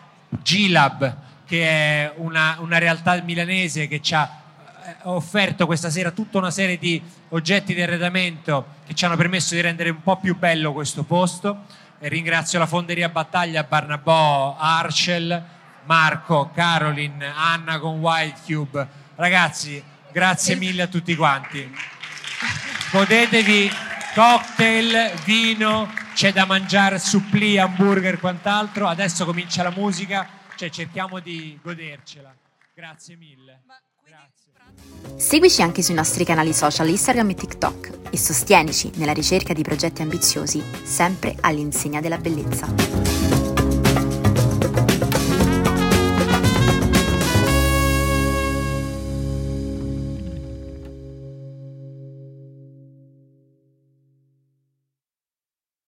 Gilab, 0.42 1.16
che 1.46 1.62
è 1.66 2.12
una, 2.16 2.56
una 2.60 2.78
realtà 2.78 3.20
milanese 3.22 3.88
che 3.88 4.00
ci 4.00 4.14
ha 4.14 4.28
eh, 4.84 4.96
offerto 5.02 5.66
questa 5.66 5.90
sera 5.90 6.10
tutta 6.10 6.38
una 6.38 6.50
serie 6.50 6.78
di 6.78 7.00
oggetti 7.30 7.74
di 7.74 7.82
arredamento 7.82 8.74
che 8.86 8.94
ci 8.94 9.04
hanno 9.04 9.16
permesso 9.16 9.54
di 9.54 9.60
rendere 9.60 9.90
un 9.90 10.02
po' 10.02 10.16
più 10.16 10.36
bello 10.36 10.72
questo 10.72 11.04
posto. 11.04 11.64
E 11.98 12.08
ringrazio 12.08 12.58
la 12.58 12.66
Fonderia 12.66 13.08
Battaglia, 13.08 13.64
Barnabò, 13.64 14.56
Arcel, 14.58 15.42
Marco, 15.84 16.50
Caroline, 16.54 17.32
Anna 17.34 17.78
con 17.78 17.98
Wild 18.00 18.34
Cube. 18.44 18.86
Ragazzi, 19.14 19.82
grazie 20.12 20.56
mille 20.56 20.82
a 20.82 20.86
tutti 20.88 21.16
quanti. 21.16 21.74
Godetevi 22.90 23.70
cocktail, 24.14 25.12
vino, 25.24 25.88
c'è 26.16 26.32
da 26.32 26.46
mangiare 26.46 26.98
supplì, 26.98 27.58
hamburger, 27.58 28.18
quant'altro. 28.18 28.88
Adesso 28.88 29.26
comincia 29.26 29.62
la 29.62 29.70
musica, 29.70 30.26
cioè 30.56 30.70
cerchiamo 30.70 31.20
di 31.20 31.58
godercela. 31.62 32.34
Grazie 32.74 33.16
mille. 33.16 33.60
Grazie. 34.02 35.18
Seguici 35.18 35.60
anche 35.60 35.82
sui 35.82 35.92
nostri 35.92 36.24
canali 36.24 36.54
social 36.54 36.88
Instagram 36.88 37.28
e 37.28 37.34
TikTok 37.34 37.98
e 38.08 38.16
sostienici 38.16 38.90
nella 38.94 39.12
ricerca 39.12 39.52
di 39.52 39.60
progetti 39.60 40.00
ambiziosi, 40.00 40.62
sempre 40.84 41.36
all'insegna 41.38 42.00
della 42.00 42.16
bellezza. 42.16 43.45